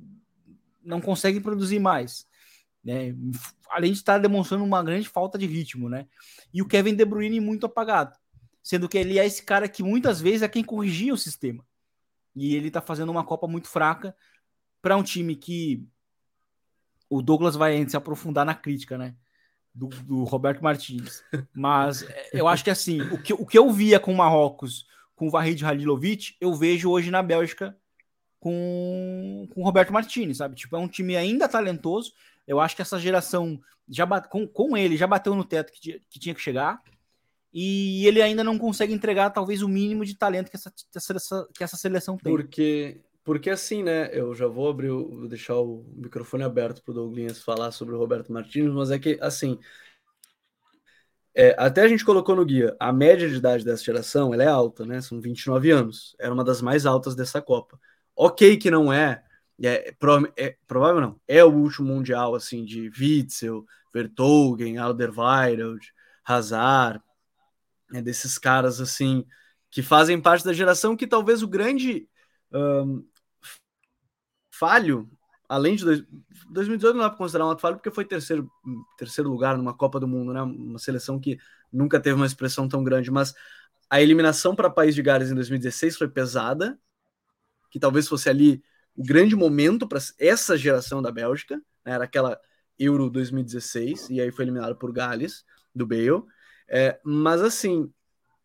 não 0.84 1.01
consegue 1.01 1.39
produzir 1.39 1.80
mais. 1.80 2.28
Né? 2.84 3.16
Além 3.70 3.91
de 3.91 3.97
estar 3.97 4.18
demonstrando 4.18 4.64
uma 4.64 4.84
grande 4.84 5.10
falta 5.10 5.38
de 5.38 5.45
ritmo, 5.45 5.89
né? 5.89 6.08
E 6.53 6.62
o 6.62 6.68
Kevin 6.68 6.95
De 6.95 7.03
Bruyne 7.03 7.39
muito 7.39 7.66
apagado. 7.66 8.16
Sendo 8.62 8.88
que 8.88 8.97
ele 8.97 9.18
é 9.18 9.26
esse 9.26 9.43
cara 9.43 9.68
que 9.68 9.82
muitas 9.82 10.22
vezes 10.22 10.41
é 10.41 10.47
quem 10.47 10.64
corrigia 10.64 11.14
o 11.14 11.18
sistema. 11.18 11.66
E 12.36 12.55
ele 12.55 12.70
tá 12.70 12.82
fazendo 12.82 13.10
uma 13.10 13.24
Copa 13.24 13.47
muito 13.47 13.68
fraca 13.68 14.16
para 14.82 14.95
um 14.95 15.03
time 15.03 15.36
que 15.36 15.86
o 17.10 17.22
Douglas 17.22 17.55
vai 17.55 17.88
se 17.88 17.97
aprofundar 17.97 18.45
na 18.45 18.53
crítica, 18.53 18.97
né? 18.97 19.16
Do, 19.74 19.88
do 19.88 20.24
Roberto 20.24 20.64
Martins. 20.64 21.24
Mas 21.53 22.03
é, 22.03 22.30
eu 22.34 22.47
acho 22.47 22.64
que 22.64 22.70
assim, 22.70 23.01
o 23.01 23.22
que, 23.22 23.34
o 23.34 23.45
que 23.45 23.58
eu 23.58 23.72
via 23.72 23.99
com 23.99 24.14
o 24.14 24.18
Marrocos, 24.18 24.86
com 25.18 25.28
o 25.28 25.32
Vahid 25.32 25.65
Halilovic, 25.65 26.36
eu 26.39 26.53
vejo 26.53 26.91
hoje 26.91 27.09
na 27.09 27.24
Bélgica 27.24 27.76
com, 28.39 29.49
com 29.51 29.61
o 29.61 29.63
Roberto 29.63 29.91
Martins, 29.91 30.38
sabe? 30.38 30.55
Tipo, 30.55 30.76
é 30.76 30.80
um 30.80 30.88
time 30.88 31.18
ainda 31.18 31.49
talentoso. 31.49 32.13
Eu 32.47 32.59
acho 32.59 32.76
que 32.76 32.84
essa 32.84 32.99
geração 32.99 33.59
já 33.89 34.05
bate, 34.05 34.30
com, 34.30 34.47
com 34.47 34.78
ele 34.78 34.95
já 34.95 35.07
bateu 35.07 35.36
no 35.36 35.43
teto 35.43 35.74
que, 35.74 35.82
tinha- 35.82 35.99
que 36.07 36.20
tinha 36.20 36.36
que 36.36 36.41
chegar. 36.41 36.82
E 37.51 38.05
ele 38.05 38.22
ainda 38.22 38.43
não 38.43 38.59
consegue 38.59 38.93
entregar 38.93 39.32
talvez 39.32 39.63
o 39.63 39.68
mínimo 39.68 40.05
de 40.05 40.15
talento 40.15 40.51
que 40.51 40.55
essa, 40.55 40.72
que 40.72 41.63
essa, 41.63 41.78
seleção 41.78 42.15
tem. 42.15 42.32
Porque, 42.32 43.01
porque 43.24 43.49
assim, 43.49 43.82
né? 43.82 44.11
Eu 44.13 44.36
já 44.36 44.45
vou 44.45 44.70
abrir, 44.70 44.89
vou 44.89 45.28
deixar 45.28 45.55
o 45.55 45.84
microfone 45.95 46.43
aberto 46.43 46.84
para 46.84 46.91
o 46.91 46.93
Douglas 46.93 47.41
falar 47.41 47.72
sobre 47.72 47.95
o 47.95 47.97
Roberto 47.97 48.32
Martins, 48.32 48.72
mas 48.72 48.91
é 48.91 48.99
que, 48.99 49.18
assim, 49.20 49.57
é, 51.39 51.55
até 51.59 51.83
a 51.83 51.88
gente 51.88 52.03
colocou 52.03 52.35
no 52.35 52.43
guia, 52.43 52.75
a 52.79 52.91
média 52.91 53.29
de 53.29 53.35
idade 53.35 53.63
dessa 53.63 53.83
geração 53.83 54.33
ela 54.33 54.43
é 54.43 54.47
alta, 54.47 54.83
né? 54.88 54.99
São 55.01 55.21
29 55.21 55.69
anos. 55.69 56.15
Era 56.19 56.33
uma 56.33 56.43
das 56.43 56.63
mais 56.63 56.83
altas 56.88 57.15
dessa 57.15 57.39
Copa. 57.41 57.79
Ok 58.15 58.57
que 58.57 58.71
não 58.71 58.91
é, 58.91 59.23
é, 59.61 59.91
pro- 59.99 60.33
é 60.35 60.57
provável 60.67 60.99
não, 60.99 61.21
é 61.27 61.43
o 61.43 61.53
último 61.53 61.89
mundial, 61.89 62.33
assim, 62.33 62.65
de 62.65 62.89
Witzel, 62.99 63.63
Vertonghen, 63.93 64.79
Alderweireld, 64.79 65.93
Hazard, 66.25 66.99
é 67.93 68.01
desses 68.01 68.38
caras, 68.39 68.81
assim, 68.81 69.25
que 69.69 69.83
fazem 69.83 70.19
parte 70.21 70.43
da 70.45 70.53
geração 70.53 70.95
que 70.97 71.07
talvez 71.07 71.43
o 71.43 71.47
grande 71.47 72.09
ahn, 72.51 73.01
falho, 74.51 75.09
além 75.47 75.75
de 75.75 75.85
dois, 75.85 76.03
2018 76.49 76.95
não 76.95 77.03
dá 77.03 77.09
para 77.09 77.17
considerar 77.17 77.45
um 77.45 77.51
ato 77.51 77.61
falho 77.61 77.77
porque 77.77 77.91
foi 77.91 78.05
terceiro, 78.05 78.51
terceiro 78.97 79.29
lugar 79.29 79.57
numa 79.57 79.73
Copa 79.73 79.99
do 79.99 80.07
Mundo, 80.07 80.33
né? 80.33 80.41
Uma 80.41 80.79
seleção 80.79 81.19
que 81.19 81.39
nunca 81.71 81.99
teve 81.99 82.15
uma 82.15 82.25
expressão 82.25 82.67
tão 82.67 82.83
grande, 82.83 83.11
mas 83.11 83.33
a 83.89 84.01
eliminação 84.01 84.55
para 84.55 84.69
País 84.69 84.93
de 84.93 85.01
Gales 85.01 85.31
em 85.31 85.35
2016 85.35 85.97
foi 85.97 86.07
pesada, 86.07 86.77
que 87.69 87.79
talvez 87.79 88.07
fosse 88.07 88.29
ali 88.29 88.61
o 88.95 89.03
grande 89.03 89.35
momento 89.35 89.87
para 89.87 89.99
essa 90.19 90.57
geração 90.57 91.01
da 91.01 91.11
Bélgica, 91.11 91.57
né? 91.85 91.93
era 91.93 92.03
aquela 92.03 92.39
Euro 92.79 93.09
2016 93.09 94.09
e 94.09 94.21
aí 94.21 94.31
foi 94.31 94.45
eliminado 94.45 94.75
por 94.75 94.91
Gales 94.91 95.45
do 95.73 95.85
Bale. 95.85 96.23
É, 96.67 96.99
mas 97.03 97.41
assim, 97.41 97.91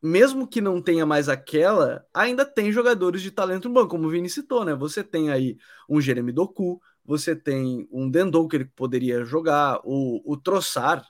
mesmo 0.03 0.46
que 0.46 0.61
não 0.61 0.82
tenha 0.82 1.07
mais 1.07 1.28
aquela, 1.28 2.05
ainda 2.12 2.44
tem 2.44 2.72
jogadores 2.72 3.22
de 3.22 3.30
talento 3.30 3.68
no 3.68 3.74
banco, 3.74 3.90
como 3.90 4.07
o 4.07 4.11
Vini 4.11 4.28
citou, 4.28 4.64
né? 4.64 4.74
Você 4.74 5.03
tem 5.03 5.30
aí 5.30 5.57
um 5.88 6.00
Jeremy 6.00 6.32
Doku, 6.32 6.80
você 7.05 7.34
tem 7.34 7.88
um 7.90 8.09
Dendou 8.09 8.48
que 8.48 8.57
ele 8.57 8.64
poderia 8.64 9.24
jogar, 9.24 9.80
o, 9.84 10.22
o 10.24 10.36
Trossard. 10.36 11.05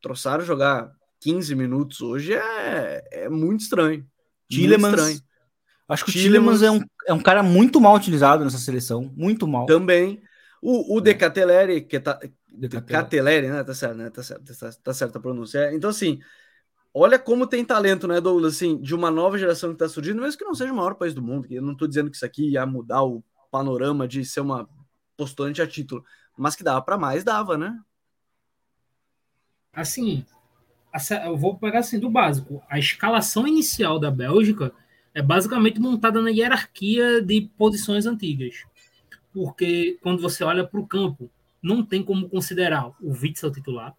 Trossard 0.00 0.44
jogar 0.44 0.92
15 1.20 1.54
minutos 1.54 2.00
hoje 2.02 2.34
é, 2.34 3.02
é 3.10 3.28
muito 3.28 3.60
estranho. 3.60 4.06
Tillemans. 4.50 4.82
Muito 4.82 4.98
estranho. 4.98 5.34
Acho 5.88 6.04
que 6.04 6.10
o 6.10 6.14
Tillemans 6.14 6.62
é 6.62 6.70
um, 6.70 6.80
é 7.06 7.12
um 7.12 7.20
cara 7.20 7.42
muito 7.42 7.80
mal 7.80 7.94
utilizado 7.94 8.44
nessa 8.44 8.58
seleção. 8.58 9.12
Muito 9.16 9.46
mal. 9.46 9.66
Também. 9.66 10.22
O, 10.60 10.96
o 10.96 11.00
Decateleri, 11.00 11.82
que 11.82 12.00
tá. 12.00 12.18
Decateleri. 12.48 12.86
Decateleri, 12.86 13.48
né? 13.48 13.64
Tá 13.64 13.74
certo, 13.74 13.96
né? 13.96 14.10
Tá 14.10 14.22
certo, 14.22 14.58
tá, 14.58 14.70
tá 14.82 14.94
certa 14.94 15.18
a 15.18 15.22
pronúncia. 15.22 15.58
É, 15.58 15.74
Então, 15.74 15.90
assim, 15.90 16.20
olha 16.92 17.18
como 17.18 17.46
tem 17.46 17.64
talento, 17.64 18.06
né, 18.06 18.20
Douglas? 18.20 18.54
Assim, 18.54 18.80
de 18.80 18.94
uma 18.94 19.10
nova 19.10 19.36
geração 19.38 19.72
que 19.72 19.78
tá 19.78 19.88
surgindo, 19.88 20.22
mesmo 20.22 20.38
que 20.38 20.44
não 20.44 20.54
seja 20.54 20.72
o 20.72 20.76
maior 20.76 20.94
país 20.94 21.12
do 21.12 21.22
mundo. 21.22 21.46
Eu 21.50 21.62
não 21.62 21.74
tô 21.74 21.86
dizendo 21.86 22.10
que 22.10 22.16
isso 22.16 22.24
aqui 22.24 22.50
ia 22.50 22.64
mudar 22.64 23.02
o 23.02 23.22
panorama 23.50 24.08
de 24.08 24.24
ser 24.24 24.40
uma 24.40 24.68
postulante 25.16 25.62
a 25.62 25.66
título, 25.66 26.04
mas 26.36 26.56
que 26.56 26.64
dava 26.64 26.82
para 26.82 26.98
mais, 26.98 27.24
dava, 27.24 27.56
né? 27.56 27.78
assim, 30.94 31.18
eu 31.24 31.36
vou 31.36 31.58
pegar 31.58 31.80
assim 31.80 31.98
do 31.98 32.08
básico. 32.08 32.62
A 32.70 32.78
escalação 32.78 33.46
inicial 33.46 33.98
da 33.98 34.10
Bélgica 34.10 34.72
é 35.12 35.20
basicamente 35.20 35.80
montada 35.80 36.22
na 36.22 36.30
hierarquia 36.30 37.20
de 37.20 37.42
posições 37.58 38.06
antigas. 38.06 38.64
Porque 39.32 39.98
quando 40.00 40.22
você 40.22 40.44
olha 40.44 40.64
para 40.64 40.78
o 40.78 40.86
campo, 40.86 41.28
não 41.60 41.84
tem 41.84 42.02
como 42.02 42.28
considerar 42.28 42.88
o 43.00 43.10
Witzel 43.10 43.50
titular. 43.50 43.94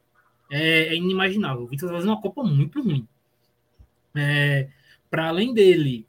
É, 0.50 0.88
é 0.88 0.96
inimaginável. 0.96 1.64
O 1.64 1.70
Witzel 1.70 1.90
está 1.90 1.98
fazendo 1.98 2.12
uma 2.12 2.22
Copa 2.22 2.44
muito 2.44 2.82
ruim. 2.82 3.06
para 5.10 5.28
além 5.28 5.54
dele, 5.54 6.08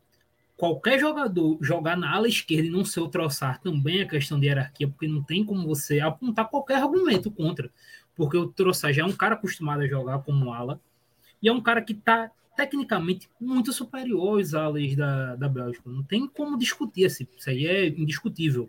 qualquer 0.57 0.99
jogador 0.99 1.59
jogar 1.61 1.97
na 1.97 2.15
ala 2.15 2.29
esquerda 2.29 2.67
e 2.67 2.71
não 2.71 2.85
ser 2.85 3.01
o 3.01 3.09
Troçar 3.09 3.61
também 3.61 4.01
é 4.01 4.05
questão 4.05 4.41
de 4.41 4.47
hierarquia, 4.47 4.89
porque 4.89 5.07
não 5.07 5.23
tem 5.23 5.45
como 5.45 5.67
você 5.67 6.01
apontar 6.01 6.49
qualquer 6.49 6.77
argumento 6.77 7.31
contra 7.31 7.71
porque 8.17 8.37
o 8.37 8.49
Troçar 8.49 8.93
já 8.93 9.03
é 9.03 9.05
um 9.05 9.13
cara 9.13 9.35
acostumado 9.35 9.83
a 9.83 9.87
jogar 9.87 10.21
como 10.21 10.53
ala, 10.53 10.81
e 11.41 11.49
é 11.49 11.53
um 11.53 11.61
cara 11.61 11.83
que 11.83 11.93
está 11.93 12.31
tecnicamente 12.57 13.29
muito 13.39 13.73
superior 13.73 14.39
aos 14.39 14.55
alas 14.55 14.97
da, 14.97 15.37
da 15.37 15.49
Bélgica. 15.49 15.91
Não 15.91 16.03
tem 16.03 16.27
como 16.27 16.59
discutir, 16.59 17.05
assim, 17.05 17.29
isso 17.37 17.51
aí 17.51 17.67
é 17.67 17.87
indiscutível. 17.87 18.69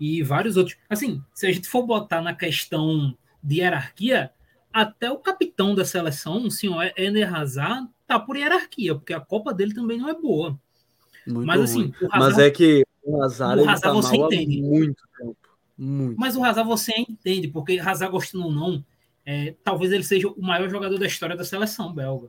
E 0.00 0.22
vários 0.22 0.56
outros. 0.56 0.78
Assim, 0.88 1.22
se 1.34 1.46
a 1.46 1.52
gente 1.52 1.68
for 1.68 1.86
botar 1.86 2.22
na 2.22 2.34
questão 2.34 3.14
de 3.42 3.56
hierarquia, 3.56 4.32
até 4.72 5.10
o 5.10 5.18
capitão 5.18 5.74
da 5.74 5.84
seleção, 5.84 6.46
o 6.46 6.50
senhor 6.50 6.92
Ender 6.96 7.34
Hazard, 7.34 7.88
tá 8.06 8.18
por 8.18 8.36
hierarquia, 8.36 8.94
porque 8.94 9.12
a 9.12 9.20
Copa 9.20 9.52
dele 9.52 9.74
também 9.74 9.98
não 9.98 10.08
é 10.08 10.14
boa. 10.14 10.58
Muito 11.26 11.46
Mas 11.46 11.60
assim, 11.60 11.92
o 12.00 12.08
Mas 12.08 12.22
Hazard, 12.22 12.42
é 12.42 12.50
que 12.50 12.86
o 13.02 13.22
Hazard, 13.22 13.60
o 13.60 13.68
Hazard 13.68 13.82
tá 13.82 13.92
você 13.92 14.16
mal 14.16 14.30
há 14.30 14.34
entende. 14.34 14.62
muito 14.62 15.02
tempo. 15.18 15.36
Muito. 15.76 16.18
Mas 16.20 16.36
o 16.36 16.44
Hazard 16.44 16.68
você 16.68 16.92
entende, 16.96 17.48
porque 17.48 17.78
Hazard 17.78 18.12
gostando 18.12 18.44
ou 18.44 18.52
não, 18.52 18.84
é, 19.24 19.54
talvez 19.64 19.92
ele 19.92 20.04
seja 20.04 20.28
o 20.28 20.42
maior 20.42 20.68
jogador 20.68 20.98
da 20.98 21.06
história 21.06 21.36
da 21.36 21.44
seleção 21.44 21.92
belga. 21.92 22.28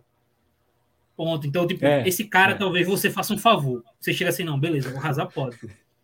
Ponto. 1.15 1.45
Então, 1.45 1.67
tipo, 1.67 1.85
É, 1.85 2.07
esse 2.07 2.23
cara 2.25 2.53
é. 2.53 2.55
talvez 2.55 2.87
você 2.87 3.09
faça 3.09 3.33
um 3.33 3.37
favor. 3.37 3.83
Você 3.99 4.13
chega 4.13 4.29
assim, 4.29 4.43
não, 4.43 4.59
beleza, 4.59 4.93
o 4.93 4.97
Hazard 5.05 5.33
pode. 5.33 5.57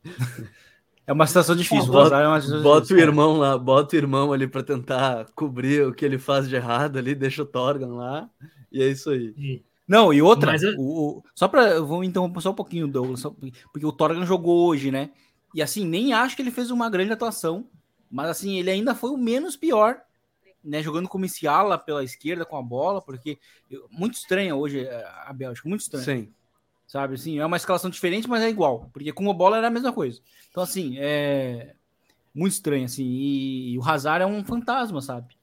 É 1.07 1.13
uma 1.13 1.25
situação 1.25 1.55
difícil. 1.55 1.87
Bota- 1.91 2.17
o 2.17 2.19
é 2.19 2.27
uma 2.27 2.41
situação 2.41 2.63
Bota 2.63 2.77
o 2.79 2.81
difícil. 2.81 2.99
irmão 3.07 3.37
lá, 3.37 3.57
bota 3.57 3.95
o 3.95 3.99
irmão 3.99 4.33
ali 4.33 4.45
para 4.47 4.61
tentar 4.61 5.25
cobrir 5.33 5.87
o 5.87 5.93
que 5.93 6.03
ele 6.03 6.19
faz 6.19 6.49
de 6.49 6.55
errado 6.55 6.97
ali, 6.97 7.15
deixa 7.15 7.41
o 7.43 7.45
Torgan 7.45 7.95
lá, 7.95 8.29
e 8.71 8.81
é 8.83 8.87
isso 8.89 9.09
aí. 9.09 9.33
E- 9.37 9.63
Não, 9.87 10.13
e 10.13 10.21
outra, 10.21 10.51
Mas 10.51 10.63
eu- 10.63 10.75
o, 10.77 11.19
o- 11.19 11.23
só 11.33 11.47
para 11.47 11.69
eu 11.69 11.85
vou 11.87 12.03
interromper 12.03 12.41
só 12.41 12.51
um 12.51 12.55
pouquinho, 12.55 12.89
Douglas, 12.89 13.21
só 13.21 13.29
porque 13.71 13.85
o 13.85 13.91
Torgan 13.91 14.25
jogou 14.25 14.67
hoje, 14.67 14.91
né? 14.91 15.11
E 15.55 15.61
assim, 15.61 15.85
nem 15.85 16.11
acho 16.11 16.35
que 16.35 16.41
ele 16.41 16.51
fez 16.51 16.69
uma 16.71 16.89
grande 16.89 17.13
atuação, 17.13 17.69
mas 18.11 18.29
assim, 18.29 18.59
ele 18.59 18.69
ainda 18.69 18.93
foi 18.93 19.09
o 19.11 19.17
menos 19.17 19.55
pior, 19.55 20.01
né? 20.61 20.83
Jogando 20.83 21.07
como 21.07 21.23
esse 21.23 21.47
ala 21.47 21.77
pela 21.77 22.03
esquerda 22.03 22.43
com 22.45 22.57
a 22.57 22.61
bola, 22.61 23.01
porque 23.01 23.39
eu- 23.71 23.87
muito 23.89 24.15
estranha 24.15 24.53
hoje 24.57 24.81
eh, 24.81 25.07
a 25.25 25.31
Bélgica, 25.31 25.69
muito 25.69 25.81
estranha. 25.81 26.03
Sim. 26.03 26.33
Sabe? 26.87 27.15
Assim, 27.15 27.37
é 27.37 27.45
uma 27.45 27.57
escalação 27.57 27.89
diferente, 27.89 28.27
mas 28.27 28.41
é 28.41 28.49
igual, 28.49 28.89
porque 28.93 29.11
com 29.11 29.29
a 29.29 29.33
bola 29.33 29.57
era 29.57 29.67
a 29.67 29.71
mesma 29.71 29.93
coisa. 29.93 30.19
Então, 30.49 30.63
assim, 30.63 30.95
é 30.97 31.75
muito 32.33 32.53
estranho, 32.53 32.85
assim, 32.85 33.03
e, 33.03 33.73
e 33.73 33.77
o 33.77 33.83
Hazard 33.83 34.23
é 34.23 34.25
um 34.25 34.43
fantasma, 34.43 35.01
sabe? 35.01 35.35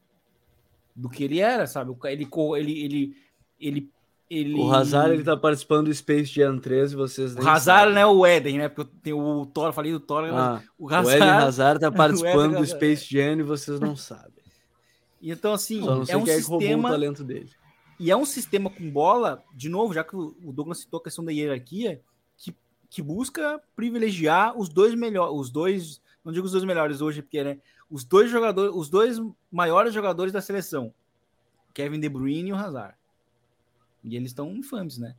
Do 0.97 1.09
que 1.09 1.24
ele 1.24 1.40
era, 1.40 1.66
sabe? 1.66 1.95
Ele, 2.05 2.28
ele, 2.55 2.80
ele, 2.80 3.16
ele 3.61 3.95
ele... 4.30 4.55
O 4.55 4.72
Hazard 4.72 5.12
ele 5.12 5.22
tá 5.22 5.36
participando 5.36 5.86
do 5.86 5.95
Space 5.95 6.24
Jam 6.24 6.59
13, 6.59 6.97
vocês 6.97 7.36
O 7.36 7.49
Hazard 7.49 7.92
não 7.92 8.01
é 8.01 8.07
o 8.07 8.26
Eden, 8.26 8.59
né? 8.59 8.68
Porque 8.68 8.90
tem 9.03 9.12
o 9.12 9.45
Thor, 9.47 9.72
falei 9.72 9.92
do 9.92 10.01
Thor, 10.01 10.24
ah, 10.32 10.62
o, 10.78 10.88
Hazard... 10.88 11.07
o 11.07 11.11
Eden 11.11 11.28
Hazard 11.28 11.80
tá 11.80 11.92
participando 11.92 12.57
do 12.57 12.66
Space 12.66 13.05
Jam 13.05 13.38
e 13.38 13.42
vocês 13.42 13.78
não 13.78 13.95
sabem. 13.95 14.32
Então, 15.22 15.53
assim, 15.53 15.86
é 16.09 16.16
um 16.16 16.26
sistema... 16.26 16.88
o 16.88 16.92
talento 16.92 17.22
dele. 17.22 17.51
E 17.99 18.11
é 18.11 18.16
um 18.16 18.24
sistema 18.24 18.68
com 18.68 18.90
bola, 18.90 19.42
de 19.55 19.68
novo, 19.68 19.95
já 19.95 20.03
que 20.03 20.16
o 20.16 20.53
Douglas 20.53 20.78
citou 20.80 20.99
a 20.99 21.03
questão 21.03 21.24
da 21.24 21.32
hierarquia, 21.32 22.01
que, 22.36 22.55
que 22.90 23.01
busca 23.03 23.61
privilegiar 23.76 24.59
os 24.59 24.68
dois 24.68 24.95
melhores, 24.95 25.34
os 25.38 25.51
dois, 25.51 26.03
não 26.24 26.32
digo 26.32 26.47
os 26.47 26.53
dois 26.53 26.64
melhores 26.64 27.01
hoje, 27.01 27.22
porque 27.22 27.42
né, 27.45 27.59
os 27.90 28.05
dois 28.05 28.30
jogadores, 28.30 28.74
os 28.74 28.88
dois 28.88 29.20
maiores 29.51 29.95
jogadores 29.95 30.32
da 30.32 30.40
seleção, 30.40 30.92
Kevin 31.72 32.01
De 32.01 32.09
Bruyne 32.09 32.51
e 32.51 32.53
o 32.53 32.57
Hazard. 32.57 32.97
E 34.03 34.16
eles 34.16 34.30
estão 34.30 34.51
infames, 34.55 34.99
né? 34.99 35.14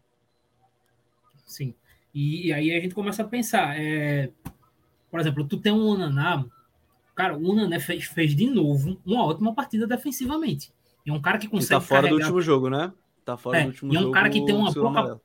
Sim. 1.45 1.73
E, 2.13 2.47
e, 2.47 2.53
aí 2.53 2.71
a 2.71 2.79
gente 2.79 2.95
começa 2.95 3.23
a 3.23 3.27
pensar, 3.27 3.79
é, 3.79 4.31
por 5.09 5.19
exemplo, 5.19 5.47
tu 5.47 5.57
tem 5.57 5.71
um 5.71 5.85
Onaná, 5.85 6.45
cara, 7.13 7.37
o 7.37 7.49
Onaná 7.49 7.79
fez, 7.79 8.05
fez 8.05 8.35
de 8.35 8.47
novo 8.49 8.99
uma 9.05 9.25
ótima 9.25 9.53
partida 9.53 9.87
defensivamente. 9.87 10.71
É 11.05 11.11
um 11.11 11.21
cara 11.21 11.37
que 11.37 11.47
consegue. 11.47 11.73
E 11.73 11.75
tá 11.77 11.81
fora 11.81 12.01
carregar... 12.01 12.17
do 12.17 12.23
último 12.23 12.41
jogo, 12.41 12.69
né? 12.69 12.91
Tá 13.23 13.37
fora 13.37 13.59
é, 13.59 13.63
do 13.63 13.67
último 13.67 13.93
jogo. 13.93 14.03
E 14.03 14.05
é 14.05 14.09
um 14.09 14.11
cara 14.11 14.29
que 14.29 14.45
tem 14.45 14.55
uma 14.55 14.71
boa. 14.71 14.87
Amarelo. 14.87 15.21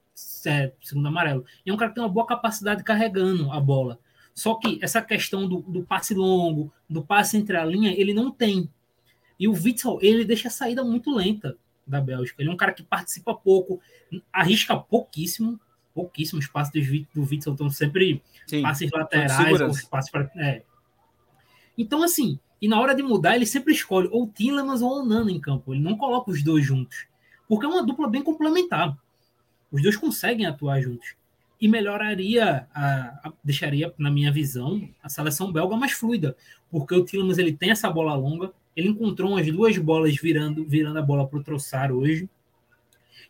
É, 0.47 0.73
segundo 0.83 1.09
amarelo. 1.09 1.45
E 1.65 1.71
é 1.71 1.73
um 1.75 1.77
cara 1.77 1.91
que 1.91 1.95
tem 1.95 2.05
uma 2.05 2.13
boa 2.13 2.27
capacidade 2.27 2.85
carregando 2.85 3.51
a 3.51 3.61
bola. 3.61 3.99
Só 4.35 4.55
que 4.55 4.79
essa 4.83 5.03
questão 5.03 5.49
do, 5.49 5.61
do 5.61 5.83
passe 5.83 6.15
longo, 6.15 6.73
do 6.89 7.03
passe 7.03 7.37
entre 7.37 7.57
a 7.57 7.65
linha, 7.65 7.93
ele 7.93 8.15
não 8.15 8.31
tem. 8.31 8.71
E 9.39 9.49
o 9.49 9.53
Witzel, 9.53 9.99
ele 10.03 10.25
deixa 10.25 10.49
a 10.49 10.51
saída 10.51 10.85
muito 10.85 11.15
lenta 11.15 11.57
da 11.87 12.01
Bélgica. 12.01 12.43
Ele 12.43 12.51
é 12.51 12.53
um 12.53 12.57
cara 12.57 12.73
que 12.73 12.83
participa 12.83 13.35
pouco, 13.35 13.81
arrisca 14.33 14.77
pouquíssimo, 14.77 15.59
pouquíssimo. 15.95 16.39
Os 16.39 16.47
passes 16.47 16.73
do, 17.15 17.23
Witzel 17.23 17.53
estão 17.53 17.71
sempre 17.71 18.23
Sim, 18.47 18.63
passes 18.63 18.91
laterais, 18.91 19.85
passes 19.89 20.11
para. 20.11 20.31
É. 20.37 20.63
Então, 21.77 22.03
assim, 22.03 22.39
e 22.61 22.69
na 22.69 22.81
hora 22.81 22.95
de 22.95 23.03
mudar, 23.03 23.37
ele 23.37 23.47
sempre 23.47 23.73
escolhe 23.73 24.09
ou 24.13 24.29
Tillemans 24.29 24.83
ou 24.83 25.01
Onana 25.01 25.31
em 25.31 25.41
campo. 25.41 25.73
Ele 25.73 25.83
não 25.83 25.97
coloca 25.97 26.31
os 26.31 26.43
dois 26.43 26.65
juntos. 26.65 27.07
Porque 27.49 27.65
é 27.65 27.69
uma 27.69 27.85
dupla 27.85 28.09
bem 28.09 28.23
complementar. 28.23 28.97
Os 29.73 29.83
dois 29.83 29.97
conseguem 29.97 30.47
atuar 30.47 30.81
juntos. 30.81 31.15
E 31.61 31.69
melhoraria, 31.69 32.67
a, 32.75 33.29
a, 33.29 33.33
deixaria, 33.43 33.93
na 33.99 34.11
minha 34.11 34.33
visão, 34.33 34.89
a 35.03 35.09
seleção 35.09 35.53
belga 35.53 35.77
mais 35.77 35.93
fluida. 35.93 36.37
Porque 36.71 36.95
o 36.95 37.05
Tillemans 37.05 37.39
ele 37.39 37.53
tem 37.53 37.71
essa 37.71 37.91
bola 37.91 38.15
longa, 38.15 38.53
ele 38.77 38.89
encontrou 38.89 39.33
umas 39.33 39.51
duas 39.51 39.77
bolas 39.79 40.17
virando, 40.17 40.65
virando 40.65 40.99
a 40.99 41.03
bola 41.03 41.27
para 41.27 41.39
o 41.39 41.43
Troçar 41.43 41.91
hoje. 41.93 42.29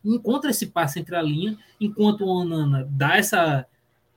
Encontra 0.03 0.49
esse 0.49 0.67
passe 0.67 0.99
entre 0.99 1.15
a 1.15 1.21
linha, 1.21 1.57
enquanto 1.79 2.21
o 2.21 2.27
Onana 2.27 2.87
dá 2.89 3.17
essa 3.17 3.65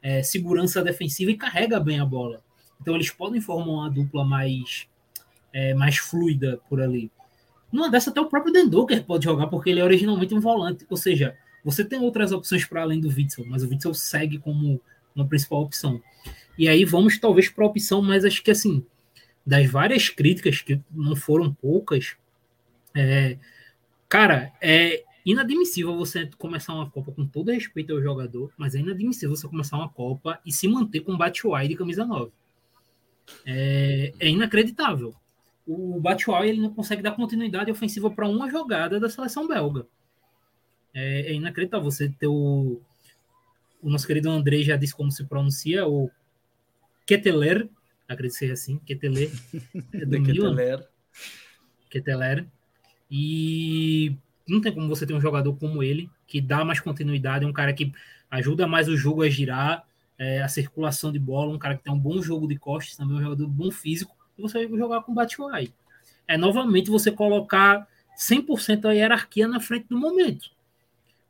é, 0.03 0.23
segurança 0.23 0.83
defensiva 0.83 1.31
e 1.31 1.37
carrega 1.37 1.79
bem 1.81 2.01
a 2.01 2.05
bola. 2.05 2.43
Então 2.81 2.95
eles 2.95 3.11
podem 3.11 3.41
formar 3.41 3.73
uma 3.73 3.91
dupla 3.91 4.25
mais, 4.25 4.87
é, 5.55 5.73
mais 5.73 5.97
fluida 5.97 6.61
por 6.69 6.81
ali. 6.83 7.11
Numa 7.73 7.89
dessa, 7.89 8.11
até 8.11 8.21
o 8.21 8.27
próprio 8.27 8.53
Dendoker 8.53 9.05
pode 9.05 9.25
jogar, 9.25 9.47
porque 9.47 9.71
ele 9.71 9.81
é 9.81 9.85
originalmente 9.85 10.35
um 10.35 10.41
volante. 10.41 10.85
Ou 10.91 10.97
seja, 10.97 11.37
você 11.65 11.85
tem 11.85 12.01
outras 12.01 12.33
opções 12.33 12.65
para 12.65 12.83
além 12.83 13.01
do 13.01 13.09
Witzel, 13.09 13.47
mas 13.47 13.63
o 13.63 13.69
Witzel 13.69 13.95
segue 13.95 14.39
como 14.39 14.81
uma 15.15 15.27
principal 15.27 15.63
opção. 15.63 16.03
E 16.59 16.69
aí 16.69 16.85
vamos 16.85 17.19
talvez 17.19 17.49
para 17.49 17.65
a 17.65 17.69
opção, 17.69 18.03
mas 18.03 18.25
acho 18.25 18.43
que 18.43 18.51
assim, 18.51 18.85
das 19.47 19.71
várias 19.71 20.09
críticas, 20.09 20.61
que 20.61 20.81
não 20.91 21.17
foram 21.17 21.55
poucas, 21.55 22.17
é, 22.97 23.39
cara, 24.09 24.53
é 24.61 25.05
inadmissível 25.25 25.97
você 25.97 26.29
começar 26.37 26.75
uma 26.75 26.91
Copa 26.91 27.13
com 27.13 27.27
todo 27.27 27.51
respeito 27.51 27.93
ao 27.93 28.03
jogador, 28.03 28.53
mas 28.57 28.75
é 28.75 28.81
inadmissível 28.81 29.35
você 29.35 29.49
começar 29.49 29.77
uma 29.77 29.89
Copa 29.89 30.39
e 30.45 30.53
se 30.53 30.69
manter 30.69 31.01
com 31.01 31.17
Batshuayi 31.17 31.69
de 31.69 31.77
camisa 31.77 32.05
9. 32.05 32.31
É, 33.47 34.13
é 34.19 34.29
inacreditável. 34.29 35.15
O 35.67 35.99
Batshuayi 36.01 36.51
ele 36.51 36.61
não 36.61 36.75
consegue 36.75 37.03
dar 37.03 37.13
continuidade 37.13 37.71
ofensiva 37.71 38.11
para 38.11 38.29
uma 38.29 38.51
jogada 38.51 39.01
da 39.01 39.09
seleção 39.09 39.49
belga. 39.49 39.87
É, 40.93 41.33
é 41.33 41.35
inacreditável 41.35 41.91
você 41.91 42.09
ter 42.09 42.27
o, 42.27 42.81
o 43.83 43.91
nosso 43.91 44.07
querido 44.07 44.31
André 44.31 44.63
já 44.63 44.77
disse 44.77 44.95
como 44.95 45.11
se 45.11 45.25
pronuncia, 45.25 45.87
o 45.87 46.11
Keteler, 47.07 47.69
acredito 48.09 48.33
que 48.33 48.39
seja 48.39 48.53
assim, 48.55 48.79
Keteler, 48.79 49.31
é 49.93 50.07
do 50.07 50.21
Keteler. 50.25 50.89
Keteler. 51.91 52.47
E 53.11 54.17
não 54.49 54.61
tem 54.61 54.73
como 54.73 54.89
você 54.89 55.07
ter 55.07 55.15
um 55.15 55.21
jogador 55.21 55.55
como 55.57 55.83
ele, 55.83 56.11
que 56.27 56.41
dá 56.41 56.65
mais 56.65 56.81
continuidade, 56.81 57.45
um 57.45 57.53
cara 57.53 57.73
que 57.73 57.93
ajuda 58.31 58.67
mais 58.67 58.89
o 58.89 58.97
jogo 58.97 59.23
a 59.23 59.29
girar, 59.29 59.87
é, 60.19 60.43
a 60.43 60.49
circulação 60.49 61.13
de 61.13 61.19
bola, 61.19 61.55
um 61.55 61.59
cara 61.59 61.77
que 61.77 61.85
tem 61.85 61.93
um 61.93 61.99
bom 61.99 62.21
jogo 62.23 62.49
de 62.49 62.59
costas, 62.59 62.97
também 62.97 63.17
um 63.17 63.23
jogador 63.23 63.47
bom 63.49 63.71
físico, 63.71 64.17
e 64.39 64.43
você 64.43 64.67
vai 64.67 64.79
jogar 64.79 65.03
com 65.03 65.15
Batshuayi. 65.15 65.73
É 66.27 66.37
novamente 66.37 66.91
você 66.91 67.11
colocar 67.11 67.87
100% 68.19 68.87
a 68.87 68.93
hierarquia 68.93 69.47
na 69.47 69.61
frente 69.61 69.87
do 69.89 69.99
momento. 69.99 70.51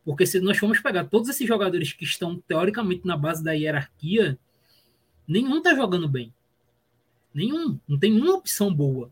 Porque 0.04 0.26
se 0.26 0.40
nós 0.40 0.58
formos 0.58 0.80
pegar 0.80 1.04
todos 1.04 1.28
esses 1.28 1.46
jogadores 1.46 1.92
que 1.92 2.04
estão 2.04 2.38
teoricamente 2.46 3.06
na 3.06 3.16
base 3.16 3.42
da 3.42 3.52
hierarquia, 3.52 4.38
nenhum 5.26 5.58
está 5.58 5.74
jogando 5.74 6.08
bem. 6.08 6.32
Nenhum. 7.32 7.78
Não 7.88 7.98
tem 7.98 8.12
uma 8.12 8.34
opção 8.34 8.72
boa. 8.72 9.10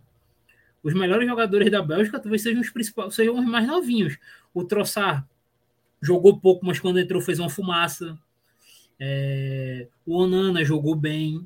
Os 0.82 0.94
melhores 0.94 1.28
jogadores 1.28 1.70
da 1.70 1.82
Bélgica 1.82 2.20
talvez 2.20 2.42
sejam 2.42 2.60
os 2.60 2.70
principais, 2.70 3.14
sejam 3.14 3.38
os 3.38 3.46
mais 3.46 3.66
novinhos. 3.66 4.18
O 4.52 4.64
Troçar 4.64 5.26
jogou 6.00 6.38
pouco, 6.38 6.66
mas 6.66 6.78
quando 6.78 6.98
entrou 6.98 7.22
fez 7.22 7.38
uma 7.38 7.48
fumaça. 7.48 8.18
É... 9.00 9.88
o 10.06 10.16
Onana 10.16 10.64
jogou 10.64 10.94
bem. 10.94 11.44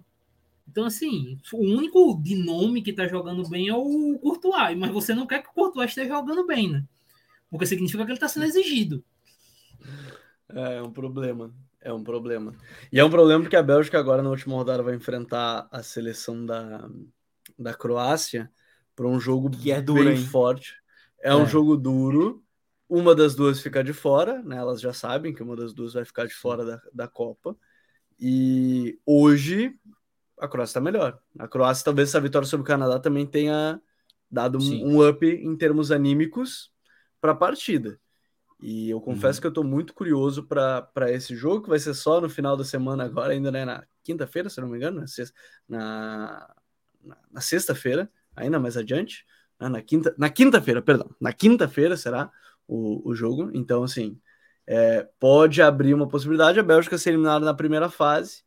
Então, 0.69 0.85
assim, 0.85 1.39
o 1.53 1.59
único 1.59 2.21
de 2.23 2.35
nome 2.35 2.83
que 2.83 2.91
está 2.91 3.07
jogando 3.07 3.49
bem 3.49 3.69
é 3.69 3.75
o 3.75 4.19
Courtois, 4.19 4.77
mas 4.77 4.91
você 4.91 5.15
não 5.15 5.27
quer 5.27 5.43
que 5.43 5.49
o 5.49 5.53
Courtois 5.53 5.91
esteja 5.91 6.15
jogando 6.15 6.47
bem, 6.47 6.71
né? 6.71 6.85
Porque 7.49 7.67
significa 7.67 8.05
que 8.05 8.11
ele 8.11 8.17
está 8.17 8.29
sendo 8.29 8.47
exigido. 8.47 9.03
É, 10.49 10.77
é 10.77 10.83
um 10.83 10.91
problema. 10.91 11.55
É 11.81 11.93
um 11.93 12.03
problema. 12.03 12.53
E 12.91 12.99
é 12.99 13.05
um 13.05 13.11
problema 13.11 13.43
porque 13.43 13.55
a 13.55 13.63
Bélgica 13.63 13.99
agora 13.99 14.23
na 14.23 14.31
última 14.31 14.57
rodada 14.57 14.83
vai 14.83 14.95
enfrentar 14.97 15.69
a 15.71 15.83
seleção 15.85 16.45
da, 16.45 16.91
da 17.57 17.73
Croácia 17.73 18.51
para 18.95 19.07
um 19.07 19.21
jogo 19.21 19.51
que 19.51 19.71
é 19.71 19.81
duro, 19.81 20.03
bem 20.03 20.17
hein? 20.17 20.25
forte. 20.25 20.75
É, 21.21 21.29
é, 21.29 21.35
um 21.35 21.47
jogo 21.47 21.77
duro. 21.77 22.43
Uma 22.89 23.15
das 23.15 23.35
duas 23.35 23.61
fica 23.61 23.85
de 23.85 23.93
fora, 23.93 24.43
né? 24.43 24.57
Elas 24.57 24.81
já 24.81 24.93
sabem 24.93 25.33
que 25.33 25.43
uma 25.43 25.55
das 25.55 25.73
duas 25.73 25.95
vai 25.95 26.05
ficar 26.05 26.27
de 26.27 26.35
fora 26.35 26.65
da, 26.65 26.83
da 26.93 27.09
Copa. 27.09 27.57
E 28.19 28.99
hoje 29.07 29.79
a 30.39 30.49
Croácia 30.49 30.71
está 30.71 30.81
melhor. 30.81 31.19
A 31.39 31.49
Croácia, 31.49 31.85
talvez 31.85 32.09
essa 32.09 32.21
vitória 32.21 32.47
sobre 32.47 32.63
o 32.63 32.67
Canadá 32.67 32.99
também 32.99 33.27
tenha 33.27 33.81
dado 34.31 34.59
um, 34.59 34.97
um 34.97 35.09
up 35.09 35.27
em 35.27 35.57
termos 35.57 35.91
anímicos 35.91 36.71
para 37.21 37.33
a 37.33 37.37
partida. 37.37 37.99
E 38.61 38.91
eu 38.91 39.01
confesso 39.01 39.39
uhum. 39.39 39.41
que 39.43 39.47
eu 39.47 39.51
estou 39.51 39.65
muito 39.65 39.93
curioso 39.93 40.43
para 40.43 41.11
esse 41.11 41.37
jogo, 41.37 41.65
que 41.65 41.69
vai 41.69 41.79
ser 41.79 41.95
só 41.95 42.21
no 42.21 42.29
final 42.29 42.57
da 42.57 42.65
semana 42.65 43.05
agora, 43.05 43.33
ainda 43.33 43.51
né, 43.51 43.65
na 43.65 43.85
quinta-feira, 44.03 44.49
se 44.49 44.61
não 44.61 44.69
me 44.69 44.79
engano, 44.79 45.01
na, 45.01 45.07
sexta, 45.07 45.35
na, 45.69 46.55
na, 47.03 47.17
na 47.31 47.41
sexta-feira, 47.41 48.11
ainda 48.35 48.59
mais 48.59 48.77
adiante, 48.77 49.27
né, 49.61 49.69
na 49.69 49.83
quinta, 49.83 50.15
na 50.17 50.31
quinta-feira, 50.31 50.81
perdão, 50.81 51.15
na 51.21 51.33
quinta-feira 51.33 51.97
será 51.97 52.31
o, 52.67 53.11
o 53.11 53.15
jogo, 53.15 53.51
então 53.53 53.83
assim, 53.83 54.19
é, 54.67 55.07
pode 55.21 55.61
abrir 55.61 55.93
uma 55.93 56.09
possibilidade 56.09 56.59
a 56.59 56.63
Bélgica 56.63 56.97
ser 56.97 57.11
eliminada 57.11 57.45
na 57.45 57.55
primeira 57.55 57.91
fase, 57.91 58.46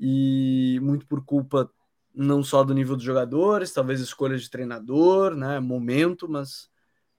e 0.00 0.80
muito 0.82 1.06
por 1.06 1.24
culpa 1.24 1.70
não 2.14 2.42
só 2.42 2.64
do 2.64 2.74
nível 2.74 2.96
dos 2.96 3.04
jogadores, 3.04 3.72
talvez 3.72 4.00
escolha 4.00 4.36
de 4.36 4.50
treinador, 4.50 5.36
né, 5.36 5.60
momento, 5.60 6.28
mas 6.28 6.68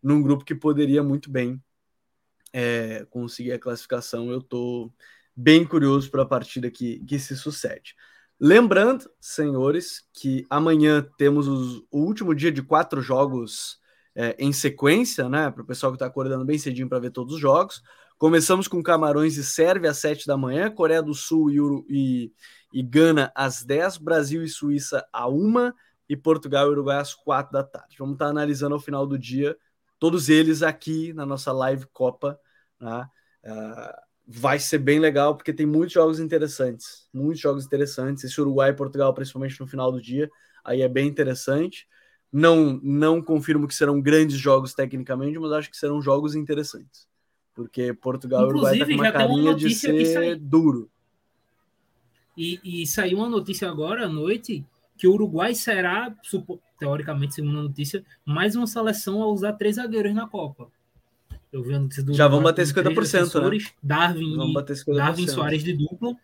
num 0.02 0.22
grupo 0.22 0.44
que 0.44 0.56
poderia 0.56 1.04
muito 1.04 1.30
bem 1.30 1.62
é, 2.52 3.06
conseguir 3.10 3.54
a 3.54 3.60
classificação, 3.60 4.30
eu 4.32 4.40
estou 4.40 4.94
bem 5.36 5.66
curioso 5.66 6.10
para 6.12 6.24
a 6.24 6.26
partida 6.26 6.70
que, 6.70 7.00
que 7.06 7.18
se 7.20 7.38
sucede. 7.38 7.96
Lembrando, 8.40 9.10
senhores, 9.20 10.04
que 10.12 10.46
amanhã 10.50 11.08
temos 11.18 11.48
os, 11.48 11.84
o 11.92 12.00
último 12.00 12.34
dia 12.34 12.52
de 12.52 12.64
quatro 12.64 13.00
jogos 13.00 13.80
é, 14.16 14.36
em 14.40 14.52
sequência, 14.52 15.30
né? 15.30 15.52
Para 15.52 15.62
o 15.62 15.66
pessoal 15.66 15.92
que 15.92 15.96
está 15.96 16.08
acordando 16.08 16.44
bem 16.44 16.58
cedinho 16.58 16.90
para 16.90 17.00
ver 17.00 17.12
todos 17.12 17.36
os 17.36 17.40
jogos. 17.40 17.82
Começamos 18.18 18.68
com 18.68 18.84
Camarões 18.84 19.38
e 19.38 19.44
Sérvia 19.44 19.92
às 19.92 19.98
7 19.98 20.28
da 20.28 20.36
manhã, 20.36 20.70
Coreia 20.70 21.02
do 21.02 21.14
Sul 21.14 21.52
e, 21.52 21.58
e, 21.90 22.32
e 22.74 22.82
Gana 22.82 23.32
às 23.36 23.64
10, 23.64 23.98
Brasil 23.98 24.44
e 24.44 24.50
Suíça 24.50 25.06
à 25.12 25.28
1 25.30 25.72
e 26.10 26.16
Portugal 26.16 26.68
e 26.68 26.72
Uruguai 26.72 26.98
às 26.98 27.14
4 27.14 27.52
da 27.52 27.64
tarde. 27.64 27.96
Vamos 27.98 28.14
estar 28.14 28.28
analisando 28.28 28.76
ao 28.76 28.82
final 28.82 29.08
do 29.08 29.18
dia 29.18 29.58
todos 30.02 30.30
eles 30.30 30.64
aqui 30.64 31.14
na 31.14 31.26
nossa 31.26 31.52
live 31.52 31.86
Copa. 31.94 32.40
Né? 32.80 33.08
Uh, 33.46 34.02
vai 34.28 34.60
ser 34.60 34.80
bem 34.80 35.00
legal 35.00 35.36
porque 35.36 35.54
tem 35.54 35.66
muitos 35.66 35.94
jogos 35.94 36.20
interessantes, 36.20 37.08
muitos 37.14 37.40
jogos 37.40 37.66
interessantes. 37.66 38.24
Esse 38.24 38.42
Uruguai 38.42 38.72
e 38.72 38.76
Portugal, 38.76 39.14
principalmente 39.14 39.60
no 39.60 39.68
final 39.68 39.92
do 39.92 40.02
dia, 40.02 40.30
aí 40.66 40.82
é 40.82 40.90
bem 40.90 41.08
interessante. 41.08 41.88
Não, 42.32 42.80
não 42.82 43.22
confirmo 43.22 43.68
que 43.68 43.76
serão 43.76 44.02
grandes 44.02 44.38
jogos 44.38 44.74
tecnicamente, 44.74 45.38
mas 45.38 45.52
acho 45.52 45.70
que 45.70 45.78
serão 45.78 46.02
jogos 46.02 46.34
interessantes. 46.34 47.08
porque 47.54 47.94
Portugal 47.94 48.48
Inclusive, 48.50 48.80
e 48.80 48.96
Uruguai 48.96 49.12
tá 49.12 49.20
com 49.20 49.24
uma 49.24 49.28
carinha 49.28 49.52
uma 49.52 49.56
de 49.56 49.76
ser 49.76 50.36
duro. 50.38 50.91
E, 52.38 52.60
e 52.64 52.88
saiu 52.88 53.18
uma 53.18 53.30
notícia 53.30 53.70
agora 53.70 54.06
à 54.06 54.10
noite 54.10 54.66
que 54.98 55.08
o 55.08 55.14
Uruguai 55.14 55.56
será, 55.56 56.16
teoricamente, 56.78 57.34
segundo 57.34 57.60
a 57.60 57.64
notícia, 57.64 58.04
mais 58.24 58.56
uma 58.56 58.68
seleção 58.68 59.22
a 59.22 59.28
usar 59.28 59.54
três 59.54 59.78
zagueiros 59.78 60.14
na 60.14 60.28
Copa. 60.28 60.68
Eu 61.52 61.64
vi 61.64 61.74
a 61.74 61.80
notícia 61.80 62.04
do 62.04 62.14
Já 62.14 62.28
vão 62.28 62.42
bater 62.42 62.66
50%, 62.66 63.50
né? 63.50 63.58
Darwin, 63.82 64.38
vamos 64.38 64.54
bater 64.54 64.76
50%. 64.76 64.96
Darwin 64.96 65.28
Soares 65.28 65.64
de 65.64 65.74
dupla. 65.74 66.16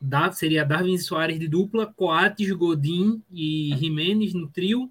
Dar, 0.00 0.32
seria 0.32 0.64
Darwin 0.64 0.96
Soares 0.98 1.38
de 1.38 1.48
dupla, 1.48 1.86
Coates, 1.86 2.50
Godin 2.52 3.22
e 3.32 3.74
Jimenez 3.76 4.32
no 4.32 4.48
trio, 4.48 4.90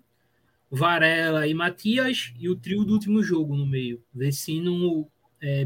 Varela 0.70 1.48
e 1.48 1.54
Matias, 1.54 2.34
e 2.40 2.50
o 2.50 2.56
trio 2.56 2.84
do 2.84 2.94
último 2.94 3.24
jogo 3.24 3.56
no 3.56 3.66
meio. 3.66 4.02
Vecino, 4.14 5.08
é, 5.42 5.66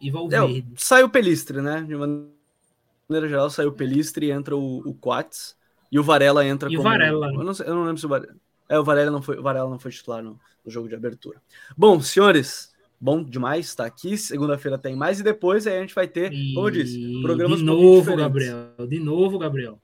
e 0.00 0.10
Valverde. 0.10 0.60
É, 0.60 0.74
sai 0.76 1.02
o 1.02 1.08
Pelistre, 1.08 1.62
né? 1.62 1.82
De 1.82 1.94
maneira 3.12 3.28
geral, 3.28 3.50
sai 3.50 3.66
o 3.66 3.72
Pelistre 3.72 4.26
e 4.26 4.30
entra 4.30 4.56
o, 4.56 4.78
o 4.78 4.94
Coates. 4.94 5.56
E 5.90 5.98
o 5.98 6.02
Varela 6.02 6.44
entra 6.44 6.70
e 6.70 6.76
como... 6.76 6.88
Varela. 6.88 7.28
Eu 7.28 7.44
não, 7.44 7.52
eu 7.52 7.74
não 7.74 7.84
lembro 7.84 7.98
se 7.98 8.06
o 8.06 8.08
Varela... 8.08 8.34
É, 8.68 8.78
o 8.78 8.84
Varela 8.84 9.10
não 9.10 9.20
foi, 9.20 9.38
o 9.38 9.42
Varela 9.42 9.68
não 9.68 9.78
foi 9.78 9.90
titular 9.90 10.22
no, 10.22 10.40
no 10.64 10.70
jogo 10.70 10.88
de 10.88 10.94
abertura. 10.94 11.40
Bom, 11.76 12.00
senhores, 12.00 12.72
bom 12.98 13.22
demais 13.22 13.66
estar 13.66 13.84
aqui. 13.84 14.16
Segunda-feira 14.16 14.78
tem 14.78 14.96
mais 14.96 15.20
e 15.20 15.22
depois 15.22 15.66
aí 15.66 15.76
a 15.76 15.80
gente 15.80 15.94
vai 15.94 16.08
ter, 16.08 16.32
e... 16.32 16.54
como 16.54 16.68
eu 16.68 16.70
disse, 16.70 17.20
programas 17.20 17.58
De 17.58 17.64
novo, 17.64 18.16
Gabriel. 18.16 18.56
De 18.88 18.98
novo, 18.98 19.38
Gabriel. 19.38 19.78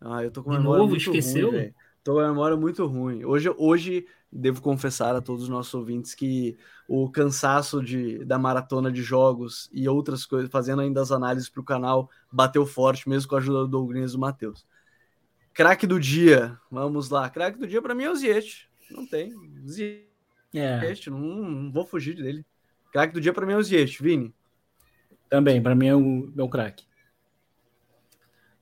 Ah, 0.00 0.22
eu 0.22 0.30
tô 0.30 0.42
com 0.42 0.50
uma 0.50 0.56
de 0.56 0.62
memória 0.62 0.82
novo, 0.82 0.90
muito 0.90 1.10
esqueceu? 1.10 1.50
ruim, 1.50 1.74
Tô 2.04 2.12
com 2.12 2.18
uma 2.20 2.28
memória 2.28 2.56
muito 2.56 2.86
ruim. 2.86 3.24
Hoje, 3.24 3.52
hoje 3.58 4.06
devo 4.32 4.62
confessar 4.62 5.16
a 5.16 5.20
todos 5.20 5.44
os 5.44 5.48
nossos 5.48 5.74
ouvintes 5.74 6.14
que 6.14 6.56
o 6.86 7.10
cansaço 7.10 7.82
de, 7.82 8.24
da 8.24 8.38
maratona 8.38 8.90
de 8.90 9.02
jogos 9.02 9.68
e 9.72 9.88
outras 9.88 10.24
coisas, 10.24 10.50
fazendo 10.50 10.82
ainda 10.82 11.00
as 11.00 11.10
análises 11.10 11.48
para 11.48 11.60
o 11.60 11.64
canal, 11.64 12.08
bateu 12.30 12.64
forte, 12.64 13.08
mesmo 13.08 13.28
com 13.28 13.36
a 13.36 13.38
ajuda 13.38 13.60
do 13.60 13.68
Douglas 13.68 14.10
e 14.10 14.14
do 14.14 14.20
Matheus. 14.20 14.66
Craque 15.52 15.86
do 15.86 15.98
dia, 15.98 16.58
vamos 16.70 17.10
lá. 17.10 17.28
Craque 17.28 17.58
do 17.58 17.66
dia 17.66 17.82
para 17.82 17.94
mim 17.94 18.04
é 18.04 18.10
o 18.10 18.14
Ziet. 18.14 18.68
Não 18.90 19.06
tem. 19.06 19.34
Ziet, 19.66 20.08
é. 20.54 21.10
não, 21.10 21.18
não, 21.18 21.72
vou 21.72 21.84
fugir 21.84 22.14
dele. 22.14 22.44
Craque 22.92 23.12
do 23.12 23.20
dia 23.20 23.32
para 23.32 23.46
mim 23.46 23.54
é 23.54 23.56
o 23.56 23.62
Ziet, 23.62 24.00
Vini. 24.02 24.32
Também, 25.28 25.62
para 25.62 25.74
mim 25.74 25.86
é 25.86 25.94
o 25.94 26.00
meu 26.00 26.48
craque. 26.48 26.84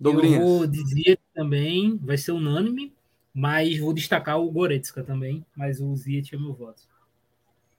Eu 0.00 0.40
vou 0.40 0.66
dizer 0.66 1.18
também, 1.34 1.96
vai 1.96 2.16
ser 2.16 2.32
unânime, 2.32 2.94
mas 3.39 3.78
vou 3.78 3.93
destacar 3.93 4.41
o 4.41 4.51
Goretzka 4.51 5.05
também, 5.05 5.47
mas 5.57 5.80
o 5.80 5.95
Ziet 5.95 6.34
é 6.34 6.39
meu 6.39 6.53
voto. 6.53 6.82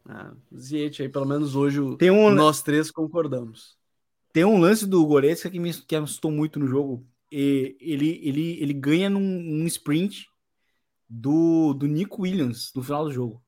Ah, 0.06 0.32
Ziet 0.56 1.02
aí, 1.02 1.10
pelo 1.10 1.26
menos 1.26 1.54
hoje, 1.54 1.82
Tem 1.98 2.10
um... 2.10 2.30
nós 2.30 2.62
três 2.62 2.90
concordamos. 2.90 3.78
Tem 4.32 4.46
um 4.46 4.58
lance 4.58 4.88
do 4.88 5.06
Goretzka 5.06 5.50
que 5.50 5.60
me 5.60 5.74
que 5.74 5.98
assustou 5.98 6.32
muito 6.32 6.60
no 6.60 6.66
jogo, 6.66 7.06
ele, 7.30 8.22
ele, 8.24 8.64
ele 8.64 8.74
ganha 8.74 9.10
num, 9.10 9.20
num, 9.20 9.66
sprint 9.66 10.30
do, 11.10 11.74
do 11.74 11.88
Nico 11.88 12.22
Williams 12.22 12.72
no 12.74 12.82
final 12.82 13.04
do 13.04 13.12
jogo. 13.12 13.44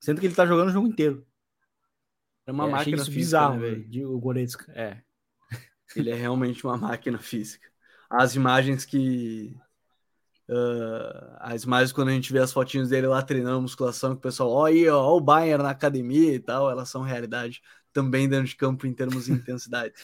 Sendo 0.00 0.20
que 0.20 0.26
ele 0.26 0.34
tá 0.34 0.44
jogando 0.44 0.70
o 0.70 0.72
jogo 0.72 0.88
inteiro. 0.88 1.24
É 2.44 2.50
uma 2.50 2.66
é, 2.66 2.70
máquina 2.70 2.96
isso 2.96 3.04
física, 3.06 3.18
bizarro, 3.20 3.60
né, 3.60 3.70
velho. 3.70 4.12
O 4.12 4.18
Goretzka, 4.18 4.72
é. 4.72 5.00
Ele 5.94 6.10
é 6.10 6.14
realmente 6.14 6.66
uma 6.66 6.76
máquina 6.76 7.18
física. 7.20 7.70
As 8.10 8.34
imagens 8.34 8.84
que. 8.84 9.54
Uh, 10.52 11.36
as 11.38 11.62
imagens 11.62 11.92
quando 11.92 12.08
a 12.08 12.12
gente 12.12 12.30
vê 12.30 12.38
as 12.38 12.52
fotinhos 12.52 12.90
dele 12.90 13.06
lá 13.06 13.22
treinando 13.22 13.62
musculação, 13.62 14.10
que 14.10 14.18
o 14.18 14.20
pessoal, 14.20 14.50
ó, 14.50 14.66
aí, 14.66 14.86
ó, 14.86 15.00
ó, 15.00 15.16
o 15.16 15.20
Bayern 15.20 15.62
na 15.62 15.70
academia 15.70 16.34
e 16.34 16.38
tal, 16.38 16.70
elas 16.70 16.90
são 16.90 17.00
realidade 17.00 17.62
também 17.90 18.28
dentro 18.28 18.46
de 18.48 18.56
campo 18.56 18.86
em 18.86 18.92
termos 18.92 19.24
de 19.24 19.32
intensidade. 19.32 19.94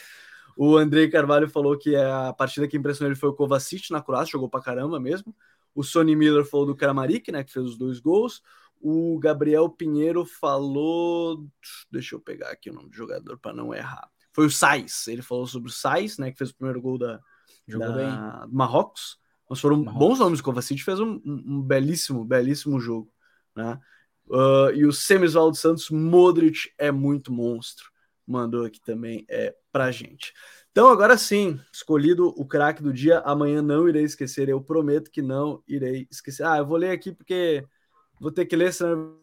O 0.57 0.75
Andrei 0.75 1.07
Carvalho 1.07 1.47
falou 1.47 1.77
que 1.77 1.95
a 1.95 2.33
partida 2.33 2.67
que 2.67 2.77
impressionou 2.77 3.11
ele 3.11 3.19
foi 3.19 3.29
o 3.29 3.33
Kovacic 3.33 3.91
na 3.91 4.01
Croácia, 4.01 4.31
jogou 4.31 4.49
pra 4.49 4.59
caramba 4.61 4.99
mesmo. 4.99 5.35
O 5.75 5.83
Sonny 5.83 6.15
Miller 6.15 6.43
falou 6.43 6.65
do 6.65 6.75
Kramaric, 6.75 7.31
né, 7.31 7.43
que 7.43 7.51
fez 7.53 7.65
os 7.65 7.77
dois 7.77 7.99
gols. 7.99 8.41
O 8.81 9.19
Gabriel 9.19 9.69
Pinheiro 9.69 10.25
falou, 10.25 11.47
deixa 11.91 12.15
eu 12.15 12.19
pegar 12.19 12.49
aqui 12.49 12.71
o 12.71 12.73
nome 12.73 12.89
do 12.89 12.95
jogador 12.95 13.37
para 13.37 13.53
não 13.53 13.73
errar. 13.73 14.09
Foi 14.33 14.47
o 14.47 14.49
Sais, 14.49 15.07
ele 15.07 15.21
falou 15.21 15.45
sobre 15.45 15.69
o 15.69 15.73
Sais, 15.73 16.17
né, 16.17 16.31
que 16.31 16.37
fez 16.37 16.49
o 16.49 16.55
primeiro 16.55 16.81
gol 16.81 16.97
da, 16.97 17.19
da 17.67 18.47
Marrocos. 18.51 19.19
Mas 19.49 19.59
foram 19.59 19.83
bons 19.83 20.19
nomes, 20.19 20.39
o 20.39 20.43
Kovacic 20.43 20.83
fez 20.83 20.99
um, 20.99 21.19
um, 21.25 21.61
belíssimo, 21.61 22.23
belíssimo 22.23 22.79
jogo, 22.79 23.11
né? 23.55 23.79
Uh, 24.27 24.71
e 24.75 24.85
o 24.85 24.93
Semisvaldo 24.93 25.57
Santos, 25.57 25.89
Modric 25.89 26.71
é 26.77 26.91
muito 26.91 27.31
monstro 27.31 27.89
mandou 28.29 28.63
aqui 28.63 28.79
também 28.79 29.25
é, 29.27 29.53
pra 29.71 29.91
gente. 29.91 30.33
Então, 30.71 30.87
agora 30.87 31.17
sim, 31.17 31.59
escolhido 31.73 32.27
o 32.37 32.45
craque 32.45 32.81
do 32.81 32.93
dia. 32.93 33.19
Amanhã 33.19 33.61
não 33.61 33.89
irei 33.89 34.03
esquecer, 34.03 34.47
eu 34.47 34.61
prometo 34.61 35.09
que 35.09 35.21
não 35.21 35.63
irei 35.67 36.07
esquecer. 36.11 36.45
Ah, 36.45 36.59
eu 36.59 36.65
vou 36.65 36.77
ler 36.77 36.91
aqui 36.91 37.11
porque 37.11 37.65
vou 38.21 38.31
ter 38.31 38.45
que 38.45 38.55
ler, 38.55 38.71
senão 38.71 38.91
eu 38.91 38.97
vou 38.97 39.15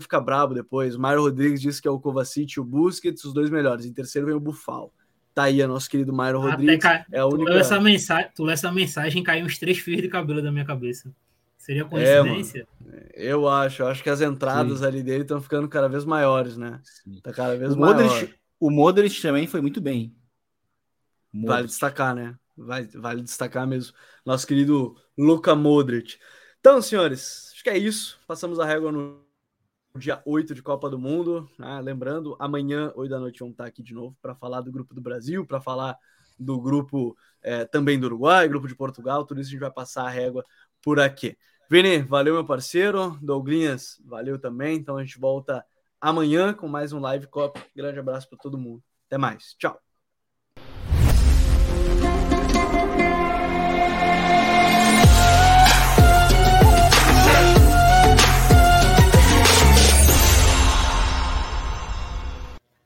ficar 0.00 0.20
brabo 0.20 0.54
depois. 0.54 0.96
Mário 0.96 1.22
Rodrigues 1.22 1.60
disse 1.60 1.80
que 1.80 1.86
é 1.86 1.90
o 1.90 2.00
Kovacic 2.00 2.54
e 2.56 2.60
o 2.60 2.64
Busquets, 2.64 3.24
os 3.24 3.34
dois 3.34 3.50
melhores. 3.50 3.84
Em 3.84 3.92
terceiro 3.92 4.26
vem 4.26 4.34
o 4.34 4.40
Bufal. 4.40 4.92
Tá 5.34 5.44
aí, 5.44 5.66
nosso 5.66 5.88
querido 5.88 6.12
Mário 6.12 6.40
Rodrigues. 6.40 6.78
Ca... 6.78 7.06
É 7.10 7.20
a 7.20 7.26
única... 7.26 7.44
tu, 7.44 7.50
leu 7.50 7.60
essa 7.60 7.80
mensagem, 7.80 8.30
tu 8.34 8.44
leu 8.44 8.52
essa 8.52 8.70
mensagem 8.70 9.22
caiu 9.22 9.46
uns 9.46 9.58
três 9.58 9.78
fios 9.78 10.02
de 10.02 10.08
cabelo 10.08 10.42
da 10.42 10.52
minha 10.52 10.64
cabeça. 10.64 11.14
Seria 11.56 11.84
coincidência? 11.84 12.66
É, 12.92 13.32
eu 13.32 13.48
acho, 13.48 13.82
eu 13.82 13.86
acho 13.86 14.02
que 14.02 14.10
as 14.10 14.20
entradas 14.20 14.80
Sim. 14.80 14.86
ali 14.86 15.02
dele 15.02 15.22
estão 15.22 15.40
ficando 15.40 15.68
cada 15.68 15.88
vez 15.88 16.04
maiores, 16.04 16.56
né? 16.56 16.80
Sim. 16.82 17.20
Tá 17.22 17.32
cada 17.32 17.56
vez 17.56 17.72
o 17.72 17.78
maior. 17.78 18.02
Modric, 18.02 18.34
o 18.58 18.70
Modric 18.70 19.22
também 19.22 19.46
foi 19.46 19.60
muito 19.60 19.80
bem. 19.80 20.14
Modric. 21.32 21.48
Vale 21.54 21.66
destacar, 21.68 22.14
né? 22.14 22.34
Vai, 22.56 22.86
vale 22.88 23.22
destacar 23.22 23.66
mesmo. 23.66 23.94
Nosso 24.26 24.46
querido 24.46 24.96
Luca 25.16 25.54
Modric. 25.54 26.18
Então, 26.60 26.82
senhores, 26.82 27.50
acho 27.54 27.62
que 27.62 27.70
é 27.70 27.78
isso. 27.78 28.18
Passamos 28.26 28.60
a 28.60 28.66
régua 28.66 28.92
no 28.92 29.21
dia 29.98 30.22
8 30.24 30.54
de 30.54 30.62
Copa 30.62 30.88
do 30.88 30.98
Mundo. 30.98 31.48
Né? 31.58 31.80
Lembrando, 31.80 32.36
amanhã, 32.38 32.92
8 32.94 33.10
da 33.10 33.20
noite, 33.20 33.40
vamos 33.40 33.52
estar 33.52 33.66
aqui 33.66 33.82
de 33.82 33.94
novo 33.94 34.16
para 34.22 34.34
falar 34.34 34.60
do 34.60 34.72
grupo 34.72 34.94
do 34.94 35.00
Brasil, 35.00 35.46
para 35.46 35.60
falar 35.60 35.96
do 36.38 36.60
grupo 36.60 37.16
é, 37.42 37.64
também 37.64 37.98
do 37.98 38.06
Uruguai, 38.06 38.48
grupo 38.48 38.66
de 38.66 38.74
Portugal. 38.74 39.24
Tudo 39.24 39.40
isso 39.40 39.50
a 39.50 39.52
gente 39.52 39.60
vai 39.60 39.70
passar 39.70 40.04
a 40.04 40.10
régua 40.10 40.44
por 40.82 40.98
aqui. 40.98 41.36
Vini, 41.70 42.02
valeu, 42.02 42.34
meu 42.34 42.44
parceiro. 42.44 43.18
Douglinhas, 43.22 44.00
valeu 44.04 44.38
também. 44.38 44.76
Então 44.76 44.96
a 44.96 45.04
gente 45.04 45.18
volta 45.18 45.64
amanhã 46.00 46.52
com 46.52 46.68
mais 46.68 46.92
um 46.92 47.00
Live 47.00 47.26
Cop. 47.28 47.60
Grande 47.74 47.98
abraço 47.98 48.28
para 48.28 48.38
todo 48.38 48.58
mundo. 48.58 48.82
Até 49.06 49.18
mais. 49.18 49.54
Tchau. 49.58 49.91